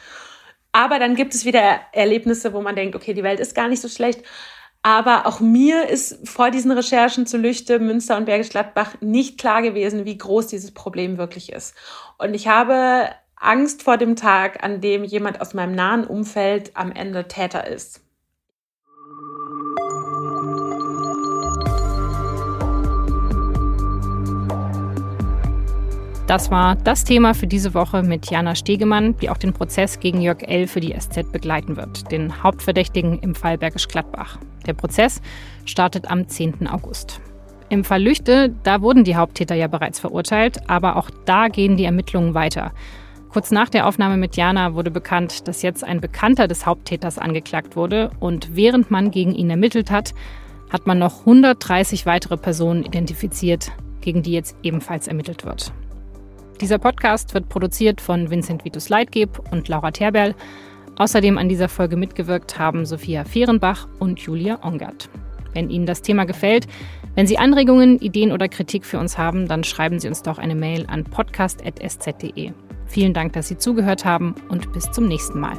Aber 0.73 0.99
dann 0.99 1.15
gibt 1.15 1.34
es 1.34 1.45
wieder 1.45 1.82
Erlebnisse, 1.93 2.53
wo 2.53 2.61
man 2.61 2.75
denkt, 2.75 2.95
okay, 2.95 3.13
die 3.13 3.23
Welt 3.23 3.39
ist 3.39 3.55
gar 3.55 3.67
nicht 3.67 3.82
so 3.82 3.88
schlecht. 3.88 4.23
Aber 4.84 5.27
auch 5.27 5.39
mir 5.39 5.89
ist 5.89 6.27
vor 6.27 6.49
diesen 6.49 6.71
Recherchen 6.71 7.27
zu 7.27 7.38
Lüchte, 7.38 7.79
Münster 7.79 8.17
und 8.17 8.25
Bergisch 8.25 8.49
Gladbach 8.49 8.95
nicht 8.99 9.39
klar 9.39 9.61
gewesen, 9.61 10.05
wie 10.05 10.17
groß 10.17 10.47
dieses 10.47 10.73
Problem 10.73 11.17
wirklich 11.17 11.51
ist. 11.51 11.75
Und 12.17 12.34
ich 12.34 12.47
habe 12.47 13.09
Angst 13.42 13.82
vor 13.82 13.98
dem 13.98 14.16
Tag, 14.16 14.64
an 14.64 14.82
dem 14.82 15.04
jemand 15.04 15.42
aus 15.42 15.56
meinem 15.56 15.74
nahen 15.74 16.06
Umfeld 16.06 16.72
am 16.76 16.92
Ende 16.92 17.28
Täter 17.28 17.66
ist. 17.66 18.02
Das 26.28 26.50
war 26.52 26.76
das 26.76 27.04
Thema 27.04 27.34
für 27.34 27.48
diese 27.48 27.74
Woche 27.74 28.04
mit 28.04 28.30
Jana 28.30 28.54
Stegemann, 28.56 29.18
die 29.18 29.30
auch 29.30 29.38
den 29.38 29.54
Prozess 29.54 30.00
gegen 30.00 30.22
Jörg 30.22 30.44
L. 30.44 30.68
für 30.68 30.80
die 30.80 30.98
SZ 30.98 31.32
begleiten 31.32 31.76
wird, 31.76 32.10
den 32.12 32.44
Hauptverdächtigen 32.44 33.20
im 33.20 33.34
Fall 33.34 33.58
Bergisch 33.58 33.88
Gladbach. 33.88 34.38
Der 34.68 34.74
Prozess 34.74 35.20
startet 35.66 36.10
am 36.10 36.28
10. 36.30 36.68
August. 36.68 37.20
Im 37.70 37.84
Fall 37.84 38.04
Lüchte, 38.04 38.54
da 38.64 38.82
wurden 38.82 39.04
die 39.04 39.16
Haupttäter 39.16 39.56
ja 39.56 39.68
bereits 39.68 40.00
verurteilt, 40.00 40.70
aber 40.70 40.96
auch 40.96 41.10
da 41.26 41.48
gehen 41.48 41.76
die 41.76 41.86
Ermittlungen 41.86 42.34
weiter. 42.34 42.72
Kurz 43.32 43.49
nach 43.49 43.69
der 43.69 43.88
Aufnahme 43.88 44.17
mit 44.17 44.36
Jana 44.36 44.73
wurde 44.73 44.91
bekannt, 44.91 45.47
dass 45.47 45.61
jetzt 45.61 45.86
ein 45.86 46.01
Bekannter 46.01 46.49
des 46.49 46.65
Haupttäters 46.65 47.17
angeklagt 47.17 47.77
wurde 47.77 48.11
und 48.19 48.57
während 48.57 48.91
man 48.91 49.09
gegen 49.09 49.34
ihn 49.34 49.49
ermittelt 49.49 49.89
hat, 49.89 50.13
hat 50.69 50.86
man 50.86 50.99
noch 50.99 51.21
130 51.21 52.05
weitere 52.05 52.36
Personen 52.36 52.84
identifiziert, 52.84 53.71
gegen 54.01 54.21
die 54.21 54.34
jetzt 54.34 54.57
ebenfalls 54.63 55.07
ermittelt 55.07 55.45
wird. 55.45 55.71
Dieser 56.59 56.77
Podcast 56.77 57.34
wird 57.34 57.47
produziert 57.47 58.01
von 58.01 58.29
Vincent 58.29 58.65
Vitus 58.65 58.89
Leitgeb 58.89 59.39
und 59.51 59.69
Laura 59.69 59.91
Terberl. 59.91 60.36
Außerdem 60.97 61.38
an 61.38 61.47
dieser 61.47 61.69
Folge 61.69 61.95
mitgewirkt 61.95 62.59
haben 62.59 62.86
Sophia 62.86 63.23
Fehrenbach 63.23 63.88
und 63.99 64.19
Julia 64.19 64.59
Ongert. 64.61 65.09
Wenn 65.53 65.69
Ihnen 65.69 65.86
das 65.86 66.01
Thema 66.01 66.25
gefällt, 66.25 66.67
wenn 67.15 67.27
Sie 67.27 67.38
Anregungen, 67.38 67.97
Ideen 67.99 68.34
oder 68.34 68.49
Kritik 68.49 68.86
für 68.86 68.99
uns 68.99 69.17
haben, 69.17 69.47
dann 69.47 69.63
schreiben 69.63 69.99
Sie 69.99 70.09
uns 70.09 70.21
doch 70.21 70.38
eine 70.38 70.55
Mail 70.55 70.86
an 70.88 71.05
podcast.sz.de. 71.05 72.51
Vielen 72.92 73.14
Dank, 73.14 73.32
dass 73.34 73.48
Sie 73.48 73.58
zugehört 73.58 74.04
haben 74.04 74.36
und 74.50 74.74
bis 74.74 74.92
zum 74.92 75.08
nächsten 75.08 75.39
Mal. 75.39 75.58